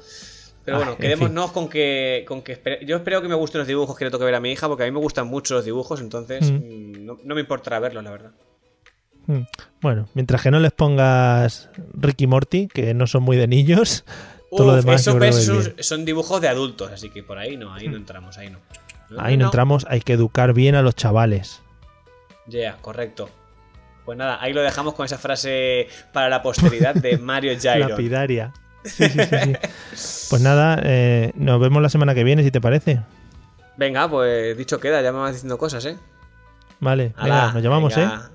Pero 0.64 0.78
bueno, 0.78 0.92
Ah, 0.94 0.96
en 0.96 1.02
quedémonos 1.02 1.52
con 1.52 1.68
que, 1.70 2.24
con 2.28 2.42
que 2.44 2.54
espere- 2.54 2.86
yo 2.86 2.98
espero 2.98 3.22
que 3.22 3.28
me 3.28 3.36
gusten 3.36 3.60
los 3.60 3.68
dibujos 3.68 3.96
que 3.98 4.06
le 4.06 4.12
toque 4.12 4.26
ver 4.26 4.36
a 4.36 4.40
mi 4.40 4.52
hija, 4.52 4.68
porque 4.68 4.84
a 4.84 4.86
mí 4.86 4.92
me 4.92 5.00
gustan 5.00 5.28
mucho 5.28 5.56
los 5.56 5.66
dibujos, 5.66 6.00
entonces 6.02 6.52
mm, 6.52 7.04
no, 7.06 7.18
no 7.24 7.36
me 7.36 7.42
importará 7.42 7.80
verlos, 7.80 8.04
la 8.04 8.12
verdad. 8.12 8.32
Mm. 9.28 9.42
Bueno, 9.82 10.08
mientras 10.14 10.42
que 10.42 10.52
no 10.52 10.60
les 10.60 10.72
pongas 10.72 11.70
Ricky 11.94 12.28
Morty, 12.28 12.68
que 12.68 12.94
no 12.94 13.08
son 13.08 13.24
muy 13.24 13.38
de 13.38 13.48
niños, 13.48 14.06
todo 14.52 14.68
lo 14.68 14.74
Uf, 14.74 14.86
demás 14.86 15.02
eso, 15.02 15.62
son, 15.80 16.06
dibujos 16.06 16.42
de 16.42 16.48
adultos, 16.48 16.92
así 16.92 17.10
que 17.10 17.24
por 17.24 17.38
ahí 17.38 17.58
no, 17.58 17.74
ahí 17.74 17.88
no 17.88 17.98
entramos, 17.98 18.38
ahí 18.38 18.50
no. 18.50 18.60
Ahí 19.18 19.38
no 19.38 19.46
entramos, 19.46 19.86
hay 19.90 20.02
que 20.02 20.14
educar 20.14 20.54
bien 20.54 20.76
a 20.76 20.82
los 20.82 20.96
chavales. 20.96 21.62
Ya, 22.48 22.78
correcto. 22.82 23.30
Pues 24.04 24.18
nada, 24.18 24.38
ahí 24.42 24.54
lo 24.54 24.62
dejamos 24.62 24.94
con 24.94 25.06
esa 25.06 25.18
frase 25.18 25.88
para 26.14 26.30
la 26.30 26.42
posteridad 26.42 26.96
de 26.96 27.18
Mario 27.20 27.54
Gyro. 27.60 27.90
Lapidaria. 27.90 28.54
Sí, 28.84 29.10
sí, 29.10 29.20
sí, 29.20 29.36
sí. 29.44 29.54
Pues 30.30 30.42
nada, 30.42 30.80
eh, 30.84 31.32
nos 31.36 31.60
vemos 31.60 31.82
la 31.82 31.90
semana 31.90 32.14
que 32.14 32.24
viene, 32.24 32.44
si 32.44 32.52
te 32.52 32.62
parece. 32.62 33.02
Venga, 33.78 34.08
pues 34.08 34.58
dicho 34.58 34.80
queda, 34.80 35.02
ya 35.02 35.12
me 35.12 35.20
vas 35.20 35.34
diciendo 35.34 35.58
cosas, 35.58 35.86
¿eh? 35.86 35.98
Vale, 36.80 37.14
venga, 37.22 37.52
nos 37.52 37.64
llamamos, 37.64 37.96
venga, 37.96 38.30
¿eh? 38.32 38.35